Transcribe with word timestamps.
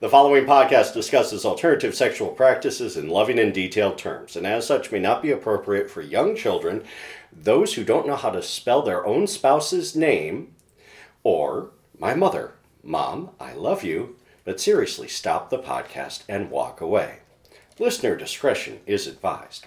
The 0.00 0.08
following 0.08 0.44
podcast 0.44 0.94
discusses 0.94 1.44
alternative 1.44 1.92
sexual 1.92 2.28
practices 2.28 2.96
in 2.96 3.08
loving 3.08 3.36
and 3.40 3.52
detailed 3.52 3.98
terms, 3.98 4.36
and 4.36 4.46
as 4.46 4.64
such 4.64 4.92
may 4.92 5.00
not 5.00 5.22
be 5.22 5.32
appropriate 5.32 5.90
for 5.90 6.02
young 6.02 6.36
children, 6.36 6.84
those 7.32 7.74
who 7.74 7.82
don't 7.82 8.06
know 8.06 8.14
how 8.14 8.30
to 8.30 8.40
spell 8.40 8.82
their 8.82 9.04
own 9.04 9.26
spouse's 9.26 9.96
name, 9.96 10.54
or 11.24 11.70
my 11.98 12.14
mother. 12.14 12.52
Mom, 12.84 13.30
I 13.40 13.54
love 13.54 13.82
you, 13.82 14.14
but 14.44 14.60
seriously, 14.60 15.08
stop 15.08 15.50
the 15.50 15.58
podcast 15.58 16.22
and 16.28 16.48
walk 16.48 16.80
away. 16.80 17.18
Listener 17.80 18.14
discretion 18.14 18.78
is 18.86 19.08
advised. 19.08 19.66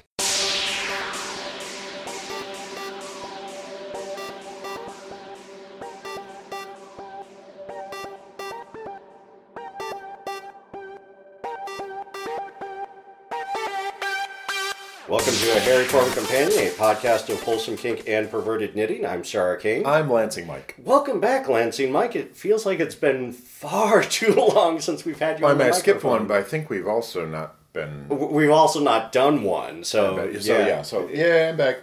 Welcome 15.81 16.13
to 16.13 16.20
a 16.20 16.23
Hairy 16.23 16.45
Prone 16.45 16.52
Companion, 16.52 16.67
a 16.67 16.71
podcast 16.71 17.30
of 17.34 17.41
wholesome 17.41 17.76
kink 17.76 18.03
and 18.08 18.30
perverted 18.30 18.76
knitting. 18.76 19.03
I'm 19.05 19.23
Sir 19.23 19.41
Arcane. 19.41 19.84
I'm 19.85 20.12
Lansing 20.12 20.45
Mike. 20.45 20.76
Welcome 20.77 21.20
back, 21.20 21.49
Lansing 21.49 21.91
Mike. 21.91 22.16
It 22.16 22.35
feels 22.35 22.66
like 22.67 22.80
it's 22.80 22.94
been 22.95 23.31
far 23.31 24.04
too 24.09 24.34
long 24.34 24.80
since 24.80 25.05
we've 25.05 25.17
had 25.20 25.40
you 25.40 25.45
I 25.48 25.52
on 25.52 25.57
the 25.57 25.63
may 25.63 25.66
have 25.67 25.76
skipped 25.76 25.98
microphone. 26.04 26.20
one, 26.20 26.27
but 26.27 26.38
I 26.38 26.44
think 26.44 26.70
we've 26.70 26.88
also 26.88 27.26
not 27.26 27.55
been. 27.73 28.07
W- 28.09 28.31
We've 28.31 28.52
also 28.52 28.80
not 28.80 29.12
done 29.12 29.41
one, 29.44 29.84
so, 29.84 30.31
so 30.40 30.57
yeah. 30.59 30.81
so 30.84 31.07
yeah, 31.09 31.49
I'm 31.49 31.57
back. 31.57 31.77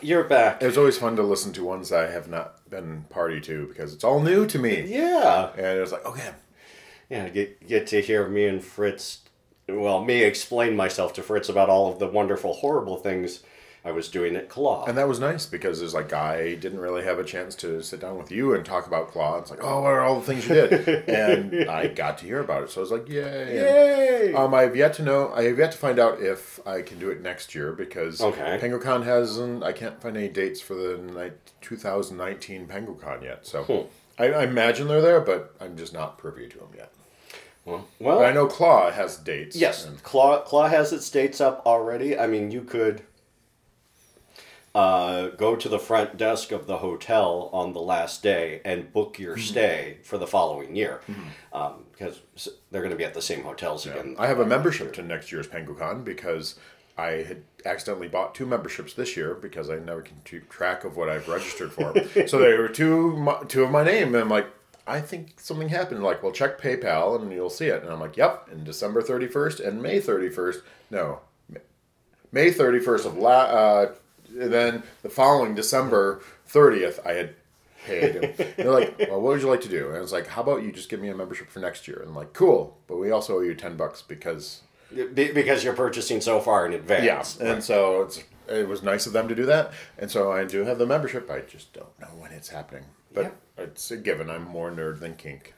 you're 0.00 0.24
back. 0.24 0.62
It 0.62 0.66
was 0.66 0.78
always 0.78 0.96
fun 0.96 1.16
to 1.16 1.22
listen 1.22 1.52
to 1.54 1.64
ones 1.64 1.92
I 1.92 2.10
have 2.10 2.28
not 2.28 2.68
been 2.70 3.04
party 3.10 3.40
to 3.42 3.66
because 3.66 3.92
it's 3.92 4.04
all 4.04 4.20
new 4.20 4.46
to 4.46 4.58
me. 4.58 4.82
Yeah, 4.86 5.50
And 5.56 5.66
it 5.76 5.80
was 5.80 5.92
like, 5.92 6.06
okay, 6.06 6.30
yeah. 7.10 7.28
Get 7.28 7.66
get 7.68 7.86
to 7.88 8.00
hear 8.00 8.26
me 8.28 8.46
and 8.46 8.64
Fritz. 8.64 9.18
Well, 9.68 10.02
me 10.04 10.22
explain 10.22 10.76
myself 10.76 11.12
to 11.14 11.22
Fritz 11.22 11.48
about 11.48 11.68
all 11.68 11.92
of 11.92 11.98
the 11.98 12.06
wonderful, 12.08 12.54
horrible 12.54 12.96
things 12.96 13.42
I 13.84 13.92
was 13.92 14.08
doing 14.08 14.34
at 14.34 14.48
Claw. 14.48 14.84
and 14.86 14.98
that 14.98 15.06
was 15.08 15.20
nice 15.20 15.46
because 15.46 15.80
it's 15.80 15.94
like 15.94 16.12
I 16.12 16.56
didn't 16.56 16.80
really 16.80 17.04
have 17.04 17.18
a 17.20 17.24
chance 17.24 17.54
to 17.56 17.80
sit 17.82 18.00
down 18.00 18.18
with 18.18 18.30
you 18.32 18.52
and 18.54 18.64
talk 18.64 18.86
about 18.86 19.08
Claw. 19.12 19.38
It's 19.38 19.50
like, 19.50 19.60
oh, 19.62 19.82
what 19.82 19.90
are 19.92 20.00
all 20.00 20.18
the 20.20 20.26
things 20.26 20.48
you 20.48 20.54
did? 20.54 20.88
and 21.08 21.70
I 21.70 21.86
got 21.86 22.18
to 22.18 22.24
hear 22.26 22.40
about 22.40 22.64
it, 22.64 22.70
so 22.70 22.80
I 22.80 22.82
was 22.82 22.90
like, 22.90 23.08
yay! 23.08 23.54
Yay! 23.54 24.26
And, 24.28 24.36
um, 24.36 24.52
I 24.52 24.62
have 24.62 24.74
yet 24.74 24.94
to 24.94 25.02
know. 25.02 25.32
I 25.32 25.44
have 25.44 25.58
yet 25.58 25.72
to 25.72 25.78
find 25.78 25.98
out 26.00 26.20
if 26.20 26.58
I 26.66 26.82
can 26.82 26.98
do 26.98 27.08
it 27.10 27.22
next 27.22 27.54
year 27.54 27.72
because 27.72 28.20
Okay. 28.20 28.58
Penguicon 28.60 29.04
hasn't. 29.04 29.62
I 29.62 29.72
can't 29.72 30.02
find 30.02 30.16
any 30.16 30.28
dates 30.28 30.60
for 30.60 30.74
the 30.74 30.98
ni- 30.98 31.36
2019 31.60 32.66
Penguicon 32.66 33.22
yet. 33.22 33.46
So 33.46 33.62
Hmm. 33.62 34.22
I, 34.22 34.32
I 34.32 34.42
imagine 34.44 34.88
they're 34.88 35.00
there, 35.00 35.20
but 35.20 35.54
I'm 35.60 35.76
just 35.76 35.92
not 35.92 36.18
privy 36.18 36.48
to 36.48 36.58
them 36.58 36.68
yet. 36.76 36.92
Well, 37.68 37.86
well, 37.98 38.24
I 38.24 38.32
know 38.32 38.46
Claw 38.46 38.90
has 38.90 39.16
dates. 39.16 39.54
Yes, 39.56 39.84
and- 39.84 40.02
Claw 40.02 40.40
Claw 40.42 40.68
has 40.68 40.92
its 40.92 41.08
dates 41.10 41.40
up 41.40 41.62
already. 41.66 42.18
I 42.18 42.26
mean, 42.26 42.50
you 42.50 42.62
could 42.62 43.02
uh, 44.74 45.28
go 45.30 45.56
to 45.56 45.68
the 45.68 45.78
front 45.78 46.16
desk 46.16 46.52
of 46.52 46.66
the 46.66 46.78
hotel 46.78 47.50
on 47.52 47.72
the 47.72 47.80
last 47.80 48.22
day 48.22 48.60
and 48.64 48.92
book 48.92 49.18
your 49.18 49.34
Mm-hmm. 49.36 49.42
stay 49.44 49.96
for 50.02 50.18
the 50.18 50.26
following 50.26 50.76
year, 50.76 51.00
um, 51.52 51.84
because 51.92 52.20
they're 52.70 52.82
going 52.82 52.90
to 52.92 52.96
be 52.96 53.04
at 53.04 53.14
the 53.14 53.22
same 53.22 53.42
hotels 53.42 53.86
again. 53.86 54.14
I 54.18 54.26
have 54.28 54.38
a 54.38 54.46
membership 54.46 54.92
to 54.94 55.02
next 55.02 55.32
year's 55.32 55.48
Penguicon 55.48 56.04
because 56.04 56.58
I 56.96 57.22
had 57.26 57.42
accidentally 57.64 58.08
bought 58.08 58.34
two 58.34 58.46
memberships 58.46 58.92
this 58.94 59.16
year 59.16 59.34
because 59.34 59.68
I 59.70 59.78
never 59.78 60.02
can 60.02 60.16
keep 60.24 60.48
track 60.48 60.84
of 60.84 60.96
what 60.96 61.08
I've 61.08 61.28
registered 61.28 61.72
for. 61.72 61.94
so 62.28 62.38
there 62.38 62.58
were 62.60 62.68
two 62.68 63.26
two 63.48 63.64
of 63.64 63.70
my 63.70 63.82
name, 63.84 64.08
and 64.08 64.16
I'm 64.16 64.28
like, 64.28 64.46
I 64.88 65.00
think 65.00 65.38
something 65.38 65.68
happened. 65.68 66.02
Like, 66.02 66.22
well, 66.22 66.32
check 66.32 66.60
PayPal 66.60 67.20
and 67.20 67.30
you'll 67.32 67.50
see 67.50 67.66
it. 67.66 67.82
And 67.82 67.92
I'm 67.92 68.00
like, 68.00 68.16
yep, 68.16 68.48
in 68.50 68.64
December 68.64 69.02
31st 69.02 69.66
and 69.66 69.82
May 69.82 70.00
31st. 70.00 70.62
No, 70.90 71.20
May 72.32 72.50
31st 72.50 73.06
of 73.06 73.16
la. 73.16 73.30
Uh, 73.42 73.92
and 74.38 74.52
then 74.52 74.82
the 75.02 75.08
following 75.08 75.54
December 75.54 76.20
30th, 76.50 77.04
I 77.06 77.12
had 77.12 77.34
paid. 77.86 78.16
And 78.16 78.34
they're 78.56 78.70
like, 78.72 78.98
well, 79.10 79.20
what 79.20 79.32
would 79.34 79.42
you 79.42 79.48
like 79.48 79.60
to 79.62 79.68
do? 79.68 79.88
And 79.88 79.96
I 79.96 80.00
was 80.00 80.12
like, 80.12 80.26
how 80.26 80.42
about 80.42 80.62
you 80.62 80.72
just 80.72 80.88
give 80.88 81.00
me 81.00 81.08
a 81.08 81.14
membership 81.14 81.50
for 81.50 81.60
next 81.60 81.86
year? 81.88 81.98
And 82.00 82.08
I'm 82.08 82.14
like, 82.16 82.32
cool, 82.32 82.76
but 82.86 82.96
we 82.96 83.10
also 83.10 83.36
owe 83.38 83.40
you 83.40 83.54
10 83.54 83.76
bucks 83.76 84.02
because 84.02 84.62
Be- 84.94 85.32
because 85.32 85.64
you're 85.64 85.74
purchasing 85.74 86.20
so 86.20 86.40
far 86.40 86.66
in 86.66 86.72
advance. 86.72 87.38
yeah, 87.40 87.46
and 87.52 87.62
so 87.64 88.02
it's 88.02 88.22
it 88.48 88.66
was 88.66 88.82
nice 88.82 89.06
of 89.06 89.12
them 89.12 89.28
to 89.28 89.34
do 89.34 89.44
that, 89.44 89.72
and 89.98 90.10
so 90.10 90.32
I 90.32 90.44
do 90.44 90.64
have 90.64 90.78
the 90.78 90.86
membership. 90.86 91.30
I 91.30 91.40
just 91.40 91.74
don't 91.74 92.00
know 92.00 92.06
when 92.18 92.32
it's 92.32 92.48
happening, 92.48 92.84
but 93.12 93.36
it's 93.58 93.90
a 93.90 93.96
given. 93.96 94.30
I'm 94.30 94.44
more 94.44 94.70
nerd 94.70 95.00
than 95.00 95.14
kink. 95.16 95.54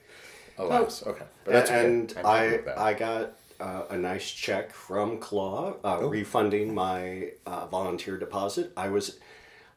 Alas, 0.58 1.06
okay, 1.06 1.24
but 1.44 1.52
that's 1.52 1.70
okay. 1.70 1.86
and 1.86 2.12
I'm 2.18 2.24
happy 2.24 2.28
I 2.28 2.46
with 2.52 2.64
that. 2.66 2.78
I 2.78 2.94
got 2.94 3.32
uh, 3.60 3.82
a 3.90 3.96
nice 3.96 4.30
check 4.30 4.72
from 4.72 5.18
Claw 5.18 5.74
uh, 5.84 5.98
Oh. 6.00 6.08
refunding 6.08 6.74
my 6.74 7.30
uh, 7.46 7.66
volunteer 7.66 8.18
deposit. 8.18 8.72
I 8.76 8.88
was 8.88 9.18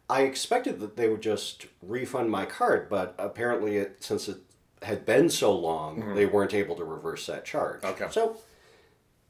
I 0.09 0.23
expected 0.23 0.79
that 0.81 0.97
they 0.97 1.07
would 1.07 1.21
just 1.21 1.67
refund 1.81 2.29
my 2.29 2.45
card, 2.45 2.89
but 2.89 3.15
apparently, 3.17 3.77
it, 3.77 4.03
since 4.03 4.27
it 4.27 4.37
had 4.81 5.05
been 5.05 5.29
so 5.29 5.57
long, 5.57 6.13
they 6.15 6.25
weren't 6.25 6.53
able 6.53 6.75
to 6.75 6.83
reverse 6.83 7.25
that 7.27 7.45
charge. 7.45 7.81
Mm-hmm. 7.81 8.03
Okay. 8.03 8.11
so 8.11 8.37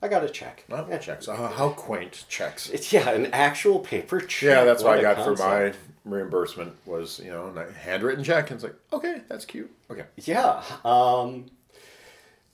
I 0.03 0.09
got 0.09 0.22
a 0.25 0.30
check. 0.30 0.66
Oh, 0.69 0.86
Yeah. 0.90 0.97
checks. 0.97 1.30
Uh, 1.30 1.47
how 1.47 1.69
quaint 1.69 2.25
checks. 2.28 2.69
It's 2.69 2.91
yeah, 2.91 3.09
an 3.09 3.28
actual 3.28 3.80
paper 3.80 4.19
check. 4.19 4.50
Yeah, 4.50 4.64
that's 4.66 4.84
what 4.84 4.97
What 4.97 5.00
I 5.00 5.14
got 5.14 5.24
for 5.24 5.36
my 5.41 5.74
reimbursement 6.03 6.75
was 6.86 7.22
you 7.24 7.31
know 7.31 7.46
a 7.56 7.72
handwritten 7.72 8.22
check, 8.22 8.52
and 8.52 8.58
it's 8.58 8.66
like 8.66 8.75
okay, 8.92 9.22
that's 9.30 9.46
cute. 9.46 9.72
Okay, 9.90 10.03
Yeah. 10.18 10.62
Um, 10.84 11.46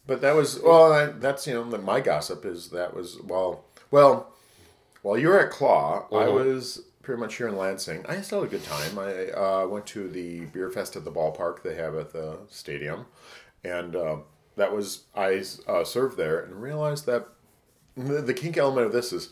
but 0.05 0.21
that 0.21 0.35
was 0.35 0.59
well, 0.59 0.93
I, 0.93 1.05
that's 1.07 1.47
you 1.47 1.55
know 1.55 1.63
my 1.79 2.01
gossip 2.01 2.45
is 2.45 2.69
that 2.69 2.93
was 2.93 3.19
well, 3.23 3.65
well, 3.89 4.31
while 5.01 5.17
you 5.17 5.29
were 5.29 5.39
at 5.39 5.49
Claw, 5.49 6.05
I 6.11 6.27
was 6.27 6.83
pretty 7.01 7.19
much 7.19 7.37
here 7.37 7.47
in 7.47 7.57
Lansing. 7.57 8.05
I 8.07 8.21
still 8.21 8.41
had 8.41 8.49
a 8.49 8.51
good 8.51 8.63
time. 8.63 8.99
I 8.99 9.31
uh, 9.31 9.65
went 9.67 9.87
to 9.87 10.07
the 10.07 10.41
beer 10.45 10.69
fest 10.69 10.95
at 10.95 11.03
the 11.03 11.11
ballpark 11.11 11.63
they 11.63 11.73
have 11.73 11.95
at 11.95 12.13
the 12.13 12.37
stadium, 12.47 13.07
and 13.63 13.95
uh, 13.95 14.17
that 14.55 14.71
was 14.71 15.05
I 15.15 15.43
uh, 15.67 15.83
served 15.83 16.15
there 16.15 16.41
and 16.41 16.61
realized 16.61 17.07
that 17.07 17.27
the, 17.95 18.21
the 18.21 18.33
kink 18.33 18.57
element 18.57 18.85
of 18.87 18.93
this 18.93 19.11
is 19.13 19.29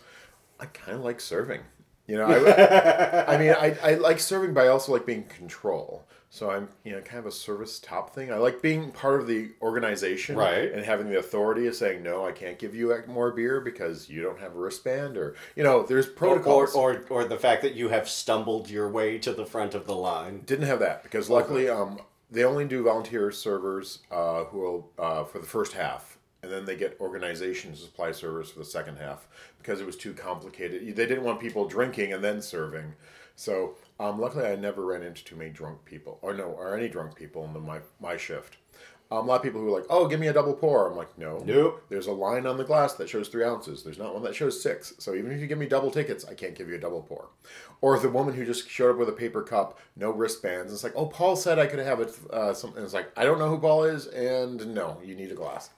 I 0.59 0.65
kind 0.65 0.97
of 0.97 1.03
like 1.03 1.19
serving. 1.19 1.61
You 2.07 2.17
know, 2.17 2.25
I, 2.25 3.25
I 3.35 3.37
mean, 3.37 3.51
I, 3.51 3.77
I 3.83 3.93
like 3.95 4.19
serving, 4.19 4.53
but 4.53 4.63
I 4.63 4.69
also 4.69 4.93
like 4.93 5.05
being 5.05 5.23
in 5.23 5.27
control. 5.29 6.05
So 6.29 6.51
I'm, 6.51 6.67
you 6.83 6.91
know, 6.91 6.99
kind 7.01 7.19
of 7.19 7.25
a 7.25 7.31
service 7.31 7.79
top 7.79 8.13
thing. 8.13 8.31
I 8.31 8.35
like 8.37 8.61
being 8.61 8.91
part 8.91 9.19
of 9.21 9.27
the 9.27 9.51
organization, 9.61 10.35
Right. 10.35 10.71
and 10.71 10.83
having 10.83 11.09
the 11.09 11.17
authority 11.19 11.67
of 11.67 11.75
saying 11.75 12.03
no, 12.03 12.25
I 12.25 12.31
can't 12.33 12.59
give 12.59 12.75
you 12.75 12.93
more 13.07 13.31
beer 13.31 13.61
because 13.61 14.09
you 14.09 14.23
don't 14.23 14.39
have 14.39 14.53
a 14.53 14.57
wristband, 14.57 15.17
or 15.17 15.35
you 15.55 15.63
know, 15.63 15.83
there's 15.83 16.07
or, 16.07 16.11
or, 16.11 16.13
protocols. 16.15 16.75
or 16.75 17.03
or 17.09 17.25
the 17.25 17.37
fact 17.37 17.61
that 17.61 17.75
you 17.75 17.89
have 17.89 18.09
stumbled 18.09 18.69
your 18.69 18.89
way 18.89 19.17
to 19.19 19.31
the 19.33 19.45
front 19.45 19.73
of 19.73 19.85
the 19.87 19.95
line. 19.95 20.41
Didn't 20.45 20.67
have 20.67 20.79
that 20.79 21.03
because 21.03 21.29
luckily, 21.29 21.69
um, 21.69 21.99
they 22.29 22.43
only 22.43 22.65
do 22.65 22.83
volunteer 22.83 23.31
servers 23.31 23.99
uh, 24.11 24.43
who 24.45 24.59
will 24.59 24.91
uh, 24.99 25.23
for 25.23 25.39
the 25.39 25.47
first 25.47 25.73
half, 25.73 26.16
and 26.47 26.55
then 26.55 26.65
they 26.65 26.77
get 26.77 26.97
organization 27.01 27.71
to 27.71 27.77
supply 27.77 28.13
servers 28.13 28.49
for 28.49 28.59
the 28.59 28.65
second 28.65 28.97
half 28.97 29.27
because 29.57 29.81
it 29.81 29.85
was 29.85 29.97
too 29.97 30.13
complicated. 30.13 30.81
They 30.95 31.05
didn't 31.05 31.25
want 31.25 31.41
people 31.41 31.67
drinking 31.67 32.13
and 32.13 32.23
then 32.23 32.41
serving. 32.41 32.93
So 33.35 33.75
um, 33.99 34.19
luckily, 34.19 34.45
I 34.45 34.55
never 34.55 34.85
ran 34.85 35.03
into 35.03 35.25
too 35.25 35.35
many 35.35 35.49
drunk 35.49 35.83
people, 35.83 36.19
or 36.21 36.33
no, 36.33 36.45
or 36.45 36.75
any 36.75 36.87
drunk 36.87 37.15
people 37.15 37.43
in 37.43 37.53
the, 37.53 37.59
my 37.59 37.79
my 37.99 38.15
shift. 38.15 38.57
Um, 39.09 39.19
a 39.19 39.21
lot 39.21 39.35
of 39.35 39.43
people 39.43 39.61
who 39.61 39.67
are 39.67 39.79
like, 39.79 39.87
"Oh, 39.89 40.07
give 40.07 40.19
me 40.19 40.27
a 40.27 40.33
double 40.33 40.53
pour." 40.53 40.89
I'm 40.89 40.97
like, 40.97 41.17
"No, 41.17 41.37
Nope. 41.45 41.83
There's 41.89 42.07
a 42.07 42.11
line 42.13 42.45
on 42.45 42.57
the 42.57 42.63
glass 42.63 42.93
that 42.95 43.09
shows 43.09 43.27
three 43.27 43.43
ounces. 43.43 43.83
There's 43.83 43.99
not 43.99 44.13
one 44.13 44.23
that 44.23 44.35
shows 44.35 44.61
six. 44.61 44.93
So 44.99 45.15
even 45.15 45.31
if 45.31 45.39
you 45.41 45.47
give 45.47 45.57
me 45.57 45.67
double 45.67 45.91
tickets, 45.91 46.25
I 46.25 46.33
can't 46.33 46.55
give 46.55 46.69
you 46.69 46.75
a 46.75 46.79
double 46.79 47.03
pour. 47.03 47.29
Or 47.81 47.99
the 47.99 48.09
woman 48.09 48.33
who 48.33 48.45
just 48.45 48.69
showed 48.69 48.91
up 48.91 48.97
with 48.97 49.09
a 49.09 49.13
paper 49.13 49.43
cup, 49.43 49.79
no 49.95 50.11
wristbands. 50.11 50.73
It's 50.73 50.83
like, 50.83 50.93
oh, 50.95 51.05
Paul 51.07 51.35
said 51.35 51.59
I 51.59 51.67
could 51.67 51.79
have 51.79 51.99
it. 51.99 52.17
Uh, 52.31 52.53
something. 52.53 52.83
It's 52.83 52.93
like, 52.93 53.11
I 53.15 53.23
don't 53.23 53.39
know 53.39 53.49
who 53.49 53.59
Paul 53.59 53.83
is, 53.83 54.07
and 54.07 54.73
no, 54.73 54.97
you 55.03 55.15
need 55.15 55.31
a 55.31 55.35
glass. 55.35 55.69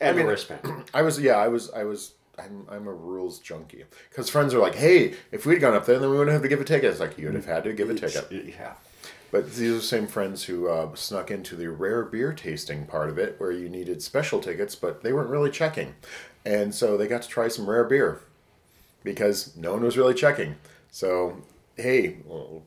And 0.00 0.16
mean- 0.16 0.26
a 0.26 0.28
wristband. 0.28 0.84
I 0.94 1.02
was, 1.02 1.20
yeah, 1.20 1.36
I 1.36 1.48
was, 1.48 1.70
I 1.70 1.84
was. 1.84 2.12
I'm, 2.38 2.66
I'm 2.70 2.86
a 2.86 2.92
rules 2.92 3.40
junkie 3.40 3.82
because 4.10 4.30
friends 4.30 4.54
are 4.54 4.60
like, 4.60 4.76
hey, 4.76 5.14
if 5.32 5.44
we'd 5.44 5.60
gone 5.60 5.74
up 5.74 5.86
there, 5.86 5.98
then 5.98 6.08
we 6.08 6.16
wouldn't 6.16 6.32
have 6.32 6.42
to 6.42 6.48
give 6.48 6.60
a 6.60 6.64
ticket. 6.64 6.88
It's 6.92 7.00
like 7.00 7.18
you'd 7.18 7.34
have 7.34 7.46
had 7.46 7.64
to 7.64 7.72
give 7.72 7.90
a 7.90 7.94
ticket. 7.94 8.30
yeah. 8.30 8.74
But 9.32 9.54
these 9.54 9.72
are 9.72 9.74
the 9.74 9.82
same 9.82 10.06
friends 10.06 10.44
who 10.44 10.68
uh, 10.68 10.94
snuck 10.94 11.32
into 11.32 11.56
the 11.56 11.68
rare 11.68 12.04
beer 12.04 12.32
tasting 12.32 12.86
part 12.86 13.10
of 13.10 13.18
it, 13.18 13.34
where 13.38 13.50
you 13.50 13.68
needed 13.68 14.02
special 14.02 14.40
tickets, 14.40 14.76
but 14.76 15.02
they 15.02 15.12
weren't 15.12 15.30
really 15.30 15.50
checking, 15.50 15.96
and 16.46 16.72
so 16.74 16.96
they 16.96 17.08
got 17.08 17.22
to 17.22 17.28
try 17.28 17.48
some 17.48 17.68
rare 17.68 17.84
beer 17.84 18.20
because 19.02 19.56
no 19.56 19.72
one 19.72 19.82
was 19.82 19.98
really 19.98 20.14
checking. 20.14 20.54
So, 20.90 21.38
hey, 21.76 22.18
well, 22.24 22.62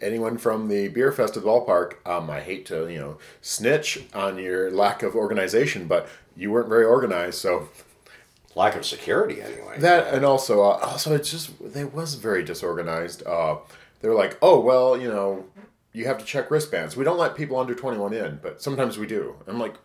anyone 0.00 0.38
from 0.38 0.68
the 0.68 0.88
beer 0.88 1.12
fest 1.12 1.36
at 1.36 1.42
the 1.42 1.48
ballpark, 1.48 2.04
um, 2.08 2.28
I 2.30 2.40
hate 2.40 2.66
to 2.66 2.88
you 2.88 2.98
know 2.98 3.18
snitch 3.40 4.00
on 4.14 4.38
your 4.38 4.70
lack 4.70 5.02
of 5.02 5.14
organization, 5.14 5.86
but 5.86 6.08
you 6.40 6.50
weren't 6.50 6.68
very 6.68 6.84
organized, 6.84 7.38
so 7.38 7.68
Lack 8.56 8.74
of 8.74 8.84
security, 8.84 9.40
anyway. 9.40 9.76
that 9.78 10.12
and 10.12 10.24
also 10.24 10.62
uh, 10.62 10.78
also 10.82 11.14
it's 11.14 11.30
just 11.30 11.52
they 11.72 11.84
was 11.84 12.14
very 12.14 12.42
disorganized. 12.42 13.24
Uh, 13.24 13.58
they're 14.00 14.14
like, 14.14 14.36
oh 14.42 14.58
well, 14.58 15.00
you 15.00 15.08
know, 15.08 15.44
you 15.92 16.06
have 16.06 16.18
to 16.18 16.24
check 16.24 16.50
wristbands. 16.50 16.96
We 16.96 17.04
don't 17.04 17.18
let 17.18 17.36
people 17.36 17.58
under 17.58 17.74
twenty 17.76 17.98
one 17.98 18.12
in, 18.12 18.40
but 18.42 18.60
sometimes 18.60 18.98
we 18.98 19.06
do. 19.06 19.36
I'm 19.46 19.60
like, 19.60 19.76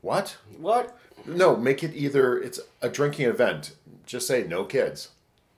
What? 0.00 0.36
What? 0.58 0.98
No, 1.24 1.54
make 1.56 1.84
it 1.84 1.94
either. 1.94 2.36
It's 2.42 2.58
a 2.82 2.88
drinking 2.88 3.26
event. 3.26 3.76
Just 4.06 4.26
say 4.26 4.42
no 4.42 4.64
kids. 4.64 5.10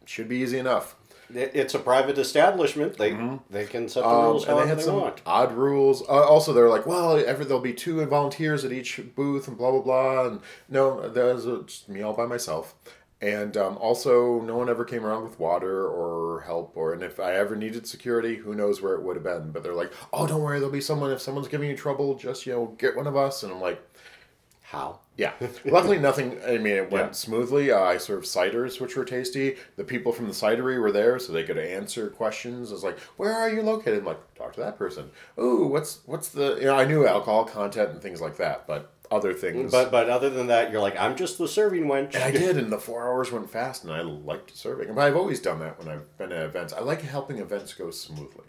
Should 0.05 0.29
be 0.29 0.37
easy 0.39 0.59
enough. 0.59 0.97
It- 1.35 1.51
It's 1.55 1.75
a 1.75 1.79
private 1.79 2.19
establishment. 2.19 2.97
They 2.99 3.17
they 3.51 3.65
can 3.67 3.89
set 3.89 4.03
the 4.03 4.09
Um, 4.09 4.25
rules 4.25 4.47
and 4.47 4.59
they 4.59 4.67
had 4.67 4.79
they 4.79 4.83
some 4.83 5.01
want. 5.01 5.21
odd 5.27 5.53
rules. 5.53 6.03
Uh, 6.03 6.25
also, 6.25 6.53
they're 6.53 6.69
like, 6.69 6.87
well, 6.87 7.17
ever 7.17 7.45
there'll 7.45 7.61
be 7.61 7.73
two 7.75 8.05
volunteers 8.07 8.65
at 8.65 8.73
each 8.73 9.01
booth 9.17 9.49
and 9.49 9.57
blah 9.57 9.71
blah 9.71 9.81
blah. 9.81 10.27
And 10.27 10.41
no, 10.69 11.09
that 11.09 11.35
was 11.35 11.47
uh, 11.47 11.63
just 11.67 11.89
me 11.89 12.03
all 12.03 12.13
by 12.15 12.27
myself. 12.27 12.75
And 13.21 13.57
um, 13.57 13.79
also, 13.79 14.41
no 14.41 14.57
one 14.57 14.69
ever 14.69 14.85
came 14.85 15.07
around 15.07 15.23
with 15.23 15.39
water 15.39 15.87
or 15.87 16.41
help. 16.41 16.73
Or 16.75 16.93
and 16.93 17.05
if 17.05 17.21
I 17.21 17.35
ever 17.37 17.55
needed 17.55 17.87
security, 17.87 18.35
who 18.35 18.53
knows 18.53 18.83
where 18.83 18.95
it 18.95 19.03
would 19.05 19.15
have 19.15 19.23
been. 19.23 19.53
But 19.53 19.63
they're 19.63 19.75
like, 19.77 19.93
oh, 20.13 20.27
don't 20.27 20.43
worry, 20.43 20.59
there'll 20.59 20.73
be 20.73 20.81
someone. 20.81 21.13
If 21.13 21.21
someone's 21.21 21.47
giving 21.47 21.71
you 21.71 21.77
trouble, 21.77 22.17
just 22.17 22.47
you 22.47 22.53
know, 22.53 22.75
get 22.79 22.97
one 22.97 23.07
of 23.07 23.17
us. 23.17 23.45
And 23.45 23.53
I'm 23.53 23.61
like, 23.61 23.81
How? 24.73 25.01
yeah. 25.19 25.33
Luckily, 25.67 25.99
nothing. 25.99 26.39
I 26.47 26.57
mean, 26.57 26.75
it 26.77 26.91
went 26.91 27.09
Yeah. 27.09 27.13
smoothly. 27.13 27.71
Uh, 27.71 27.79
I 27.81 27.99
served 27.99 28.25
ciders, 28.25 28.81
which 28.81 28.97
were 28.97 29.05
tasty. 29.05 29.57
The 29.77 29.85
people 29.85 30.13
from 30.13 30.27
the 30.27 30.33
cidery 30.33 30.81
were 30.81 30.91
there, 30.91 31.19
so 31.19 31.33
they 31.33 31.45
could 31.45 31.59
answer 31.59 32.09
questions. 32.09 32.71
I 32.71 32.75
was 32.75 32.83
like, 32.83 32.99
"Where 33.19 33.33
are 33.35 33.51
you 33.51 33.61
located?" 33.63 33.99
I'm 33.99 34.07
like, 34.07 34.35
"Talk 34.35 34.55
to 34.55 34.61
that 34.61 34.79
person." 34.79 35.11
Ooh, 35.39 35.67
what's 35.67 36.01
what's 36.07 36.29
the? 36.31 36.57
You 36.59 36.65
know, 36.67 36.75
I 36.77 36.87
knew 36.87 37.07
alcohol 37.07 37.45
content 37.45 37.91
and 37.91 38.01
things 38.01 38.21
like 38.23 38.39
that, 38.39 38.67
but 38.67 38.91
other 39.11 39.35
things. 39.35 39.71
But 39.71 39.91
but 39.91 40.09
other 40.09 40.31
than 40.31 40.47
that, 40.47 40.73
you're 40.73 40.81
like, 40.81 40.99
I'm 40.99 41.17
just 41.17 41.37
the 41.37 41.47
serving 41.47 41.85
wench. 41.85 42.15
and 42.15 42.25
I 42.25 42.31
did, 42.45 42.57
and 42.57 42.73
the 42.73 42.79
four 42.79 43.03
hours 43.07 43.31
went 43.31 43.51
fast, 43.51 43.85
and 43.85 43.93
I 43.93 44.01
liked 44.01 44.57
serving. 44.57 44.95
But 44.95 45.03
I've 45.03 45.17
always 45.17 45.41
done 45.41 45.61
that 45.61 45.79
when 45.79 45.89
I've 45.89 46.17
been 46.17 46.33
at 46.33 46.45
events. 46.47 46.73
I 46.73 46.81
like 46.81 47.03
helping 47.03 47.37
events 47.39 47.75
go 47.75 47.91
smoothly. 47.91 48.47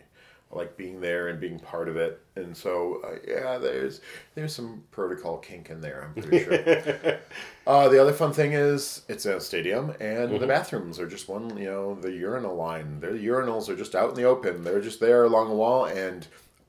Like 0.56 0.78
being 0.78 1.02
there 1.02 1.30
and 1.30 1.40
being 1.40 1.60
part 1.60 1.90
of 1.90 1.98
it, 1.98 2.22
and 2.36 2.56
so 2.56 3.02
uh, 3.04 3.16
yeah, 3.28 3.58
there's 3.58 4.02
there's 4.36 4.54
some 4.54 4.84
protocol 4.92 5.38
kink 5.40 5.70
in 5.70 5.82
there. 5.82 6.12
I'm 6.16 6.22
pretty 6.22 6.44
sure. 6.44 7.20
uh, 7.68 7.90
the 7.90 8.00
other 8.00 8.14
fun 8.14 8.34
thing 8.34 8.54
is 8.54 9.02
it's 9.10 9.26
a 9.26 9.40
stadium, 9.40 9.96
and 10.00 10.40
the 10.40 10.48
bathrooms 10.48 11.00
are 11.00 11.08
just 11.08 11.28
one. 11.28 11.58
You 11.58 11.66
know, 11.66 11.96
the 11.96 12.12
urinal 12.12 12.56
line. 12.56 13.00
Their 13.00 13.14
urinals 13.14 13.68
are 13.68 13.76
just 13.76 13.96
out 13.96 14.10
in 14.10 14.16
the 14.16 14.26
open. 14.26 14.64
They're 14.64 14.82
just 14.82 15.00
there 15.00 15.24
along 15.24 15.50
the 15.50 15.56
wall, 15.56 15.86
and 15.86 16.28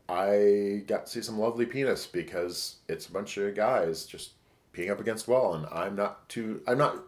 I 0.09 0.83
got 0.87 1.07
to 1.07 1.13
see 1.13 1.23
some 1.23 1.39
lovely 1.39 1.67
penis 1.67 2.07
because 2.07 2.77
it's 2.89 3.07
a 3.07 3.13
bunch 3.13 3.37
of 3.37 3.55
guys 3.55 4.07
just 4.07 4.31
peeing 4.73 4.91
up 4.91 5.01
against 5.01 5.27
the 5.27 5.33
wall, 5.33 5.55
and 5.55 5.67
I'm 5.73 5.95
not 5.95 6.29
too. 6.29 6.63
I'm 6.67 6.79
not. 6.79 6.99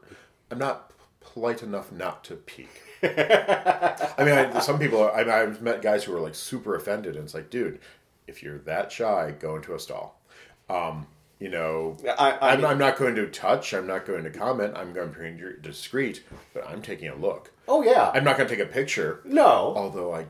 I'm 0.51 0.59
not 0.59 0.93
polite 1.21 1.63
enough 1.63 1.91
not 1.91 2.23
to 2.25 2.37
peek. 2.37 2.83
I 3.03 4.25
mean, 4.25 4.35
I, 4.35 4.59
some 4.61 4.79
people. 4.79 5.03
Are, 5.03 5.15
I 5.15 5.21
mean, 5.25 5.31
I've 5.31 5.63
met 5.63 5.83
guys 5.83 6.05
who 6.05 6.15
are 6.17 6.21
like 6.21 6.35
super 6.35 6.75
offended, 6.75 7.17
and 7.17 7.25
it's 7.25 7.35
like, 7.35 7.51
dude, 7.51 7.79
if 8.27 8.43
you're 8.43 8.59
that 8.59 8.91
shy, 8.91 9.35
go 9.39 9.57
into 9.57 9.75
a 9.75 9.79
stall. 9.79 10.21
Um, 10.69 11.07
you 11.39 11.51
know, 11.51 11.97
I, 12.19 12.31
I, 12.31 12.53
I'm, 12.53 12.65
I'm 12.65 12.79
not 12.79 12.97
going 12.97 13.15
to 13.17 13.27
touch. 13.27 13.75
I'm 13.75 13.87
not 13.87 14.07
going 14.07 14.25
to 14.25 14.31
comment. 14.31 14.75
I'm 14.77 14.93
going 14.93 15.13
to 15.13 15.19
be 15.21 15.63
discreet, 15.63 16.23
but 16.55 16.67
I'm 16.67 16.81
taking 16.81 17.09
a 17.09 17.15
look. 17.15 17.53
oh 17.69 17.83
yeah. 17.83 18.11
I'm 18.15 18.25
not 18.25 18.39
going 18.39 18.49
to 18.49 18.57
take 18.57 18.65
a 18.65 18.71
picture. 18.71 19.21
no. 19.25 19.75
Although 19.77 20.15
I 20.15 20.27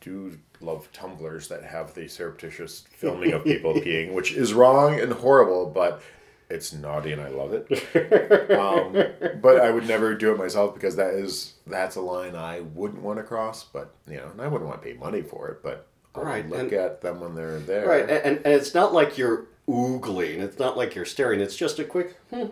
do 0.00 0.38
love 0.60 0.90
Tumblrs 0.92 1.48
that 1.48 1.64
have 1.64 1.94
the 1.94 2.06
surreptitious 2.08 2.84
filming 2.92 3.32
of 3.32 3.44
people 3.44 3.74
peeing, 3.74 4.12
which 4.12 4.32
is 4.32 4.54
wrong 4.54 4.98
and 5.00 5.12
horrible, 5.12 5.66
but 5.66 6.00
it's 6.50 6.72
naughty 6.72 7.12
and 7.12 7.20
I 7.22 7.28
love 7.28 7.52
it. 7.52 7.66
Um, 8.50 8.92
but 9.40 9.60
I 9.60 9.70
would 9.70 9.86
never 9.86 10.14
do 10.14 10.32
it 10.32 10.38
myself 10.38 10.74
because 10.74 10.96
that 10.96 11.14
is 11.14 11.54
that's 11.66 11.96
a 11.96 12.00
line 12.00 12.34
I 12.36 12.60
wouldn't 12.60 13.02
want 13.02 13.18
to 13.18 13.22
cross. 13.22 13.64
But 13.64 13.94
you 14.08 14.16
know, 14.16 14.28
and 14.30 14.40
I 14.40 14.48
wouldn't 14.48 14.68
want 14.68 14.82
to 14.82 14.88
pay 14.88 14.94
money 14.96 15.22
for 15.22 15.48
it. 15.48 15.62
But 15.62 15.86
I'll 16.14 16.24
Right, 16.24 16.48
look 16.48 16.58
and- 16.60 16.72
at 16.72 17.00
them 17.00 17.20
when 17.20 17.34
they're 17.34 17.58
there. 17.60 17.86
Right, 17.88 18.02
and, 18.08 18.36
and 18.38 18.46
it's 18.46 18.74
not 18.74 18.92
like 18.92 19.16
you're 19.16 19.46
oogling. 19.68 20.40
It's 20.40 20.58
not 20.58 20.76
like 20.76 20.94
you're 20.94 21.04
staring. 21.04 21.40
It's 21.40 21.56
just 21.56 21.78
a 21.78 21.84
quick. 21.84 22.16
Hmm. 22.30 22.46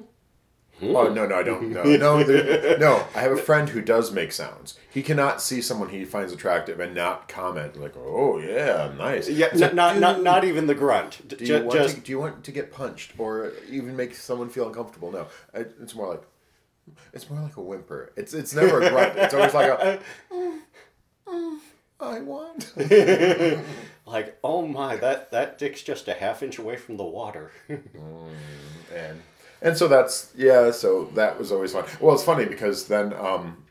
Oh 0.81 1.13
no, 1.13 1.27
no, 1.27 1.35
I 1.37 1.43
don't. 1.43 1.69
No, 1.73 1.83
no, 1.83 2.77
no. 2.77 3.07
I 3.15 3.21
have 3.21 3.33
a 3.33 3.37
friend 3.37 3.69
who 3.69 3.81
does 3.81 4.13
make 4.13 4.33
sounds. 4.33 4.79
He 4.91 5.03
cannot 5.03 5.43
see 5.43 5.61
someone 5.61 5.89
he 5.89 6.05
finds 6.05 6.33
attractive 6.33 6.81
and 6.81 6.95
not 6.95 7.29
comment 7.29 7.81
like, 7.81 7.95
"Oh 7.97 8.39
yeah, 8.39 8.93
nice." 8.97 9.29
Yeah, 9.29 9.49
n- 9.53 9.75
not 9.75 9.99
not 9.99 10.17
dude, 10.17 10.25
not 10.25 10.45
even 10.45 10.67
the 10.67 10.75
grunt. 10.75 11.27
Do 11.29 11.45
you, 11.45 11.61
want 11.61 11.73
just 11.73 11.97
to, 11.97 12.01
do 12.01 12.13
you 12.13 12.19
want 12.19 12.45
to 12.45 12.53
get 12.53 12.73
punched 12.73 13.13
or 13.19 13.53
even 13.69 13.97
make 13.97 14.15
someone 14.15 14.49
feel 14.49 14.69
uncomfortable? 14.69 15.11
No, 15.11 15.27
it's 15.55 15.95
more 15.95 16.09
like 16.09 16.23
it's 17.13 17.29
more 17.29 17.41
like 17.41 17.57
a 17.57 17.63
whimper. 17.63 18.13
It's 18.17 18.35
it's 18.35 18.55
never 18.55 18.81
a 18.81 18.91
grunt. 18.91 19.17
It's 19.19 19.35
always 19.35 19.55
like 19.55 19.71
a 19.71 20.01
"Mm, 20.33 20.59
mm, 21.27 21.59
I 22.01 22.21
want. 22.21 22.73
like, 24.07 24.39
oh 24.45 24.67
my, 24.67 24.97
that 24.97 25.31
that 25.33 25.59
dick's 25.59 25.83
just 25.83 26.09
a 26.09 26.15
half 26.15 26.43
inch 26.43 26.59
away 26.59 26.77
from 26.77 26.97
the 26.97 27.05
water. 27.05 27.51
and 27.69 29.21
and 29.63 29.77
so 29.77 29.89
that's 29.89 30.33
yeah. 30.37 30.71
So 30.71 31.11
that 31.15 31.39
was 31.39 31.53
always 31.53 31.73
fun. 31.73 31.85
Well, 32.01 32.15
it's 32.15 32.25
funny 32.25 32.45
because 32.45 32.89
then 32.89 33.13
um, 33.15 33.65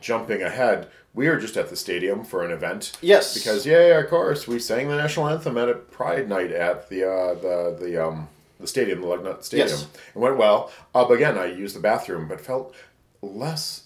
jumping 0.00 0.42
ahead, 0.42 0.88
we 1.14 1.28
were 1.28 1.38
just 1.38 1.56
at 1.56 1.70
the 1.70 1.76
stadium 1.76 2.24
for 2.24 2.44
an 2.44 2.50
event. 2.50 2.92
Yes. 3.00 3.34
Because 3.34 3.66
yeah, 3.66 3.98
of 3.98 4.10
course, 4.10 4.46
we 4.46 4.58
sang 4.58 4.88
the 4.88 4.96
national 4.96 5.28
anthem 5.28 5.56
at 5.58 5.68
a 5.68 5.74
Pride 5.74 6.28
night 6.28 6.52
at 6.52 6.88
the 6.88 7.08
uh, 7.08 7.34
the 7.34 7.76
the 7.78 8.04
um 8.04 8.28
the 8.60 8.66
stadium, 8.66 9.00
the 9.00 9.06
Lugnut 9.06 9.42
Stadium. 9.42 9.68
Yes. 9.68 9.86
It 10.14 10.18
went 10.18 10.36
well. 10.36 10.70
Uh, 10.94 11.04
but 11.04 11.14
again, 11.14 11.36
I 11.36 11.46
used 11.46 11.76
the 11.76 11.80
bathroom, 11.80 12.28
but 12.28 12.40
felt 12.40 12.74
less 13.22 13.84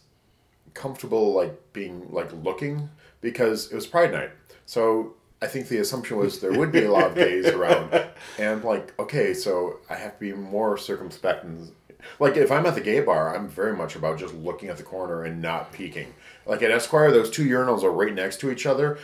comfortable 0.75 1.32
like 1.32 1.72
being 1.72 2.06
like 2.10 2.32
looking 2.32 2.88
because 3.20 3.70
it 3.70 3.75
was 3.75 3.87
Pride 3.87 4.12
night. 4.12 4.31
So 4.66 5.14
I 5.40 5.46
think 5.46 5.69
the 5.69 5.79
assumption 5.79 6.17
was 6.17 6.40
there 6.40 6.52
would 6.52 6.73
be 6.73 6.85
a 6.85 6.90
lot 6.90 7.08
of 7.08 7.14
gays 7.14 7.46
around, 7.46 7.93
and 8.38 8.64
like 8.64 8.99
okay, 8.99 9.35
so 9.35 9.79
I 9.88 9.94
have 9.94 10.14
to 10.14 10.20
be 10.20 10.32
more 10.32 10.76
circumspect 10.76 11.44
and 11.44 11.73
like 12.19 12.37
if 12.37 12.50
I'm 12.50 12.67
at 12.67 12.75
the 12.75 12.81
gay 12.81 13.00
bar, 13.00 13.35
I'm 13.35 13.49
very 13.49 13.76
much 13.76 13.96
about 13.96 14.19
just 14.19 14.35
looking 14.35 14.69
at 14.69 14.76
the 14.76 14.82
corner 14.82 15.25
and 15.25 15.40
not 15.40 15.73
peeking. 15.73 16.14
Like 16.46 16.62
at 16.62 16.70
Esquire, 16.70 17.11
those 17.11 17.31
two 17.31 17.46
urinals 17.46 17.82
are 17.82 17.90
right 17.90 18.14
next 18.14 18.40
to 18.40 18.50
each 18.50 18.67
other, 18.67 18.99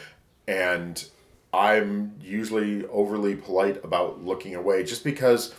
and 0.46 1.04
I'm 1.52 2.14
usually 2.20 2.86
overly 2.86 3.36
polite 3.36 3.84
about 3.84 4.24
looking 4.24 4.54
away 4.54 4.84
just 4.84 5.04
because 5.04 5.54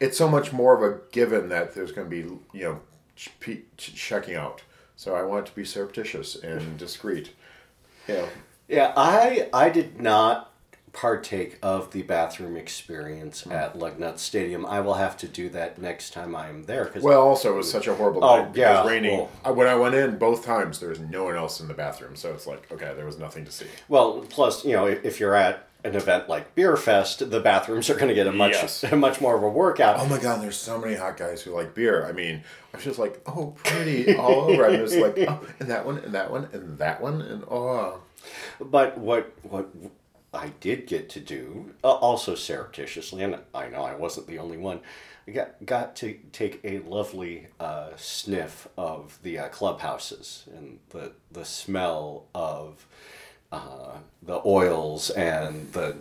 it's 0.00 0.18
so 0.18 0.28
much 0.28 0.52
more 0.52 0.74
of 0.74 0.82
a 0.82 1.00
given 1.12 1.48
that 1.50 1.74
there's 1.74 1.92
going 1.92 2.08
to 2.08 2.10
be 2.10 2.58
you 2.58 2.64
know 2.64 2.80
checking 3.76 4.34
out. 4.34 4.62
So 4.96 5.14
I 5.14 5.22
want 5.22 5.46
it 5.46 5.50
to 5.50 5.56
be 5.56 5.64
surreptitious 5.64 6.36
and 6.36 6.78
discreet. 6.78 7.30
Know, 8.08 8.28
yeah, 8.68 8.92
I 8.96 9.48
I 9.52 9.70
did 9.70 10.00
not 10.00 10.50
partake 10.92 11.58
of 11.60 11.90
the 11.90 12.02
bathroom 12.02 12.56
experience 12.56 13.42
hmm. 13.42 13.52
at 13.52 13.74
Lugnut 13.76 14.18
Stadium. 14.18 14.64
I 14.64 14.80
will 14.80 14.94
have 14.94 15.16
to 15.18 15.28
do 15.28 15.48
that 15.50 15.78
next 15.78 16.12
time 16.12 16.34
I'm 16.36 16.64
there. 16.64 16.86
Cause 16.86 17.02
well, 17.02 17.20
also 17.20 17.52
it 17.52 17.56
was 17.56 17.70
such 17.70 17.88
a 17.88 17.94
horrible 17.94 18.24
Oh, 18.24 18.36
night. 18.42 18.52
because 18.52 18.84
yeah, 18.84 18.88
raining. 18.88 19.18
well- 19.18 19.30
I- 19.44 19.50
when 19.50 19.66
I 19.66 19.74
went 19.74 19.94
in 19.96 20.18
both 20.18 20.44
times, 20.44 20.78
there 20.78 20.88
was 20.88 21.00
no 21.00 21.24
one 21.24 21.34
else 21.36 21.60
in 21.60 21.68
the 21.68 21.74
bathroom, 21.74 22.16
so 22.16 22.32
it's 22.32 22.46
like 22.46 22.70
okay, 22.72 22.92
there 22.94 23.06
was 23.06 23.18
nothing 23.18 23.44
to 23.44 23.52
see. 23.52 23.66
Well, 23.88 24.24
plus, 24.30 24.64
you 24.64 24.72
know, 24.72 24.86
if 24.86 25.18
you're 25.20 25.34
at 25.34 25.68
an 25.84 25.94
event 25.94 26.28
like 26.28 26.54
Beer 26.54 26.76
Fest, 26.76 27.30
the 27.30 27.40
bathrooms 27.40 27.90
are 27.90 27.94
going 27.94 28.08
to 28.08 28.14
get 28.14 28.26
a 28.26 28.32
much 28.32 28.52
Yes. 28.52 28.84
much 28.92 29.20
more 29.20 29.36
of 29.36 29.42
a 29.42 29.48
workout. 29.48 30.00
Oh 30.00 30.06
my 30.06 30.18
god, 30.18 30.42
there's 30.42 30.56
so 30.56 30.78
many 30.78 30.94
hot 30.94 31.16
guys 31.16 31.42
who 31.42 31.52
like 31.52 31.74
beer. 31.74 32.06
I 32.06 32.12
mean, 32.12 32.42
I 32.72 32.76
was 32.78 32.84
just 32.84 32.98
like, 32.98 33.20
oh, 33.26 33.54
pretty 33.64 34.16
all 34.16 34.50
over. 34.50 34.66
I'm 34.66 34.76
just 34.78 34.96
like, 34.96 35.18
oh, 35.28 35.46
and 35.60 35.70
that 35.70 35.84
one, 35.84 35.98
and 35.98 36.14
that 36.14 36.30
one, 36.30 36.48
and 36.52 36.78
that 36.78 37.00
one, 37.00 37.20
and 37.20 37.44
oh. 37.44 38.00
But 38.60 38.96
what 38.98 39.32
what 39.42 39.68
I 40.32 40.52
did 40.60 40.86
get 40.86 41.08
to 41.10 41.20
do, 41.20 41.74
uh, 41.84 41.92
also 41.92 42.34
surreptitiously, 42.34 43.22
and 43.22 43.38
I 43.54 43.68
know 43.68 43.82
I 43.82 43.94
wasn't 43.94 44.26
the 44.26 44.38
only 44.38 44.56
one, 44.56 44.80
I 45.28 45.32
got 45.32 45.64
got 45.66 45.96
to 45.96 46.18
take 46.32 46.60
a 46.64 46.78
lovely 46.80 47.48
uh, 47.60 47.90
sniff 47.96 48.68
of 48.78 49.18
the 49.22 49.38
uh, 49.38 49.48
clubhouses 49.48 50.44
and 50.56 50.78
the 50.90 51.12
the 51.30 51.44
smell 51.44 52.24
of 52.34 52.86
uh, 53.54 53.98
the 54.22 54.40
oils 54.44 55.10
and 55.10 55.72
the 55.72 55.96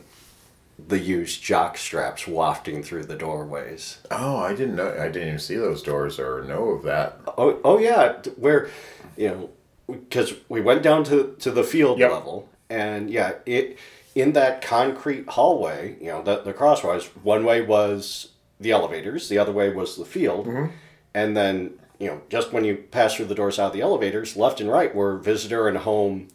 the 0.88 1.00
used 1.00 1.41
jock 1.43 1.77
straps 1.77 2.27
wafting 2.27 2.81
through 2.83 3.03
the 3.05 3.15
doorways. 3.15 4.00
Oh, 4.10 4.38
I 4.38 4.53
didn't 4.55 4.75
know. 4.75 4.89
I 5.00 5.07
didn't 5.07 5.27
even 5.27 5.39
see 5.39 5.55
those 5.55 5.83
doors 5.83 6.19
or 6.19 6.43
know 6.43 6.69
of 6.69 6.83
that. 6.83 7.19
Oh, 7.38 7.60
oh 7.63 7.77
yeah, 7.77 8.22
where, 8.38 8.69
you 9.15 9.27
know, 9.29 9.50
because 9.88 10.33
we 10.50 10.62
went 10.62 10.81
down 10.83 11.03
to 11.05 11.36
to 11.39 11.51
the 11.51 11.63
field 11.63 12.00
Yep. 12.00 12.12
level, 12.12 12.50
and 12.69 13.10
yeah, 13.10 13.33
it 13.45 13.77
in 14.15 14.33
that 14.33 14.62
concrete 14.62 15.27
hallway, 15.29 15.95
you 16.01 16.07
know, 16.07 16.24
the 16.24 16.41
the 16.41 16.53
crosswise. 16.53 17.05
One 17.24 17.45
way 17.45 17.62
was 17.62 18.29
the 18.60 18.72
elevators, 18.72 19.29
the 19.29 19.38
other 19.38 19.51
way 19.51 19.69
was 19.69 19.95
the 19.98 20.05
field, 20.05 20.48
Mm-hmm. 20.48 20.72
and 21.13 21.38
then 21.38 21.74
you 22.00 22.07
know, 22.07 22.22
just 22.29 22.51
when 22.51 22.65
you 22.65 22.75
pass 22.75 23.15
through 23.15 23.25
the 23.25 23.36
doors 23.36 23.60
out 23.60 23.67
of 23.67 23.74
the 23.74 23.81
elevators, 23.81 24.36
left 24.36 24.60
and 24.60 24.69
right 24.69 24.93
were 24.93 25.17
visitor 25.17 25.67
and 25.67 25.77
home 25.77 26.27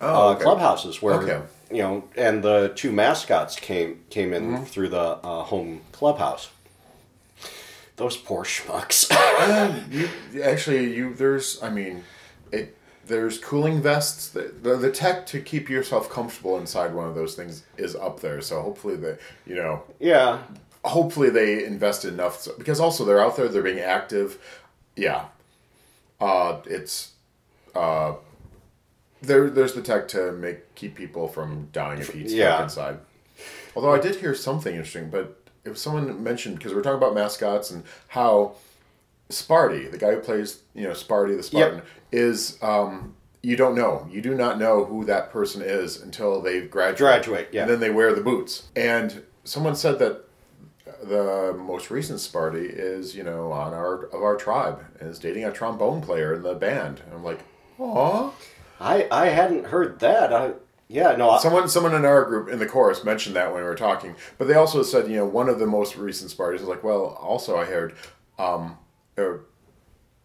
Oh, 0.00 0.28
uh, 0.28 0.32
okay. 0.32 0.42
clubhouses 0.42 1.00
where 1.00 1.14
Okay. 1.14 1.40
you 1.70 1.82
know, 1.82 2.04
and 2.16 2.42
the 2.42 2.72
two 2.74 2.92
mascots 2.92 3.56
came 3.56 4.04
came 4.10 4.32
in 4.32 4.44
Mm-hmm. 4.52 4.64
through 4.64 4.88
the 4.90 5.18
uh, 5.24 5.42
home 5.44 5.80
clubhouse. 5.92 6.48
Those 7.96 8.16
poor 8.16 8.44
schmucks. 8.44 9.10
Um, 9.36 9.84
you 9.90 10.08
actually 10.42 10.94
you 10.94 11.12
there's 11.14 11.62
I 11.62 11.68
mean, 11.68 12.02
it 12.50 12.74
there's 13.06 13.38
cooling 13.38 13.82
vests. 13.82 14.28
The, 14.28 14.52
the 14.62 14.76
the 14.76 14.90
tech 14.90 15.26
to 15.26 15.40
keep 15.40 15.68
yourself 15.68 16.08
comfortable 16.10 16.56
inside 16.58 16.94
one 16.94 17.06
of 17.06 17.14
those 17.14 17.34
things 17.34 17.64
is 17.76 17.94
up 17.94 18.20
there. 18.20 18.40
So 18.40 18.62
hopefully 18.62 18.96
the 18.96 19.18
you 19.46 19.54
know 19.56 19.82
yeah. 20.00 20.38
hopefully 20.84 21.28
they 21.30 21.64
invested 21.64 22.14
enough 22.14 22.40
so, 22.40 22.52
because 22.56 22.80
also 22.80 23.04
they're 23.04 23.20
out 23.20 23.36
there, 23.36 23.48
they're 23.48 23.62
being 23.62 23.80
active. 23.80 24.38
Yeah, 24.96 25.26
uh, 26.18 26.60
it's 26.64 27.12
uh, 27.74 28.14
there. 29.26 29.48
There's 29.50 29.74
the 29.74 29.82
tech 29.82 30.08
to 30.08 30.32
make 30.32 30.74
keep 30.74 30.94
people 30.94 31.28
from 31.28 31.68
dying 31.72 32.00
of 32.00 32.08
heat 32.08 32.28
Yeah. 32.28 32.62
inside. 32.62 32.98
Although 33.74 33.92
I 33.92 34.00
did 34.00 34.16
hear 34.16 34.34
something 34.34 34.74
interesting, 34.74 35.10
but 35.10 35.42
if 35.64 35.76
someone 35.76 36.22
mentioned 36.22 36.56
because 36.58 36.72
we're 36.74 36.82
talking 36.82 36.96
about 36.98 37.14
mascots 37.14 37.70
and 37.70 37.84
how 38.08 38.54
Sparty, 39.28 39.90
the 39.90 39.98
guy 39.98 40.12
who 40.14 40.20
plays, 40.20 40.62
you 40.74 40.84
know, 40.84 40.90
Sparty 40.90 41.36
the 41.36 41.42
Spartan, 41.42 41.82
is 42.12 42.58
um, 42.62 43.14
you 43.42 43.56
don't 43.56 43.74
know. 43.74 44.06
You 44.10 44.22
do 44.22 44.34
not 44.34 44.58
know 44.58 44.84
who 44.84 45.04
that 45.06 45.30
person 45.32 45.62
is 45.62 46.00
until 46.00 46.40
they 46.40 46.60
graduate. 46.62 46.98
Graduate, 47.24 47.48
yeah. 47.52 47.62
And 47.62 47.70
then 47.70 47.80
they 47.80 47.90
wear 47.90 48.14
the 48.14 48.20
boots. 48.20 48.68
And 48.76 49.22
someone 49.44 49.74
said 49.76 49.98
that 49.98 50.22
the 51.02 51.54
most 51.58 51.90
recent 51.90 52.20
Sparty 52.20 52.68
is, 52.70 53.14
you 53.16 53.22
know, 53.24 53.52
on 53.52 53.74
our 53.74 54.04
of 54.06 54.22
our 54.22 54.36
tribe 54.36 54.84
and 55.00 55.10
is 55.10 55.18
dating 55.18 55.44
a 55.44 55.52
trombone 55.52 56.00
player 56.00 56.32
in 56.34 56.42
the 56.42 56.54
band. 56.54 57.00
And 57.04 57.12
I'm 57.14 57.24
like, 57.24 57.40
Aw. 57.78 58.30
I 58.80 59.08
I 59.10 59.26
hadn't 59.28 59.66
heard 59.66 60.00
that. 60.00 60.32
I 60.32 60.52
yeah 60.88 61.16
no. 61.16 61.30
I, 61.30 61.38
Someone, 61.38 61.68
someone 61.68 61.94
in 61.94 62.04
our 62.04 62.24
group 62.24 62.48
in 62.48 62.58
the 62.58 62.66
chorus 62.66 63.04
mentioned 63.04 63.36
that 63.36 63.52
when 63.52 63.62
we 63.62 63.68
were 63.68 63.74
talking, 63.74 64.14
but 64.38 64.46
they 64.48 64.54
also 64.54 64.82
said, 64.82 65.08
you 65.10 65.16
know, 65.16 65.26
one 65.26 65.48
of 65.48 65.58
the 65.58 65.66
most 65.66 65.96
recent 65.96 66.30
Spartans 66.30 66.62
is 66.62 66.68
like, 66.68 66.84
well, 66.84 67.18
also 67.20 67.56
I 67.56 67.64
heard, 67.64 67.94
um, 68.38 68.78
or, 69.16 69.46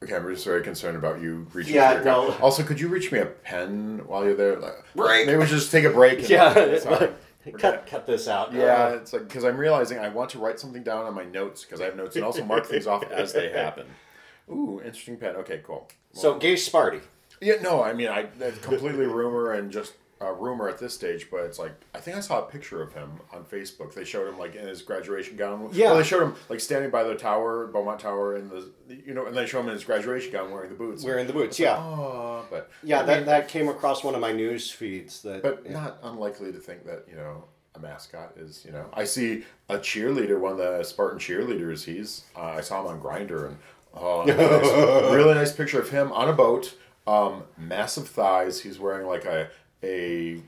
okay, 0.04 0.16
I'm 0.16 0.28
just 0.34 0.46
very 0.46 0.62
concerned 0.62 0.98
about 0.98 1.22
you 1.22 1.48
reaching. 1.54 1.76
Yeah, 1.76 2.02
no. 2.04 2.32
Also, 2.42 2.62
could 2.64 2.80
you 2.80 2.88
reach 2.90 3.12
me 3.12 3.20
a 3.20 3.26
pen 3.26 4.02
while 4.06 4.24
you're 4.26 4.36
there? 4.36 4.58
Like, 4.60 4.84
Break. 4.96 5.26
Maybe 5.26 5.40
we 5.40 5.46
should 5.48 5.58
just 5.58 5.72
take 5.72 5.86
a 5.86 5.90
break. 5.90 6.20
and- 6.20 6.30
yeah, 6.30 6.78
Sorry. 6.80 7.10
cut 7.58 7.88
cut 7.88 8.06
this 8.06 8.28
out. 8.28 8.54
Yeah, 8.54 8.86
Uh, 8.86 8.90
it's 8.98 9.14
like 9.14 9.28
because 9.28 9.44
I'm 9.46 9.58
realizing 9.58 9.98
I 9.98 10.10
want 10.10 10.30
to 10.32 10.40
write 10.40 10.60
something 10.60 10.84
down 10.84 11.06
on 11.06 11.16
my 11.16 11.24
notes 11.24 11.64
because 11.66 11.82
I 11.82 11.86
have 11.86 11.96
notes 11.96 12.16
and 12.16 12.24
also 12.26 12.44
mark 12.46 12.68
things 12.68 12.86
off 12.86 13.04
as 13.12 13.34
they 13.34 13.50
happen. 13.50 13.88
Ooh, 14.52 14.80
interesting 14.84 15.18
pen. 15.18 15.36
Okay, 15.38 15.62
cool. 15.66 15.88
so 16.14 16.36
gay 16.38 16.54
Sparty. 16.54 17.02
Yeah, 17.42 17.56
no, 17.62 17.84
I 17.84 17.94
mean, 17.94 18.08
I 18.08 18.28
that's 18.38 18.60
completely 18.60 19.06
rumor 19.06 19.54
and 19.54 19.72
just 19.72 19.94
a 20.22 20.32
rumor 20.32 20.70
at 20.70 20.78
this 20.78 20.94
stage, 20.94 21.30
but 21.32 21.42
it's 21.42 21.58
like 21.58 21.74
I 21.94 22.00
think 22.00 22.16
I 22.16 22.20
saw 22.20 22.40
a 22.40 22.50
picture 22.50 22.82
of 22.82 22.94
him 22.94 23.20
on 23.34 23.44
Facebook. 23.44 23.94
They 23.94 24.06
showed 24.06 24.28
him 24.28 24.38
like 24.38 24.56
in 24.56 24.68
his 24.68 24.82
graduation 24.82 25.36
gown. 25.36 25.70
Yeah. 25.74 25.88
well, 25.88 25.98
they 25.98 26.04
showed 26.04 26.22
him 26.22 26.36
like 26.48 26.60
standing 26.60 26.92
by 26.92 27.04
the 27.04 27.16
tower, 27.16 27.68
Beaumont 27.68 28.00
Tower, 28.00 28.38
in 28.38 28.50
the 28.50 28.70
you 28.88 29.14
know, 29.14 29.26
and 29.26 29.36
they 29.36 29.48
show 29.48 29.60
him 29.60 29.68
in 29.68 29.74
his 29.74 29.84
graduation 29.84 30.32
gown 30.32 30.52
wearing 30.52 30.70
the 30.70 30.76
boots. 30.76 31.04
Wearing 31.04 31.28
the 31.28 31.34
boots. 31.34 31.60
Yeah. 31.60 31.78
Oh, 31.78 32.46
but 32.50 32.70
Yeah, 32.84 33.00
I 33.00 33.04
that, 33.04 33.18
mean, 33.18 33.26
that 33.26 33.48
came 33.48 33.68
across 33.68 34.04
one 34.04 34.14
of 34.14 34.22
my 34.22 34.32
news 34.32 34.70
feeds. 34.70 35.24
That, 35.24 35.42
but 35.42 35.64
yeah. 35.66 35.74
not 35.74 35.98
unlikely 36.04 36.52
to 36.52 36.60
think 36.60 36.86
that 36.86 37.06
you 37.10 37.16
know 37.16 37.46
a 37.74 37.80
mascot 37.80 38.34
is 38.38 38.64
you 38.64 38.72
know 38.72 38.86
I 38.94 39.06
see 39.06 39.44
a 39.70 39.78
cheerleader, 39.78 40.40
one 40.40 40.52
of 40.54 40.58
the 40.60 40.84
Spartan 40.84 41.20
cheerleaders. 41.20 41.84
He's 41.84 42.26
uh, 42.36 42.42
I 42.42 42.62
saw 42.62 42.82
him 42.82 42.88
on 42.88 43.02
Grindr 43.02 43.48
and 43.48 43.58
oh, 43.96 44.24
nice. 44.24 44.38
really 45.12 45.34
nice 45.34 45.52
picture 45.52 45.80
of 45.80 45.90
him 45.90 46.12
on 46.12 46.30
a 46.30 46.34
boat, 46.34 46.76
um, 47.08 47.44
massive 47.58 48.08
thighs. 48.08 48.62
He's 48.62 48.80
wearing 48.80 49.08
like 49.08 49.26
a 49.26 49.50
a 49.84 50.42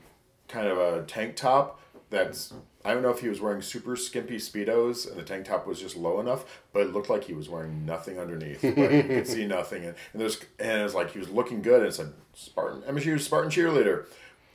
kind 0.48 0.68
of 0.68 0.78
a 0.78 1.02
tank 1.04 1.36
top 1.36 1.80
that's. 2.10 2.52
I 2.86 2.92
don't 2.92 3.02
know 3.02 3.10
if 3.10 3.20
he 3.20 3.28
was 3.28 3.40
wearing 3.40 3.62
super 3.62 3.96
skimpy 3.96 4.36
speedos 4.36 5.08
and 5.08 5.18
the 5.18 5.22
tank 5.22 5.46
top 5.46 5.66
was 5.66 5.80
just 5.80 5.96
low 5.96 6.20
enough, 6.20 6.60
but 6.74 6.82
it 6.82 6.92
looked 6.92 7.08
like 7.08 7.24
he 7.24 7.32
was 7.32 7.48
wearing 7.48 7.86
nothing 7.86 8.18
underneath. 8.18 8.60
But 8.60 8.92
you 8.92 9.02
could 9.04 9.26
see 9.26 9.46
nothing, 9.46 9.86
and, 9.86 9.94
and 10.12 10.20
there's 10.20 10.38
and 10.58 10.80
it 10.80 10.84
was 10.84 10.94
like 10.94 11.12
he 11.12 11.18
was 11.18 11.30
looking 11.30 11.62
good. 11.62 11.80
And 11.80 11.88
it 11.88 11.94
said 11.94 12.12
Spartan 12.34 12.82
MSU 12.82 13.18
Spartan 13.18 13.50
cheerleader, 13.50 14.04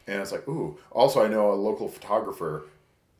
and 0.05 0.21
it's 0.21 0.31
like, 0.31 0.47
ooh. 0.47 0.77
Also, 0.91 1.23
I 1.23 1.27
know 1.27 1.51
a 1.51 1.53
local 1.53 1.87
photographer 1.87 2.65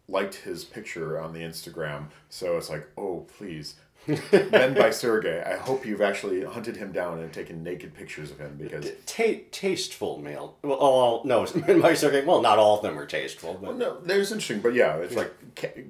liked 0.09 0.35
his 0.35 0.65
picture 0.65 1.19
on 1.19 1.33
the 1.33 1.39
Instagram. 1.39 2.05
So 2.29 2.57
it's 2.57 2.69
like, 2.69 2.87
oh, 2.97 3.27
please. 3.37 3.75
Men 4.51 4.73
by 4.73 4.89
Sergey, 4.89 5.41
I 5.45 5.57
hope 5.57 5.85
you've 5.85 6.01
actually 6.01 6.43
hunted 6.43 6.77
him 6.77 6.91
down 6.91 7.19
and 7.19 7.31
taken 7.31 7.63
naked 7.63 7.93
pictures 7.93 8.31
of 8.31 8.39
him 8.39 8.55
because. 8.57 8.89
Ta- 9.05 9.41
tasteful 9.51 10.19
male. 10.19 10.57
Well, 10.63 10.77
oh, 10.81 11.21
no, 11.25 11.45
my 11.77 11.93
circuit. 11.93 12.25
Well, 12.25 12.41
not 12.41 12.57
all 12.57 12.77
of 12.77 12.81
them 12.83 12.97
are 12.97 13.05
tasteful, 13.05 13.59
but 13.61 13.75
No, 13.77 13.99
there's 14.01 14.31
interesting, 14.31 14.61
but 14.61 14.73
yeah, 14.73 14.95
it's 14.97 15.15
like 15.15 15.31
ca- 15.55 15.83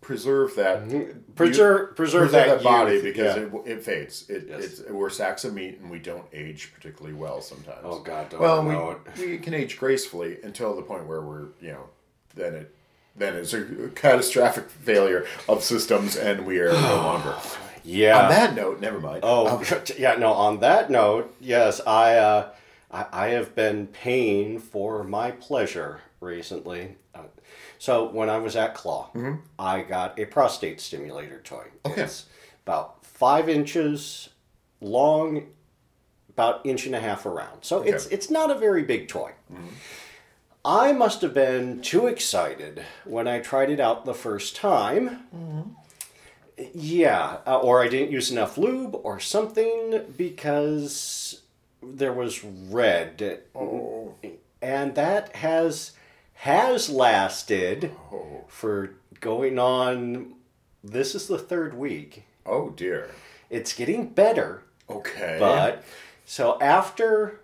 preserve 0.00 0.54
that. 0.54 0.84
Mm-hmm. 0.84 1.32
preserve 1.34 1.96
preserve, 1.96 1.96
Preserve 1.96 2.30
that, 2.32 2.46
that, 2.48 2.62
body 2.62 3.02
because 3.02 3.36
Yeah. 3.36 3.42
it, 3.64 3.78
it 3.78 3.84
fades. 3.84 4.30
It, 4.30 4.46
Yes. 4.48 4.64
it's, 4.64 4.88
we're 4.90 5.10
sacks 5.10 5.44
of 5.44 5.52
meat 5.52 5.80
and 5.80 5.90
we 5.90 5.98
don't 5.98 6.24
age 6.32 6.72
particularly 6.72 7.14
well 7.16 7.40
sometimes. 7.40 7.80
Oh 7.82 7.98
God, 8.00 8.30
don't 8.30 8.40
Well, 8.40 8.62
know 8.62 8.90
it. 8.92 9.18
we, 9.18 9.26
we 9.32 9.38
can 9.38 9.52
age 9.54 9.76
gracefully 9.78 10.38
until 10.44 10.76
the 10.76 10.82
point 10.82 11.06
where 11.06 11.20
we're, 11.20 11.46
you 11.60 11.72
know, 11.72 11.88
then 12.36 12.54
it 12.54 12.74
then 13.18 13.34
it's 13.34 13.52
a 13.52 13.90
catastrophic 13.94 14.68
failure 14.70 15.26
of 15.48 15.62
systems 15.62 16.16
and 16.16 16.46
we 16.46 16.58
are 16.60 16.72
no 16.72 16.96
longer. 16.96 17.34
Yeah. 17.84 18.24
On 18.24 18.30
that 18.30 18.54
note, 18.54 18.80
never 18.80 18.98
mind. 19.00 19.20
Oh, 19.22 19.62
yeah. 19.98 20.16
No. 20.16 20.32
On 20.32 20.60
that 20.60 20.90
note, 20.90 21.34
yes, 21.40 21.80
I, 21.86 22.16
uh, 22.16 22.48
I, 22.90 23.06
I 23.12 23.26
have 23.28 23.54
been 23.54 23.86
paying 23.86 24.58
for 24.58 25.04
my 25.04 25.30
pleasure 25.30 26.00
recently. 26.20 26.96
Uh, 27.14 27.20
so 27.78 28.08
when 28.10 28.28
I 28.28 28.38
was 28.38 28.56
at 28.56 28.74
Claw, 28.74 29.10
I 29.58 29.82
got 29.82 30.18
a 30.18 30.24
prostate 30.24 30.80
stimulator 30.80 31.40
toy. 31.42 31.66
Okay. 31.84 32.02
It's 32.02 32.26
about 32.66 33.04
five 33.04 33.48
inches 33.48 34.30
long, 34.80 35.46
about 36.30 36.60
inch 36.66 36.86
and 36.86 36.94
a 36.94 37.00
half 37.00 37.24
around. 37.26 37.62
So 37.62 37.82
it's 37.82 38.06
it's 38.06 38.30
not 38.30 38.50
a 38.50 38.54
very 38.54 38.82
big 38.82 39.08
toy. 39.08 39.32
I 40.68 40.90
must 40.92 41.22
have 41.22 41.32
been 41.32 41.80
too 41.80 42.08
excited 42.08 42.84
when 43.04 43.28
I 43.28 43.38
tried 43.38 43.70
it 43.70 43.78
out 43.78 44.04
the 44.04 44.14
first 44.14 44.56
time. 44.56 45.24
Yeah, 46.74 47.38
uh, 47.46 47.58
or 47.60 47.82
I 47.82 47.88
didn't 47.88 48.10
use 48.10 48.30
enough 48.32 48.58
lube 48.58 48.96
or 49.04 49.20
something 49.20 50.02
because 50.16 51.42
there 51.82 52.12
was 52.12 52.42
red, 52.42 53.42
Oh, 53.54 54.14
and 54.60 54.94
that 54.96 55.36
has 55.36 55.92
has 56.34 56.90
lasted 56.90 57.92
oh, 58.12 58.44
for 58.48 58.94
going 59.20 59.58
on. 59.60 60.34
This 60.82 61.14
is 61.14 61.28
the 61.28 61.38
third 61.38 61.74
week. 61.74 62.24
oh 62.44 62.70
dear. 62.70 63.10
It's 63.50 63.72
getting 63.72 64.08
better, 64.08 64.64
Okay. 64.90 65.36
but 65.38 65.84
so 66.24 66.58
after 66.60 67.40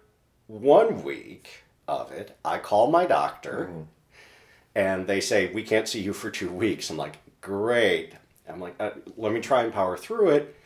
one 0.48 1.04
week 1.04 1.61
of 1.88 2.12
it, 2.12 2.36
I 2.44 2.58
call 2.58 2.90
my 2.90 3.06
doctor, 3.06 3.70
and 4.74 5.06
they 5.06 5.20
say 5.20 5.52
we 5.52 5.62
can't 5.62 5.88
see 5.88 6.00
you 6.00 6.12
for 6.12 6.30
two 6.30 6.50
weeks. 6.50 6.90
I'm 6.90 6.96
like, 6.96 7.16
great. 7.40 8.12
I'm 8.48 8.60
like, 8.60 8.74
uh, 8.80 8.90
let 9.16 9.32
me 9.32 9.40
try 9.40 9.62
and 9.62 9.72
power 9.72 9.96
through 9.96 10.30
it. 10.30 10.56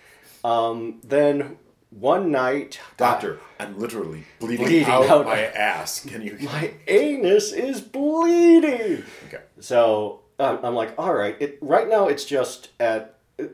Um, 0.44 1.00
then 1.04 1.58
one 1.90 2.30
night, 2.30 2.78
Doctor, 2.96 3.40
I'm 3.58 3.78
literally 3.78 4.24
bleeding, 4.38 4.66
Bleeding 4.66 4.84
out, 4.92 5.08
out. 5.08 5.26
my 5.26 5.40
ass. 5.40 6.04
Can 6.04 6.22
you? 6.22 6.36
my 6.42 6.72
anus 6.86 7.52
is 7.52 7.80
bleeding. 7.80 9.04
Okay. 9.26 9.42
So 9.60 10.20
um, 10.38 10.60
I'm 10.62 10.74
like, 10.74 10.94
all 10.98 11.14
right. 11.14 11.36
It 11.40 11.58
right 11.60 11.88
now 11.88 12.08
it's 12.08 12.24
just 12.24 12.68
at 12.78 13.18
uh, 13.40 13.44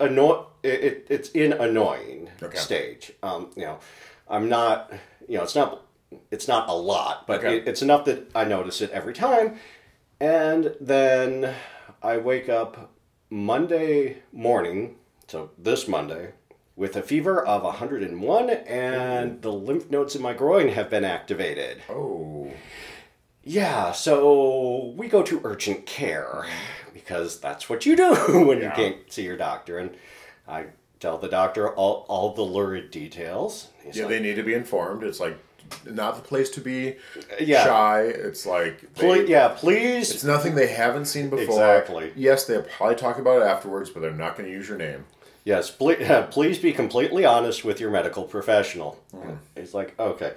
anno- 0.00 0.48
it, 0.62 0.84
it, 0.84 1.06
It's 1.10 1.28
in 1.30 1.52
annoying 1.52 2.30
Okay. 2.42 2.58
stage. 2.58 3.12
Um, 3.22 3.50
you 3.56 3.62
know, 3.62 3.78
I'm 4.28 4.48
not. 4.48 4.92
You 5.28 5.38
know, 5.38 5.42
it's 5.44 5.54
not. 5.54 5.82
It's 6.30 6.48
not 6.48 6.68
a 6.68 6.72
lot, 6.72 7.26
but 7.26 7.40
Okay. 7.40 7.58
it, 7.58 7.68
it's 7.68 7.82
enough 7.82 8.04
that 8.06 8.30
I 8.34 8.44
notice 8.44 8.80
it 8.80 8.90
every 8.90 9.12
time. 9.14 9.56
And 10.20 10.74
then 10.80 11.54
I 12.02 12.16
wake 12.16 12.48
up 12.48 12.92
Monday 13.30 14.18
morning, 14.32 14.96
so 15.26 15.50
this 15.58 15.86
Monday, 15.86 16.32
with 16.76 16.96
a 16.96 17.02
fever 17.02 17.44
of 17.44 17.62
101, 17.62 18.50
and 18.50 19.30
mm-hmm. 19.32 19.40
the 19.40 19.52
lymph 19.52 19.90
nodes 19.90 20.16
in 20.16 20.22
my 20.22 20.32
groin 20.32 20.68
have 20.68 20.88
been 20.88 21.04
activated. 21.04 21.82
Oh. 21.90 22.50
Yeah, 23.42 23.92
so 23.92 24.94
we 24.96 25.08
go 25.08 25.22
to 25.22 25.40
urgent 25.44 25.86
care 25.86 26.46
because 26.92 27.40
that's 27.40 27.68
what 27.68 27.86
you 27.86 27.96
do 27.96 28.12
when 28.46 28.58
Yeah. 28.58 28.64
you 28.64 28.70
can't 28.70 29.12
see 29.12 29.22
your 29.24 29.36
doctor. 29.36 29.78
And 29.78 29.96
I 30.46 30.66
tell 31.00 31.18
the 31.18 31.28
doctor 31.28 31.68
all, 31.74 32.04
all 32.08 32.34
the 32.34 32.42
lurid 32.42 32.90
details. 32.90 33.68
He's 33.82 33.96
Yeah, 33.96 34.04
like, 34.04 34.10
they 34.10 34.20
need 34.20 34.34
to 34.36 34.42
be 34.42 34.54
informed. 34.54 35.02
It's 35.02 35.20
like 35.20 35.38
not 35.90 36.16
the 36.16 36.22
place 36.22 36.50
to 36.50 36.60
be 36.60 36.96
Yeah. 37.40 37.64
shy. 37.64 38.02
It's 38.02 38.46
like 38.46 38.80
they- 38.80 38.86
"Please- 39.06 39.28
yeah, 39.28 39.48
please. 39.48 40.10
It's 40.10 40.24
nothing 40.24 40.54
they 40.54 40.68
haven't 40.68 41.06
seen 41.06 41.28
before. 41.28 41.44
Exactly. 41.44 42.12
Yes, 42.16 42.44
they'll 42.46 42.62
probably 42.62 42.96
talk 42.96 43.18
about 43.18 43.42
it 43.42 43.44
afterwards, 43.46 43.90
but 43.90 44.00
they're 44.00 44.10
not 44.12 44.36
going 44.36 44.48
to 44.48 44.54
use 44.54 44.68
your 44.68 44.78
name. 44.78 45.04
Yes, 45.44 45.70
please, 45.70 45.98
please 46.30 46.58
be 46.58 46.72
completely 46.72 47.24
honest 47.24 47.64
with 47.64 47.80
your 47.80 47.90
medical 47.90 48.24
professional. 48.24 48.98
It's 49.56 49.72
like, 49.74 49.94
okay. 49.98 50.32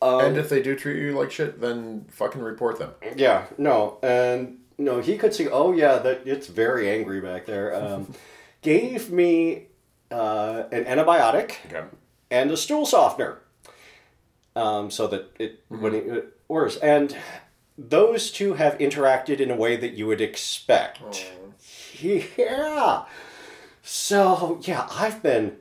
Um, 0.00 0.20
and 0.20 0.36
if 0.36 0.48
they 0.48 0.60
do 0.62 0.74
treat 0.74 0.98
you 1.00 1.12
like 1.12 1.30
shit, 1.30 1.60
then 1.60 2.06
fucking 2.10 2.42
report 2.42 2.78
them. 2.78 2.90
Yeah, 3.16 3.44
no, 3.58 3.98
and 4.02 4.58
no, 4.78 5.00
he 5.00 5.16
could 5.16 5.32
see. 5.32 5.48
Oh 5.48 5.72
yeah, 5.72 5.98
that 5.98 6.22
it's 6.26 6.48
very 6.48 6.88
angry 6.90 7.20
back 7.20 7.46
there. 7.46 7.72
Um, 7.82 8.12
gave 8.62 9.10
me 9.10 9.66
uh, 10.10 10.64
an 10.72 10.84
antibiotic 10.84 11.56
Okay. 11.66 11.82
and 12.30 12.50
a 12.50 12.56
stool 12.56 12.84
softener, 12.86 13.38
um, 14.56 14.90
so 14.90 15.06
that 15.06 15.30
it 15.38 15.60
when 15.68 15.94
it, 15.94 16.36
works. 16.48 16.76
And 16.76 17.16
those 17.78 18.30
two 18.30 18.54
have 18.54 18.76
interacted 18.78 19.40
in 19.40 19.50
a 19.50 19.56
way 19.56 19.76
that 19.76 19.92
you 19.92 20.06
would 20.06 20.20
expect. 20.20 21.30
Yeah. 22.00 23.04
So 23.82 24.58
yeah, 24.62 24.86
I've 24.90 25.22
been 25.22 25.56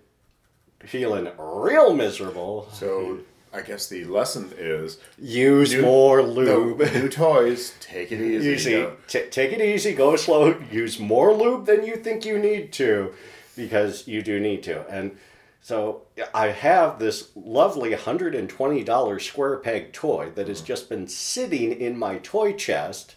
feeling 0.84 1.30
real 1.38 1.94
miserable. 1.94 2.68
So 2.74 3.20
I 3.54 3.62
guess 3.62 3.88
the 3.90 4.06
lesson 4.06 4.52
is 4.58 4.98
Use 5.20 5.74
New- 5.74 5.82
more 5.82 6.22
lube. 6.22 6.80
new 6.94 7.10
toys. 7.10 7.74
Take 7.80 8.12
it 8.12 8.22
easy. 8.22 8.50
easy. 8.50 8.88
T- 9.08 9.28
take 9.30 9.52
it 9.54 9.62
easy. 9.62 9.94
Go 9.94 10.16
slow. 10.16 10.56
Use 10.72 11.00
more 11.00 11.34
lube 11.34 11.66
than 11.66 11.86
you 11.86 11.96
think 11.98 12.26
you 12.26 12.38
need 12.40 12.72
to, 12.74 13.14
because 13.56 14.08
you 14.08 14.22
do 14.22 14.40
need 14.40 14.64
to. 14.64 14.88
And 14.90 15.18
so 15.62 16.02
I 16.34 16.48
have 16.48 16.98
this 16.98 17.30
lovely 17.36 17.94
hundred 17.94 18.34
and 18.34 18.50
twenty 18.50 18.84
dollars 18.84 19.26
square 19.26 19.58
peg 19.58 19.94
toy 19.94 20.32
that 20.36 20.48
has 20.48 20.62
just 20.62 20.90
been 20.90 21.08
sitting 21.08 21.72
in 21.72 21.98
my 21.98 22.18
toy 22.18 22.54
chest, 22.54 23.16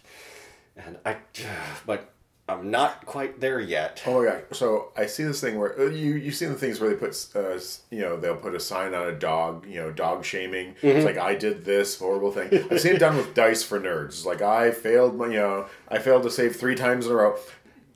and 0.77 0.97
I, 1.03 1.17
but 1.87 2.13
I'm 2.47 2.69
not 2.69 3.07
quite 3.07 3.39
there 3.39 3.59
yet. 3.59 4.03
Oh 4.05 4.21
my 4.21 4.29
god! 4.29 4.43
So 4.51 4.91
I 4.95 5.07
see 5.07 5.23
this 5.23 5.41
thing 5.41 5.57
where 5.57 5.79
uh, 5.79 5.85
you 5.85 6.13
you 6.13 6.31
see 6.31 6.45
the 6.45 6.53
things 6.53 6.79
where 6.79 6.91
they 6.91 6.95
put 6.95 7.27
uh, 7.35 7.57
you 7.89 8.01
know 8.01 8.15
they'll 8.15 8.35
put 8.35 8.53
a 8.53 8.59
sign 8.59 8.93
on 8.93 9.07
a 9.07 9.17
dog 9.17 9.65
you 9.65 9.81
know 9.81 9.91
dog 9.91 10.23
shaming. 10.23 10.75
Mm-hmm. 10.75 10.87
It's 10.87 11.05
like 11.05 11.17
I 11.17 11.33
did 11.33 11.65
this 11.65 11.97
horrible 11.97 12.31
thing. 12.31 12.67
I've 12.71 12.79
seen 12.79 12.95
it 12.95 12.99
done 12.99 13.17
with 13.17 13.33
dice 13.33 13.63
for 13.63 13.79
nerds. 13.79 14.09
It's 14.09 14.25
like 14.25 14.43
I 14.43 14.69
failed 14.69 15.17
my 15.17 15.25
you 15.27 15.33
know 15.39 15.65
I 15.89 15.97
failed 15.97 16.21
to 16.23 16.29
save 16.29 16.55
three 16.55 16.75
times 16.75 17.07
in 17.07 17.11
a 17.11 17.15
row. 17.15 17.37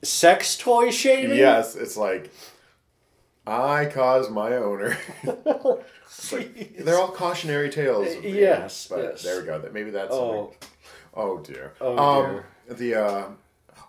Sex 0.02 0.56
toy 0.56 0.90
shaming. 0.90 1.38
Yes, 1.38 1.76
it's 1.76 1.96
like 1.96 2.32
I 3.50 3.86
caused 3.86 4.30
my 4.30 4.54
owner. 4.56 4.96
Jeez. 6.08 6.84
They're 6.84 6.98
all 6.98 7.10
cautionary 7.12 7.70
tales. 7.70 8.08
Yes, 8.22 8.86
but 8.88 9.02
yes. 9.02 9.22
there 9.22 9.40
we 9.40 9.46
go. 9.46 9.58
That 9.58 9.72
maybe 9.74 9.90
that's 9.90 10.10
Oh, 10.12 10.50
something. 10.52 10.68
Oh 11.14 11.38
dear. 11.38 11.72
Oh, 11.80 11.98
um, 11.98 12.42
dear. 12.68 12.76
The 12.76 12.94
uh, 12.94 13.24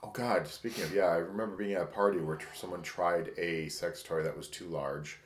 oh 0.04 0.10
god. 0.14 0.48
Speaking 0.48 0.84
of 0.84 0.94
yeah, 0.94 1.06
I 1.06 1.18
remember 1.18 1.56
being 1.56 1.74
at 1.74 1.82
a 1.84 1.86
party 1.86 2.20
where 2.20 2.38
tr- 2.38 2.48
someone 2.56 2.82
tried 2.82 3.32
a 3.38 3.70
sex 3.70 4.02
toy 4.04 4.24
that 4.24 4.36
was 4.36 4.48
too 4.48 4.66
large. 4.66 5.20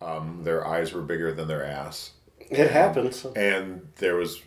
Um, 0.00 0.40
their 0.44 0.66
eyes 0.66 0.92
were 0.92 1.02
bigger 1.02 1.32
than 1.32 1.46
their 1.46 1.64
ass, 1.64 2.12
it 2.38 2.70
happens. 2.70 3.26
and 3.36 3.86
there 3.96 4.16
was 4.16 4.40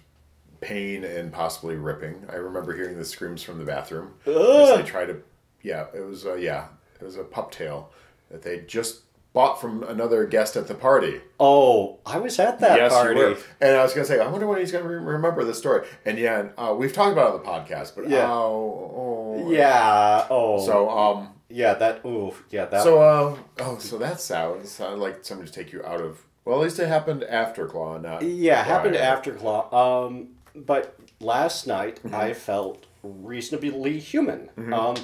pain 0.62 1.04
and 1.04 1.32
possibly 1.32 1.76
ripping. 1.76 2.26
I 2.28 2.36
remember 2.38 2.76
hearing 2.76 2.98
the 2.98 3.06
screams 3.06 3.44
from 3.44 3.60
the 3.60 3.66
bathroom 3.66 4.16
as 4.26 4.78
they 4.78 4.82
tried 4.84 5.08
to. 5.08 5.22
Yeah, 5.62 5.86
it 5.94 6.02
was 6.02 6.26
uh, 6.26 6.34
yeah, 6.36 6.68
it 7.00 7.04
was 7.04 7.18
a 7.18 7.24
pup 7.24 7.52
tail 7.52 7.92
that 8.32 8.42
they 8.42 8.62
just 8.62 9.02
bought 9.34 9.60
from 9.60 9.84
another 9.84 10.25
guest 10.25 10.56
at 10.56 10.68
the 10.68 10.75
party. 10.75 11.20
Oh, 11.40 12.00
I 12.06 12.20
was 12.20 12.38
at 12.40 12.60
that 12.60 12.78
yes, 12.78 12.94
party. 12.94 13.20
you 13.20 13.25
were. 13.25 13.38
And 13.60 13.75
I 13.78 13.84
was 13.84 13.94
gonna 13.94 14.06
say, 14.06 14.20
I 14.20 14.28
wonder 14.30 14.48
when 14.48 14.60
he's 14.60 14.72
gonna 14.72 14.88
re- 14.88 14.96
remember 15.13 15.44
this 15.44 15.58
story. 15.58 15.86
And 16.06 16.18
yeah, 16.20 16.50
uh, 16.58 16.74
we've 16.78 16.94
talked 16.94 17.12
about 17.13 17.34
it 17.34 17.36
on 17.36 17.44
the 17.44 17.50
podcast, 17.75 17.96
but 17.96 18.08
Yeah. 18.08 18.32
oh, 18.32 19.36
oh. 19.42 19.52
Yeah. 19.52 20.28
Oh. 20.30 20.63
So 20.66 20.90
um, 20.90 21.30
yeah. 21.50 21.74
That. 21.74 22.06
Ooh. 22.06 22.34
Yeah. 22.52 22.66
That. 22.66 22.84
so 22.84 23.02
uh, 23.02 23.36
oh, 23.60 23.78
so 23.80 23.98
that 23.98 24.22
sounds 24.22 24.70
sounded 24.72 25.00
like 25.00 25.25
somebody 25.25 25.50
to 25.50 25.54
take 25.54 25.74
you 25.74 25.84
out 25.84 26.00
of. 26.02 26.24
Well, 26.46 26.58
at 26.60 26.63
least 26.63 26.78
it 26.80 26.88
happened 26.88 27.24
after 27.24 27.66
Claw, 27.68 27.98
not 28.00 28.22
Yeah, 28.22 28.62
it 28.62 28.66
happened 28.68 28.96
after 28.98 29.34
Claw. 29.34 30.06
Um, 30.06 30.30
but 30.56 30.96
last 31.20 31.66
night 31.68 32.02
Mm-hmm. 32.04 32.13
I 32.16 32.34
felt 32.34 32.86
reasonably 33.02 33.98
human. 34.00 34.50
Um, 34.74 34.96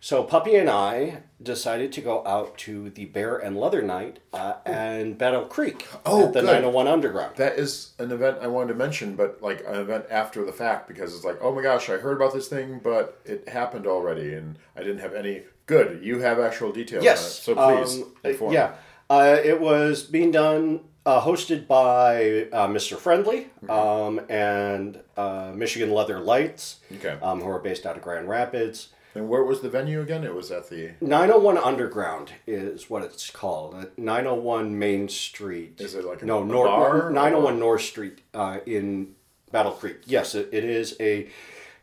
so 0.00 0.22
Puppy 0.22 0.54
and 0.56 0.70
I 0.70 1.22
decided 1.44 1.92
to 1.92 2.00
go 2.00 2.26
out 2.26 2.56
to 2.58 2.90
the 2.90 3.04
Bear 3.04 3.36
and 3.36 3.56
Leather 3.58 3.82
Night 3.82 4.18
uh, 4.32 4.54
and 4.64 5.16
Battle 5.18 5.44
Creek 5.44 5.86
Oh, 6.04 6.26
at 6.26 6.32
the 6.32 6.40
good. 6.40 6.46
901 6.46 6.88
Underground. 6.88 7.36
That 7.36 7.58
is 7.58 7.92
an 7.98 8.10
event 8.10 8.38
I 8.40 8.46
wanted 8.48 8.68
to 8.72 8.78
mention, 8.78 9.14
but 9.16 9.40
like 9.42 9.62
an 9.66 9.76
event 9.76 10.06
after 10.10 10.44
the 10.44 10.52
fact 10.52 10.88
because 10.88 11.14
it's 11.14 11.24
like, 11.24 11.38
oh 11.40 11.54
my 11.54 11.62
gosh, 11.62 11.88
I 11.90 11.98
heard 11.98 12.16
about 12.16 12.32
this 12.32 12.48
thing, 12.48 12.80
but 12.82 13.20
it 13.24 13.48
happened 13.48 13.86
already, 13.86 14.34
and 14.34 14.58
I 14.76 14.80
didn't 14.80 14.98
have 14.98 15.14
any. 15.14 15.42
Good, 15.66 16.04
you 16.04 16.18
have 16.20 16.38
actual 16.40 16.72
details. 16.72 17.04
Yes. 17.04 17.48
on 17.48 17.54
it, 17.54 17.56
so 17.56 17.76
please 17.84 18.02
um, 18.02 18.12
inform. 18.24 18.52
Yeah. 18.52 18.74
Uh, 19.08 19.38
it 19.42 19.60
was 19.60 20.02
being 20.02 20.30
done, 20.30 20.80
uh, 21.06 21.20
hosted 21.22 21.66
by 21.66 22.48
uh, 22.52 22.66
Mr. 22.68 22.96
Friendly 22.98 23.48
Mm-hmm. 23.64 23.70
um, 23.70 24.20
and 24.28 25.00
uh, 25.16 25.52
Michigan 25.54 25.90
Leather 25.90 26.20
Lights, 26.20 26.80
Okay. 26.96 27.16
um, 27.22 27.40
who 27.40 27.48
are 27.48 27.58
based 27.60 27.86
out 27.86 27.96
of 27.96 28.02
Grand 28.02 28.28
Rapids. 28.28 28.88
And 29.14 29.28
where 29.28 29.44
was 29.44 29.60
the 29.60 29.68
venue 29.68 30.00
again? 30.00 30.24
It 30.24 30.34
was 30.34 30.50
at 30.50 30.68
the. 30.70 30.92
901 31.00 31.56
Underground 31.58 32.32
is 32.46 32.90
what 32.90 33.02
it's 33.04 33.30
called. 33.30 33.74
Uh, 33.74 33.84
901 33.96 34.76
Main 34.78 35.08
Street. 35.08 35.80
Is 35.80 35.94
it 35.94 36.04
like 36.04 36.22
a- 36.22 36.26
no 36.26 36.42
a 36.42 36.44
North 36.44 36.68
bar, 36.68 37.10
901 37.10 37.54
or- 37.54 37.56
North 37.58 37.82
Street 37.82 38.18
uh, 38.34 38.58
in 38.66 39.14
Battle 39.52 39.72
Creek? 39.72 39.98
Yes, 40.06 40.34
it, 40.34 40.48
it 40.52 40.64
is 40.64 40.96
a 40.98 41.28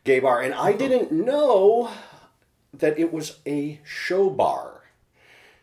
gay 0.03 0.19
bar, 0.19 0.41
and 0.41 0.53
I 0.53 0.73
didn't 0.73 1.11
know 1.11 1.89
that 2.73 2.99
it 2.99 3.13
was 3.13 3.39
a 3.47 3.79
show 3.85 4.29
bar. 4.29 4.81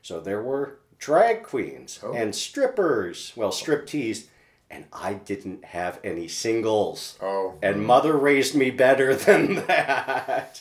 So 0.01 0.21
there 0.21 0.43
were 0.43 0.79
drag 0.99 1.43
queens 1.43 2.01
Oh. 2.03 2.15
and 2.15 2.35
strippers. 2.35 3.33
Well, 3.37 3.51
striptease, 3.51 4.27
and 4.71 4.87
I 4.93 5.15
didn't 5.15 5.65
have 5.67 6.01
any 6.03 6.29
singles. 6.29 7.19
Oh. 7.21 7.57
And 7.63 7.85
mother 7.85 8.17
raised 8.17 8.55
me 8.55 8.71
better 8.71 9.15
than 9.27 9.67
that. 9.67 10.61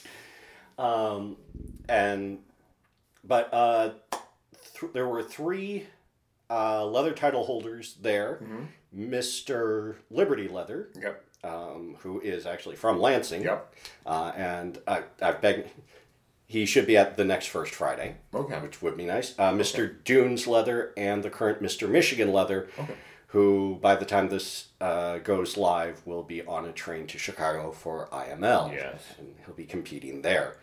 Um, 0.78 1.38
and 1.90 2.40
but 3.24 3.50
uh, 3.54 3.90
th- 4.80 4.94
there 4.94 5.08
were 5.08 5.24
three 5.24 5.88
uh, 6.50 6.86
leather 6.86 7.14
title 7.14 7.44
holders 7.46 7.96
there. 8.02 8.42
Mister 8.92 9.98
Liberty 10.10 10.48
Leather, 10.48 10.90
Yep. 11.00 11.24
um, 11.44 11.98
who 12.00 12.20
is 12.22 12.46
actually 12.46 12.76
from 12.76 13.00
Lansing, 13.00 13.44
Yep. 13.44 13.74
uh, 14.06 14.32
and 14.36 14.80
I, 14.88 15.04
I 15.22 15.32
beg 15.34 15.68
he 16.46 16.66
should 16.66 16.88
be 16.88 16.96
at 16.96 17.18
the 17.18 17.26
next 17.26 17.48
First 17.48 17.74
Friday, 17.76 18.16
Okay. 18.34 18.58
which 18.60 18.82
would 18.82 18.96
be 18.96 19.06
nice. 19.06 19.38
Uh, 19.38 19.52
Mr. 19.52 20.02
Dunes 20.06 20.48
Leather 20.48 20.94
and 20.96 21.22
the 21.22 21.30
current 21.30 21.62
Mr. 21.62 21.90
Michigan 21.90 22.32
Leather, 22.32 22.70
okay. 22.80 22.94
who 23.28 23.78
by 23.82 23.96
the 23.98 24.06
time 24.06 24.30
this 24.30 24.70
uh, 24.80 25.18
goes 25.18 25.58
live 25.58 26.02
will 26.08 26.24
be 26.24 26.42
on 26.46 26.64
a 26.66 26.72
train 26.72 27.06
to 27.08 27.18
Chicago 27.18 27.72
for 27.74 28.08
IML. 28.14 28.72
Yes. 28.74 29.02
and 29.20 29.36
he'll 29.46 29.56
be 29.56 29.66
competing 29.66 30.22
there. 30.22 30.56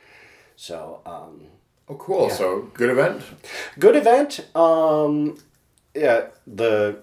So 0.57 1.01
um, 1.07 1.43
Oh, 1.89 1.97
cool. 1.97 2.31
So 2.31 2.71
good 2.75 2.91
event. 2.91 3.23
good 3.79 3.97
event. 3.97 4.41
Um, 4.57 5.37
yeah, 5.95 6.27
the 6.47 6.99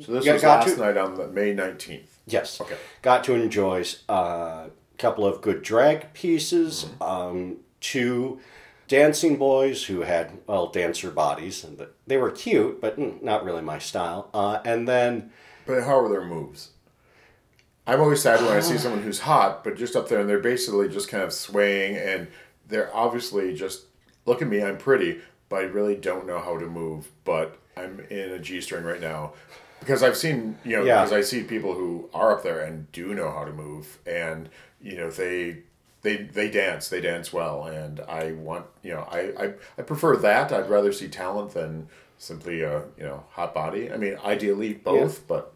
So 0.00 0.12
this 0.12 0.24
Yeah, 0.24 0.32
was 0.34 0.42
got 0.42 0.66
last 0.66 0.74
to- 0.76 0.80
night 0.80 0.96
on 0.96 1.14
the 1.16 1.28
May 1.28 1.52
nineteenth. 1.52 2.18
Yes. 2.26 2.60
Okay. 2.60 2.76
Got 3.02 3.24
to 3.24 3.34
enjoy 3.34 3.84
a 4.08 4.70
couple 4.98 5.26
of 5.26 5.42
good 5.42 5.62
drag 5.62 6.12
pieces. 6.14 6.84
Mm-hmm. 6.84 7.02
Um, 7.02 7.56
two 7.80 8.40
dancing 8.88 9.36
boys 9.36 9.84
who 9.84 10.02
had 10.02 10.38
well 10.46 10.68
dancer 10.68 11.10
bodies, 11.10 11.62
and 11.64 11.76
the- 11.78 11.90
they 12.06 12.16
were 12.16 12.30
cute, 12.30 12.80
but 12.80 12.98
not 13.22 13.44
really 13.44 13.62
my 13.62 13.78
style. 13.78 14.30
Uh, 14.32 14.60
and 14.64 14.86
then 14.88 15.30
But 15.66 15.82
how 15.84 15.98
are 16.00 16.08
their 16.08 16.24
moves? 16.24 16.70
I'm 17.86 18.00
always 18.00 18.22
sad 18.22 18.40
when 18.40 18.52
I 18.56 18.60
see 18.60 18.78
someone 18.78 19.02
who's 19.02 19.20
hot, 19.20 19.64
but 19.64 19.76
just 19.76 19.96
up 19.96 20.08
there 20.08 20.20
and 20.20 20.28
they're 20.28 20.38
basically 20.38 20.88
just 20.88 21.08
kind 21.08 21.22
of 21.24 21.32
swaying 21.32 21.96
and 21.96 22.28
they're 22.72 22.94
obviously 22.94 23.54
just 23.54 23.82
look 24.26 24.42
at 24.42 24.48
me, 24.48 24.62
I'm 24.62 24.78
pretty, 24.78 25.20
but 25.48 25.56
I 25.56 25.62
really 25.64 25.94
don't 25.96 26.26
know 26.26 26.38
how 26.40 26.58
to 26.58 26.66
move. 26.66 27.08
But 27.24 27.56
I'm 27.76 28.00
in 28.10 28.30
a 28.30 28.38
G 28.38 28.60
string 28.60 28.84
right 28.84 29.00
now 29.00 29.32
because 29.80 30.02
I've 30.02 30.16
seen 30.16 30.58
you 30.64 30.76
know 30.76 30.84
Yeah. 30.84 31.02
because 31.04 31.12
I 31.12 31.20
see 31.22 31.42
people 31.42 31.74
who 31.74 32.08
are 32.14 32.32
up 32.32 32.42
there 32.42 32.60
and 32.60 32.90
do 32.92 33.14
know 33.14 33.30
how 33.30 33.44
to 33.44 33.52
move 33.52 33.98
and 34.06 34.48
you 34.80 34.96
know 34.96 35.10
they. 35.10 35.58
They, 36.04 36.16
they 36.16 36.50
dance 36.50 36.88
they 36.88 37.00
dance 37.00 37.32
well 37.32 37.62
and 37.66 38.00
I 38.00 38.32
want 38.32 38.66
you 38.82 38.92
know 38.92 39.06
I, 39.08 39.20
I, 39.40 39.52
I 39.78 39.82
prefer 39.82 40.16
that 40.16 40.50
I'd 40.50 40.68
rather 40.68 40.90
see 40.92 41.06
talent 41.06 41.54
than 41.54 41.86
simply 42.18 42.62
a 42.62 42.82
you 42.98 43.04
know 43.04 43.22
hot 43.30 43.54
body 43.54 43.88
I 43.88 43.96
mean 43.98 44.18
ideally 44.24 44.72
both 44.74 45.28
but 45.28 45.54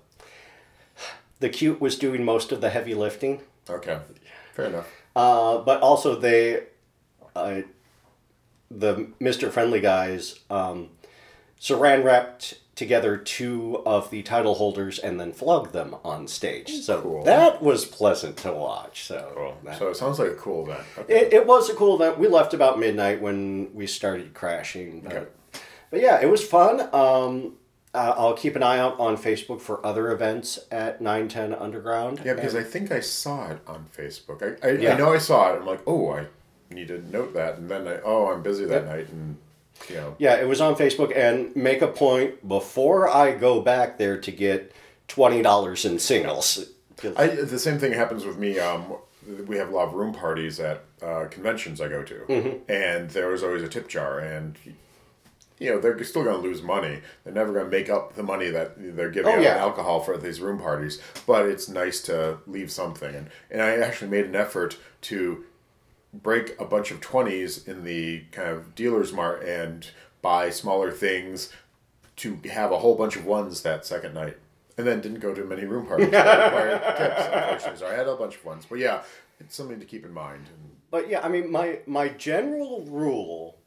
the 1.41 1.49
cute 1.49 1.81
was 1.81 1.99
doing 1.99 2.25
most 2.25 2.53
of 2.53 2.61
the 2.61 2.71
heavy 2.71 2.95
lifting. 2.95 3.41
Okay, 3.69 3.99
fair 4.55 4.67
enough. 4.67 4.87
Uh, 5.17 5.59
but 5.59 5.81
also 5.81 6.15
they, 6.15 6.63
uh, 7.37 7.63
the 8.71 9.09
Mister 9.21 9.51
Friendly 9.51 9.81
guys, 9.81 10.41
um, 10.51 10.91
saran 11.61 12.03
wrapped 12.05 12.55
together 12.75 13.17
two 13.17 13.83
of 13.87 14.11
the 14.11 14.23
title 14.23 14.55
holders 14.57 14.99
and 14.99 15.19
then 15.19 15.33
flogged 15.33 15.73
them 15.73 15.97
on 16.05 16.29
stage. 16.29 16.71
So 16.83 17.01
Cool. 17.01 17.25
that 17.25 17.63
was 17.63 17.87
pleasant 17.87 18.37
to 18.39 18.53
watch. 18.53 19.05
So, 19.07 19.55
that- 19.65 19.79
So 19.79 19.89
it 19.89 19.97
sounds 19.97 20.19
like 20.19 20.29
a 20.33 20.35
cool 20.35 20.65
event. 20.69 20.85
Okay. 20.99 21.15
it, 21.27 21.33
it 21.33 21.47
was 21.47 21.71
a 21.71 21.75
cool 21.75 21.95
event. 21.97 22.19
We 22.19 22.29
left 22.29 22.53
about 22.53 22.79
midnight 22.79 23.23
when 23.23 23.71
we 23.73 23.87
started 23.87 24.35
crashing. 24.35 25.01
But, 25.01 25.13
Okay. 25.17 25.27
but 25.91 26.01
yeah, 26.03 26.21
it 26.21 26.27
was 26.29 26.47
fun. 26.47 26.81
Um, 26.93 27.55
uh, 27.95 28.13
I'll 28.15 28.35
keep 28.35 28.55
an 28.57 28.63
eye 28.63 28.79
out 28.79 29.01
on 29.01 29.17
Facebook 29.17 29.63
for 29.63 29.85
other 29.87 30.13
events 30.13 30.59
at 30.71 31.01
910 31.01 31.55
Underground. 31.59 32.21
yeah, 32.27 32.35
because 32.35 32.53
And- 32.53 32.67
I 32.67 32.69
think 32.69 32.93
I 32.93 33.01
saw 33.01 33.49
it 33.53 33.61
on 33.67 33.87
Facebook. 33.97 34.43
I, 34.63 34.69
I, 34.69 34.73
Yeah. 34.73 34.93
I 34.93 34.99
know 34.99 35.15
I 35.15 35.19
saw 35.19 35.55
it. 35.55 35.61
I'm 35.61 35.65
like, 35.67 35.81
oh, 35.87 36.11
I 36.11 36.27
need 36.71 36.89
to 36.89 36.99
note 37.11 37.35
that. 37.35 37.59
And 37.59 37.71
then 37.71 37.87
I, 37.87 38.01
oh, 38.05 38.33
I'm 38.33 38.43
busy 38.43 38.65
that 38.67 38.87
night. 38.87 39.09
And, 39.09 39.37
you 39.89 39.97
know, 39.97 40.17
Yeah, 40.19 40.35
it 40.37 40.49
was 40.49 40.61
on 40.61 40.75
Facebook, 40.75 41.17
and 41.17 41.55
make 41.55 41.83
a 41.83 41.89
point 41.89 42.47
before 42.49 43.09
I 43.09 43.33
go 43.33 43.61
back 43.61 43.99
there 43.99 44.19
to 44.19 44.31
get 44.33 44.73
twenty 45.09 45.43
dollars 45.43 45.85
in 45.85 45.99
singles. 45.99 46.67
I, 47.17 47.27
the 47.27 47.59
same 47.59 47.79
thing 47.79 47.93
happens 47.93 48.25
with 48.25 48.39
me. 48.39 48.59
Um, 48.59 48.95
we 49.47 49.57
have 49.59 49.69
a 49.69 49.75
lot 49.75 49.89
of 49.89 49.95
room 49.95 50.13
parties 50.15 50.59
at 50.61 50.83
uh, 51.03 51.27
conventions 51.31 51.81
I 51.81 51.89
go 51.89 52.03
to, 52.03 52.15
Mm-hmm. 52.15 52.71
and 52.73 53.11
there 53.11 53.29
was 53.29 53.43
always 53.43 53.63
a 53.63 53.69
tip 53.69 53.87
jar, 53.89 54.19
and 54.19 54.57
you 55.59 55.71
know 55.71 55.79
they're 55.81 56.03
still 56.05 56.25
going 56.25 56.37
to 56.41 56.43
lose 56.43 56.63
money. 56.63 57.01
They're 57.25 57.35
never 57.35 57.53
going 57.53 57.67
to 57.67 57.71
make 57.71 57.91
up 57.91 58.15
the 58.15 58.23
money 58.23 58.49
that 58.51 58.75
they're 58.97 59.11
giving 59.11 59.33
Oh, 59.33 59.37
out 59.37 59.43
yeah. 59.43 59.57
alcohol 59.57 60.01
for 60.01 60.17
these 60.17 60.41
room 60.41 60.59
parties. 60.59 61.01
But 61.27 61.47
it's 61.47 61.69
nice 61.69 62.01
to 62.03 62.39
leave 62.47 62.71
something, 62.71 63.15
and 63.15 63.29
and 63.51 63.61
I 63.63 63.77
actually 63.77 64.11
made 64.11 64.25
an 64.25 64.37
effort 64.37 64.79
to 65.03 65.45
break 66.23 66.59
a 66.61 66.65
bunch 66.65 66.91
of 66.91 67.01
20s 67.01 67.67
in 67.67 67.85
the 67.85 68.25
kind 68.33 68.49
of 68.49 68.75
dealer's 68.75 69.13
mart 69.13 69.43
and 69.45 69.91
buy 70.23 70.51
smaller 70.51 70.91
things 70.91 71.53
to 72.17 72.41
have 72.51 72.73
a 72.73 72.79
whole 72.79 72.95
bunch 72.95 73.17
of 73.17 73.25
ones 73.25 73.63
that 73.63 73.87
second 73.87 74.15
night. 74.15 74.39
And 74.79 74.87
then 74.87 75.01
didn't 75.01 75.21
go 75.21 75.33
to 75.33 75.45
many 75.45 75.65
room 75.65 75.87
parties 75.87 76.11
tips, 76.11 76.19
unfortunately. 76.25 77.79
So 77.79 77.87
I 77.87 77.95
had 77.95 78.09
a 78.09 78.17
bunch 78.17 78.37
of 78.37 78.45
ones. 78.45 78.67
But 78.69 78.79
yeah, 78.79 79.03
it's 79.41 79.55
something 79.55 79.81
to 79.81 79.87
keep 79.87 80.05
in 80.05 80.13
mind. 80.13 80.45
But 80.91 81.09
yeah, 81.09 81.21
I 81.23 81.29
mean, 81.29 81.51
my 81.51 81.81
my 81.87 82.09
general 82.09 82.83
rule 82.83 83.59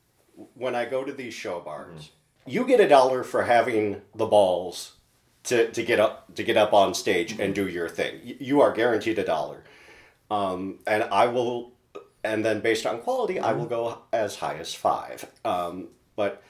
when 0.53 0.75
I 0.75 0.85
go 0.85 1.03
to 1.03 1.11
these 1.11 1.33
show 1.33 1.59
bars, 1.59 2.11
you 2.45 2.65
get 2.65 2.79
a 2.79 2.87
dollar 2.87 3.23
for 3.23 3.43
having 3.43 4.01
the 4.15 4.25
balls 4.25 4.93
to, 5.43 5.71
to 5.71 5.83
get 5.83 5.99
up 5.99 6.35
to 6.35 6.43
get 6.43 6.57
up 6.57 6.73
on 6.73 6.93
stage 6.93 7.39
and 7.39 7.53
do 7.53 7.67
your 7.67 7.89
thing. 7.89 8.19
You 8.39 8.61
are 8.61 8.71
guaranteed 8.71 9.19
a 9.19 9.23
dollar, 9.23 9.63
um, 10.29 10.79
and 10.87 11.03
I 11.03 11.27
will, 11.27 11.71
and 12.23 12.43
then 12.43 12.59
based 12.59 12.85
on 12.85 12.99
quality, 12.99 13.39
I 13.39 13.53
will 13.53 13.65
go 13.65 13.99
as 14.11 14.35
high 14.37 14.55
as 14.55 14.73
five. 14.73 15.25
Um, 15.45 15.87
but 16.15 16.41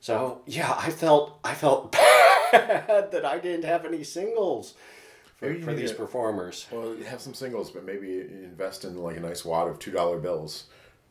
so 0.00 0.40
yeah, 0.46 0.74
I 0.78 0.90
felt 0.90 1.38
I 1.44 1.54
felt 1.54 1.92
bad 2.52 3.10
that 3.12 3.24
I 3.24 3.38
didn't 3.38 3.64
have 3.64 3.84
any 3.84 4.04
singles 4.04 4.74
for, 5.36 5.54
for 5.60 5.74
these 5.74 5.90
to- 5.90 5.96
performers. 5.96 6.66
Well, 6.70 6.94
you 6.94 7.04
have 7.04 7.20
some 7.20 7.34
singles, 7.34 7.70
but 7.70 7.84
maybe 7.84 8.20
invest 8.20 8.84
in 8.84 8.96
like 8.96 9.16
a 9.16 9.20
nice 9.20 9.44
wad 9.44 9.68
of 9.68 9.78
two 9.78 9.90
dollar 9.90 10.18
bills, 10.18 10.64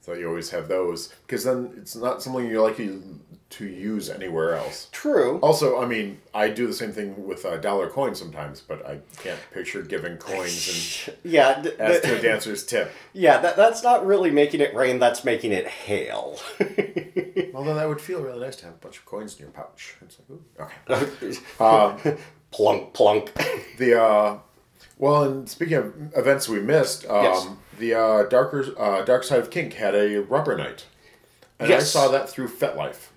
so 0.06 0.14
you 0.14 0.28
always 0.30 0.52
have 0.52 0.68
those. 0.68 1.08
Because 1.26 1.44
then 1.44 1.74
it's 1.78 1.96
not 1.96 2.22
something 2.22 2.46
you're 2.48 2.62
likely 2.64 3.00
to 3.48 3.66
use 3.66 4.10
anywhere 4.10 4.56
else. 4.56 4.88
True. 4.92 5.40
Also, 5.40 5.82
I 5.82 5.86
mean, 5.88 6.20
I 6.34 6.50
do 6.50 6.68
the 6.68 6.74
same 6.74 6.92
thing 6.92 7.26
with 7.28 7.44
uh, 7.46 7.58
dollar 7.58 7.90
coins 7.90 8.20
sometimes, 8.20 8.62
but 8.62 8.86
I 8.86 9.00
can't 9.18 9.40
picture 9.52 9.82
giving 9.82 10.18
coins 10.18 11.08
and 11.08 11.18
Yeah. 11.34 11.62
th- 11.62 11.76
as 11.80 12.02
th- 12.02 12.14
to 12.14 12.20
a 12.20 12.22
dancer's 12.22 12.66
tip. 12.66 12.92
Yeah, 13.14 13.40
that, 13.40 13.56
that's 13.56 13.82
not 13.84 14.06
really 14.06 14.30
making 14.30 14.62
it 14.62 14.76
rain, 14.76 15.00
that's 15.00 15.24
making 15.24 15.52
it 15.54 15.68
hail. 15.68 16.40
Although 17.54 17.76
that 17.76 17.88
would 17.88 18.02
feel 18.02 18.22
really 18.22 18.40
nice 18.42 18.58
to 18.58 18.66
have 18.66 18.76
a 18.76 18.78
bunch 18.78 18.98
of 18.98 19.06
coins 19.06 19.36
in 19.36 19.42
your 19.44 19.52
pouch. 19.52 19.96
It's 20.02 20.18
like, 20.20 20.30
ooh, 20.32 21.02
okay. 21.60 22.18
plunk, 22.52 22.94
plunk. 22.94 23.32
The 23.78 24.02
uh, 24.02 24.38
well, 24.98 25.24
and 25.24 25.50
speaking 25.50 25.76
of 25.78 25.94
events 26.16 26.48
we 26.50 26.60
missed, 26.60 27.06
um, 27.08 27.24
Yes. 27.24 27.48
the 27.80 27.94
uh, 27.94 28.24
darker 28.24 28.66
uh, 28.80 29.04
Dark 29.04 29.24
Side 29.24 29.40
of 29.40 29.50
Kink 29.50 29.74
had 29.74 29.94
a 29.96 30.20
rubber 30.20 30.56
night, 30.58 30.86
and 31.60 31.72
I 31.74 31.80
saw 31.80 32.08
that 32.10 32.30
through 32.30 32.48
FetLife. 32.50 33.08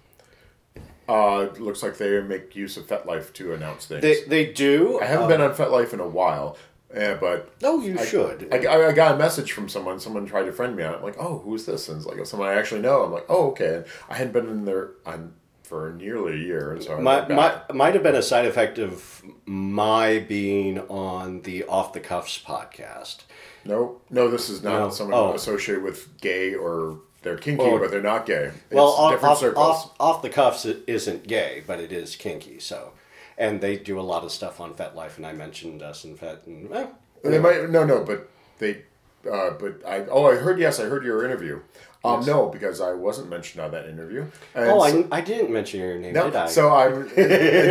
Uh, 1.09 1.45
looks 1.59 1.83
like 1.83 1.97
they 1.97 2.21
make 2.21 2.55
use 2.55 2.77
of 2.77 2.87
FetLife 2.87 3.33
to 3.33 3.55
announce 3.55 3.87
things. 3.87 4.03
They, 4.03 4.25
they 4.25 4.53
do. 4.53 5.01
I 5.01 5.07
haven't 5.07 5.25
uh, 5.25 5.29
been 5.29 5.41
on 5.41 5.55
FetLife 5.55 5.95
in 5.95 6.01
a 6.01 6.07
while, 6.07 6.59
uh, 6.95 7.14
but 7.14 7.51
No, 7.62 7.81
you 7.81 7.99
I- 7.99 8.05
should. 8.05 8.49
I, 8.53 8.59
I, 8.67 8.88
I 8.88 8.93
got 8.93 9.14
a 9.14 9.19
message 9.19 9.53
from 9.53 9.71
someone. 9.71 9.99
Someone 10.01 10.27
tried 10.27 10.45
to 10.45 10.53
friend 10.53 10.77
me 10.77 10.83
on 10.83 10.93
it. 10.93 10.97
I'm 10.99 11.03
like, 11.03 11.17
oh, 11.19 11.38
who's 11.38 11.64
this? 11.64 11.88
And 11.88 11.97
it's 11.97 12.07
like 12.07 12.25
someone 12.27 12.49
I 12.51 12.55
actually 12.55 12.83
know. 12.83 13.05
I'm 13.05 13.12
like, 13.12 13.25
oh, 13.31 13.49
okay. 13.53 13.77
And 13.77 13.85
I 14.11 14.17
hadn't 14.17 14.35
been 14.35 14.49
in 14.49 14.67
there 14.67 14.91
on 15.07 15.33
for 15.68 15.92
nearly 15.92 16.33
a 16.33 16.37
year, 16.37 16.72
and 16.72 16.83
so 16.83 16.98
my, 17.00 17.28
my, 17.28 17.61
might 17.74 17.94
have 17.94 18.02
been 18.02 18.14
a 18.14 18.22
side 18.22 18.46
effect 18.46 18.78
of 18.78 19.22
my 19.44 20.18
being 20.20 20.78
on 20.88 21.42
the 21.42 21.64
Off 21.64 21.92
the 21.92 22.00
Cuffs 22.00 22.40
podcast. 22.42 23.18
No, 23.64 24.00
no, 24.09 24.28
this 24.31 24.48
is 24.48 24.62
not 24.62 24.78
No. 24.81 24.90
someone 24.90 25.18
Oh. 25.18 25.35
associated 25.35 25.85
with 25.85 26.18
gay 26.20 26.54
or 26.54 27.00
they're 27.22 27.37
kinky, 27.37 27.62
Oh. 27.64 27.78
but 27.78 27.90
they're 27.90 28.00
not 28.00 28.24
gay. 28.24 28.44
It's 28.46 28.54
Well, 28.72 28.87
off, 28.87 29.12
different 29.12 29.33
off, 29.33 29.38
circles. 29.40 29.66
off, 29.66 29.94
off 30.00 30.22
the 30.22 30.31
Cuffs 30.31 30.64
isn't 30.64 31.26
gay, 31.26 31.62
but 31.66 31.81
it 31.81 31.92
is 31.92 32.16
kinky, 32.16 32.59
so. 32.61 32.92
And 33.37 33.61
they 33.61 33.76
do 33.76 34.00
a 34.00 34.02
lot 34.02 34.24
of 34.24 34.33
stuff 34.33 34.61
on 34.61 34.72
FetLife, 34.74 35.16
and 35.18 35.26
I 35.26 35.33
mentioned 35.33 35.83
us 35.83 36.04
and 36.04 36.18
Fet, 36.18 36.42
and 36.46 36.72
eh, 36.72 36.87
They 37.22 37.38
might 37.38 37.68
no, 37.68 37.85
no, 37.85 38.02
but 38.04 38.28
they, 38.59 38.83
uh, 39.31 39.50
but 39.50 39.85
I 39.87 40.04
oh 40.11 40.26
I 40.31 40.37
heard 40.37 40.59
yes, 40.59 40.78
I 40.81 40.85
heard 40.85 41.04
your 41.04 41.24
interview. 41.24 41.61
Um, 42.04 42.24
no, 42.24 42.48
because 42.48 42.81
I 42.81 42.92
wasn't 42.92 43.28
mentioned 43.28 43.61
on 43.62 43.72
that 43.72 43.88
interview. 43.88 44.22
And 44.54 44.70
Oh, 44.70 44.88
so, 44.88 45.09
I, 45.11 45.18
I 45.18 45.20
didn't 45.20 45.50
mention 45.52 45.81
your 45.81 45.98
name, 45.98 46.14
no, 46.14 46.26
did 46.26 46.37
I? 46.37 46.46
so 46.46 46.72
I'm. 46.72 47.11
It's, 47.16 47.16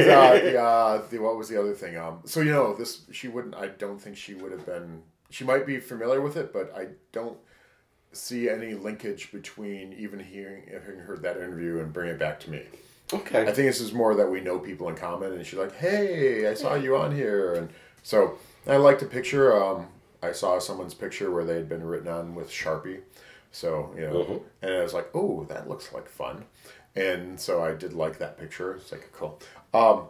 uh, 0.10 0.34
the, 0.34 0.62
uh, 0.62 1.02
the 1.10 1.20
what 1.20 1.38
was 1.38 1.48
the 1.48 1.58
other 1.60 1.74
thing? 1.74 1.98
Um, 1.98 2.20
so 2.26 2.42
you 2.42 2.52
know 2.52 2.74
this, 2.76 3.04
she 3.12 3.30
wouldn't. 3.30 3.56
I 3.56 3.68
don't 3.68 4.00
think 4.00 4.18
she 4.18 4.34
would 4.34 4.52
have 4.52 4.66
been. 4.66 5.02
She 5.30 5.46
might 5.46 5.66
be 5.66 5.80
familiar 5.80 6.20
with 6.22 6.36
it, 6.36 6.52
but 6.52 6.74
I 6.76 6.88
don't 7.14 7.38
see 8.12 8.50
any 8.50 8.74
linkage 8.74 9.32
between 9.32 9.94
even 9.94 10.20
hearing 10.20 10.64
having 10.72 11.00
heard 11.00 11.22
that 11.22 11.38
interview 11.38 11.80
and 11.80 11.94
bring 11.94 12.10
it 12.10 12.20
back 12.20 12.40
to 12.42 12.50
me. 12.52 12.64
okay. 13.14 13.42
I 13.44 13.46
think 13.46 13.68
this 13.68 13.80
is 13.80 13.94
more 13.94 14.14
that 14.16 14.30
we 14.30 14.42
know 14.42 14.60
people 14.60 14.90
in 14.90 14.96
common, 14.96 15.34
and 15.34 15.46
she's 15.46 15.60
like, 15.60 15.76
"Hey, 15.76 16.48
I 16.50 16.54
saw 16.54 16.76
you 16.76 16.98
on 16.98 17.16
here," 17.16 17.54
and 17.54 17.70
so 18.04 18.38
I 18.68 18.76
like 18.76 19.00
the 19.00 19.06
picture. 19.06 19.56
Um, 19.62 19.88
I 20.22 20.32
saw 20.32 20.60
someone's 20.60 20.94
picture 20.94 21.32
where 21.32 21.46
they 21.46 21.56
had 21.56 21.70
been 21.70 21.84
written 21.84 22.08
on 22.08 22.36
with 22.36 22.50
Sharpie, 22.50 23.02
so 23.52 23.94
you 23.96 24.02
know, 24.02 24.44
and 24.62 24.74
I 24.74 24.82
was 24.82 24.94
like, 24.94 25.10
"Oh, 25.14 25.44
that 25.50 25.70
looks 25.70 25.94
like 25.94 26.10
fun," 26.10 26.46
and 26.96 27.40
so 27.40 27.64
I 27.64 27.74
did 27.74 27.94
like 27.94 28.18
that 28.20 28.38
picture. 28.40 28.76
It's 28.76 28.92
like 28.92 29.10
cool. 29.14 29.40
Um, 29.74 30.08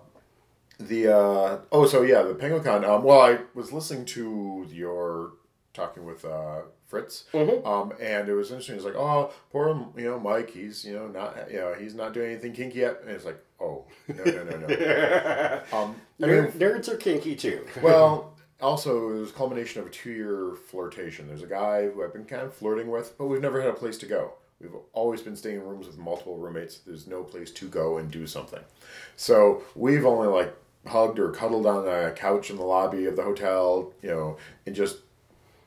the 0.80 1.08
uh, 1.15 1.58
oh, 1.72 1.86
so 1.88 2.04
yeah, 2.04 2.22
the 2.22 2.36
Penguicon. 2.36 2.88
Um, 2.88 3.04
well, 3.04 3.22
I 3.22 3.39
was 3.54 3.72
listening 3.72 4.06
to 4.06 4.65
your 4.72 5.34
talking 5.74 6.06
with 6.06 6.24
uh, 6.24 6.62
Fritz, 6.86 7.26
um, 7.34 7.93
and 8.00 8.30
it 8.30 8.34
was 8.34 8.50
interesting. 8.52 8.76
It's 8.76 8.86
like, 8.86 8.96
oh, 8.96 9.34
poor 9.52 9.88
you 9.98 10.06
know 10.06 10.20
Mike. 10.20 10.52
He's 10.52 10.86
you 10.86 10.93
know 10.93 11.08
not 11.08 11.52
you 11.52 11.58
know 11.58 11.74
he's 11.74 11.96
not 11.96 12.13
doing 12.13 12.32
anything 12.32 12.54
kinky 12.54 12.80
yet, 12.80 13.02
and 13.02 13.10
it's 13.12 13.26
like, 13.26 13.43
oh 13.60 13.86
no 14.08 14.24
no 14.24 14.43
no 14.43 14.58
no. 14.58 15.62
um, 15.74 15.96
I 16.22 16.26
mean, 16.28 16.36
Ner- 16.43 16.52
nerds 16.58 16.88
are 16.88 16.98
kinky 16.98 17.36
too. 17.36 17.65
well, 17.82 18.37
also 18.62 19.12
it 19.12 19.20
was 19.20 19.30
a 19.30 19.34
culmination 19.34 19.82
of 19.82 19.88
a 19.88 19.91
two-year 19.91 20.56
flirtation. 20.67 21.28
There's 21.28 21.43
a 21.43 21.48
guy 21.48 21.89
who 21.89 22.04
I've 22.04 22.13
been 22.13 22.26
kind 22.26 22.43
of 22.43 22.54
flirting 22.54 22.89
with, 22.89 23.17
but 23.17 23.28
we've 23.28 23.41
never 23.41 23.62
had 23.62 23.70
a 23.70 23.74
place 23.74 23.98
to 24.00 24.06
go. 24.06 24.34
We've 24.60 24.72
always 24.93 25.22
been 25.22 25.36
staying 25.36 25.58
in 25.58 25.67
rooms 25.67 25.86
with 25.86 25.98
multiple 25.98 26.38
roommates. 26.38 26.80
There's 26.80 27.06
no 27.06 27.24
place 27.24 27.52
to 27.52 27.67
go 27.67 27.98
and 27.98 28.10
do 28.10 28.26
something. 28.26 28.62
So 29.15 29.62
we've 29.76 30.06
only 30.06 30.28
like 30.28 30.56
hugged 30.88 31.20
or 31.20 31.32
cuddled 31.32 31.65
on 31.65 31.88
a 31.88 32.12
couch 32.12 32.50
in 32.50 32.58
the 32.58 32.63
lobby 32.63 33.06
of 33.06 33.15
the 33.15 33.24
hotel, 33.24 33.93
you 34.02 34.10
know, 34.10 34.38
and 34.65 34.76
just 34.76 34.98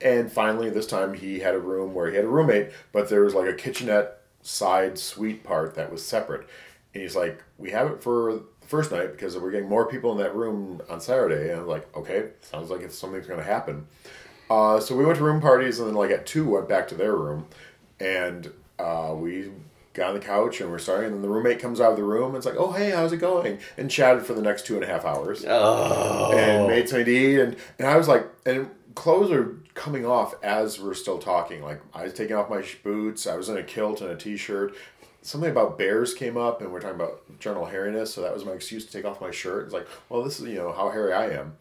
and 0.00 0.32
finally 0.32 0.70
this 0.70 0.86
time 0.86 1.14
he 1.14 1.40
had 1.40 1.54
a 1.54 1.60
room 1.60 1.94
where 1.94 2.10
he 2.10 2.16
had 2.16 2.24
a 2.24 2.28
roommate, 2.28 2.70
but 2.92 3.08
there 3.08 3.22
was 3.22 3.34
like 3.34 3.48
a 3.48 3.54
kitchenette 3.54 4.22
side 4.42 4.98
suite 4.98 5.44
part 5.44 5.74
that 5.74 5.92
was 5.92 6.04
separate. 6.04 6.48
And 6.94 7.02
he's 7.02 7.14
like, 7.14 7.42
We 7.58 7.70
have 7.70 7.90
it 7.90 8.02
for 8.02 8.42
first 8.70 8.92
night 8.92 9.10
because 9.12 9.36
we're 9.36 9.50
getting 9.50 9.68
more 9.68 9.84
people 9.86 10.12
in 10.12 10.18
that 10.18 10.34
room 10.34 10.80
on 10.88 11.00
Saturday. 11.00 11.50
And 11.50 11.60
I'm 11.62 11.66
like, 11.66 11.94
Okay, 11.96 12.28
sounds 12.40 12.70
like 12.70 12.82
if 12.82 12.92
something's 12.92 13.26
gonna 13.26 13.42
happen. 13.42 13.86
Uh, 14.48 14.80
so 14.80 14.96
we 14.96 15.04
went 15.04 15.18
to 15.18 15.24
room 15.24 15.40
parties 15.40 15.78
and 15.78 15.88
then 15.88 15.94
like 15.94 16.10
at 16.10 16.26
two 16.26 16.48
went 16.48 16.68
back 16.68 16.88
to 16.88 16.94
their 16.94 17.14
room 17.16 17.46
and 17.98 18.50
uh, 18.78 19.12
we 19.16 19.50
got 19.92 20.08
on 20.08 20.14
the 20.14 20.20
couch 20.20 20.60
and 20.60 20.70
we're 20.70 20.78
starting 20.78 21.06
and 21.06 21.14
then 21.16 21.22
the 21.22 21.28
roommate 21.28 21.58
comes 21.58 21.80
out 21.80 21.90
of 21.90 21.96
the 21.96 22.02
room 22.04 22.28
and 22.28 22.36
it's 22.36 22.46
like, 22.46 22.56
Oh 22.56 22.70
hey, 22.72 22.90
how's 22.90 23.12
it 23.12 23.18
going? 23.18 23.58
And 23.76 23.90
chatted 23.90 24.24
for 24.24 24.34
the 24.34 24.42
next 24.42 24.66
two 24.66 24.74
and 24.76 24.84
a 24.84 24.86
half 24.86 25.04
hours 25.04 25.44
Oh. 25.46 26.32
and 26.32 26.68
made 26.68 26.88
something 26.88 27.06
to 27.06 27.12
eat 27.12 27.40
and, 27.40 27.56
and 27.78 27.88
I 27.88 27.96
was 27.96 28.08
like 28.08 28.26
and 28.46 28.70
clothes 28.94 29.30
are 29.30 29.56
coming 29.74 30.04
off 30.04 30.34
as 30.42 30.80
we're 30.80 30.94
still 30.94 31.18
talking 31.18 31.62
like 31.62 31.80
I 31.94 32.04
was 32.04 32.12
taking 32.12 32.34
off 32.36 32.50
my 32.50 32.64
boots 32.82 33.26
I 33.26 33.36
was 33.36 33.48
in 33.48 33.56
a 33.56 33.62
kilt 33.62 34.00
and 34.00 34.10
a 34.10 34.16
t-shirt 34.16 34.74
something 35.22 35.50
about 35.50 35.76
bears 35.76 36.14
came 36.14 36.36
up 36.36 36.60
and 36.60 36.72
we're 36.72 36.80
talking 36.80 36.96
about 36.96 37.22
general 37.38 37.66
hairiness 37.66 38.08
so 38.08 38.22
that 38.22 38.32
was 38.32 38.44
my 38.44 38.52
excuse 38.52 38.86
to 38.86 38.92
take 38.92 39.04
off 39.04 39.20
my 39.20 39.30
shirt. 39.30 39.64
It's 39.64 39.74
like 39.74 39.86
well 40.08 40.22
this 40.22 40.40
is 40.40 40.48
you 40.48 40.56
know 40.56 40.72
how 40.72 40.90
hairy 40.90 41.12
I 41.12 41.30
am. 41.30 41.56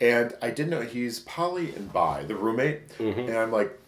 And 0.00 0.34
I 0.42 0.50
didn't 0.50 0.70
know 0.70 0.80
he's 0.80 1.20
poly 1.20 1.74
and 1.74 1.92
bi 1.92 2.24
the 2.24 2.34
roommate. 2.34 2.88
Mm-hmm. 2.98 3.20
And 3.20 3.36
I'm 3.36 3.52
like 3.52 3.78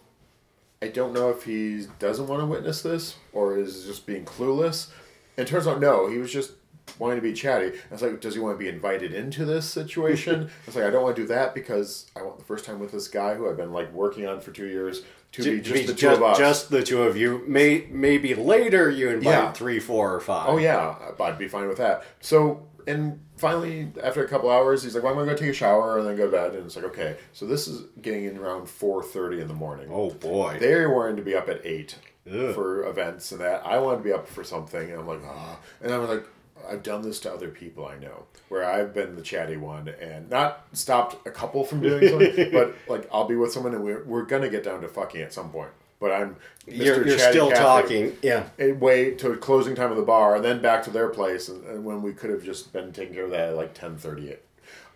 I 0.81 0.87
don't 0.89 1.13
know 1.13 1.29
if 1.29 1.43
he 1.43 1.87
doesn't 1.99 2.27
want 2.27 2.41
to 2.41 2.45
witness 2.45 2.81
this 2.81 3.15
or 3.33 3.57
is 3.57 3.85
just 3.85 4.05
being 4.05 4.25
clueless. 4.25 4.89
And 5.37 5.47
it 5.47 5.49
turns 5.49 5.67
out, 5.67 5.79
no, 5.79 6.07
he 6.07 6.17
was 6.17 6.31
just 6.31 6.51
wanting 6.99 7.17
to 7.17 7.21
be 7.21 7.33
chatty. 7.33 7.67
I 7.67 7.93
was 7.93 8.01
like, 8.01 8.21
does 8.21 8.33
he 8.35 8.39
want 8.39 8.57
to 8.57 8.63
be 8.63 8.69
invited 8.69 9.13
into 9.13 9.45
this 9.45 9.65
situation? 9.69 10.43
I 10.63 10.65
was 10.65 10.75
like, 10.75 10.85
I 10.85 10.89
don't 10.89 11.03
want 11.03 11.15
to 11.15 11.21
do 11.23 11.27
that 11.29 11.53
because 11.53 12.09
I 12.15 12.21
want 12.21 12.37
the 12.39 12.45
first 12.45 12.65
time 12.65 12.79
with 12.79 12.91
this 12.91 13.07
guy 13.07 13.35
who 13.35 13.49
I've 13.49 13.57
been 13.57 13.73
like 13.73 13.91
working 13.91 14.27
on 14.27 14.39
for 14.41 14.51
two 14.51 14.67
years 14.67 15.03
to 15.33 15.43
be 15.43 15.59
just 15.59 15.73
be 15.73 15.81
the 15.81 15.93
two 15.93 16.07
just, 16.07 16.17
of 16.17 16.23
us. 16.23 16.37
just 16.37 16.69
the 16.69 16.83
two 16.83 17.03
of 17.03 17.17
you. 17.17 17.43
May 17.47 17.87
maybe 17.89 18.33
later 18.35 18.89
you 18.89 19.09
invite 19.09 19.33
Yeah. 19.33 19.51
three, 19.51 19.79
four, 19.79 20.13
or 20.13 20.19
five. 20.19 20.47
Oh 20.49 20.57
yeah, 20.57 20.95
I'd 21.19 21.37
be 21.37 21.47
fine 21.47 21.67
with 21.67 21.77
that. 21.77 22.03
So 22.21 22.67
and 22.87 23.19
finally, 23.35 23.91
after 24.03 24.23
a 24.23 24.27
couple 24.27 24.49
hours, 24.49 24.83
he's 24.83 24.93
like, 24.95 25.03
"Well, 25.03 25.11
I'm 25.13 25.19
gonna 25.19 25.31
go 25.31 25.37
take 25.37 25.49
a 25.49 25.53
shower 25.53 25.97
and 25.97 26.07
then 26.07 26.15
go 26.15 26.25
to 26.25 26.31
bed." 26.31 26.53
And 26.55 26.65
it's 26.65 26.75
like, 26.75 26.85
okay, 26.85 27.17
so 27.33 27.45
this 27.45 27.67
is 27.67 27.85
getting 28.01 28.25
in 28.25 28.37
around 28.37 28.69
four 28.69 29.03
thirty 29.03 29.41
in 29.41 29.47
the 29.47 29.53
morning. 29.53 29.89
Oh 29.91 30.11
boy. 30.11 30.57
they're 30.59 30.89
wanting 30.89 31.15
to 31.17 31.21
be 31.23 31.35
up 31.35 31.49
at 31.49 31.65
eight 31.65 31.95
Ugh. 32.31 32.53
for 32.53 32.85
events 32.87 33.31
and 33.31 33.41
that. 33.41 33.65
I 33.65 33.79
wanted 33.79 33.97
to 33.97 34.03
be 34.03 34.13
up 34.13 34.27
for 34.27 34.43
something, 34.43 34.89
and 34.91 34.99
I'm 34.99 35.07
like, 35.07 35.21
ah. 35.25 35.59
And 35.81 35.91
I'm 35.93 36.07
like, 36.07 36.25
I've 36.69 36.83
done 36.83 37.01
this 37.01 37.19
to 37.21 37.33
other 37.33 37.49
people 37.49 37.85
I 37.85 37.97
know, 37.97 38.25
where 38.49 38.65
I've 38.65 38.93
been 38.93 39.15
the 39.15 39.21
chatty 39.21 39.57
one 39.57 39.87
and 39.87 40.29
not 40.29 40.65
stopped 40.73 41.25
a 41.27 41.31
couple 41.31 41.63
from 41.63 41.81
doing 41.81 42.07
something, 42.09 42.51
but 42.51 42.75
like 42.87 43.07
I'll 43.11 43.25
be 43.27 43.35
with 43.35 43.51
someone 43.51 43.73
and 43.73 43.83
we're, 43.83 44.03
we're 44.03 44.23
gonna 44.23 44.49
get 44.49 44.63
down 44.63 44.81
to 44.81 44.87
fucking 44.87 45.21
at 45.21 45.33
some 45.33 45.49
point. 45.49 45.71
but 45.99 46.11
I'm 46.11 46.35
Mr. 46.67 46.85
You're, 46.85 47.07
you're 47.07 47.19
still 47.19 47.49
Cathy 47.49 47.61
talking. 47.61 48.17
Yeah. 48.21 48.43
a 48.59 48.71
way 48.73 49.11
to 49.15 49.35
closing 49.37 49.75
time 49.75 49.91
of 49.91 49.97
the 49.97 50.03
bar 50.03 50.35
and 50.35 50.43
then 50.43 50.61
back 50.61 50.83
to 50.83 50.89
their 50.91 51.09
place 51.09 51.47
and, 51.49 51.63
and 51.65 51.85
when 51.85 52.01
we 52.01 52.11
could 52.13 52.29
have 52.31 52.43
just 52.43 52.73
been 52.73 52.91
taking 52.91 53.13
care 53.13 53.25
of 53.25 53.31
that 53.31 53.49
at 53.49 53.55
like 53.55 53.73
10.38 53.73 54.37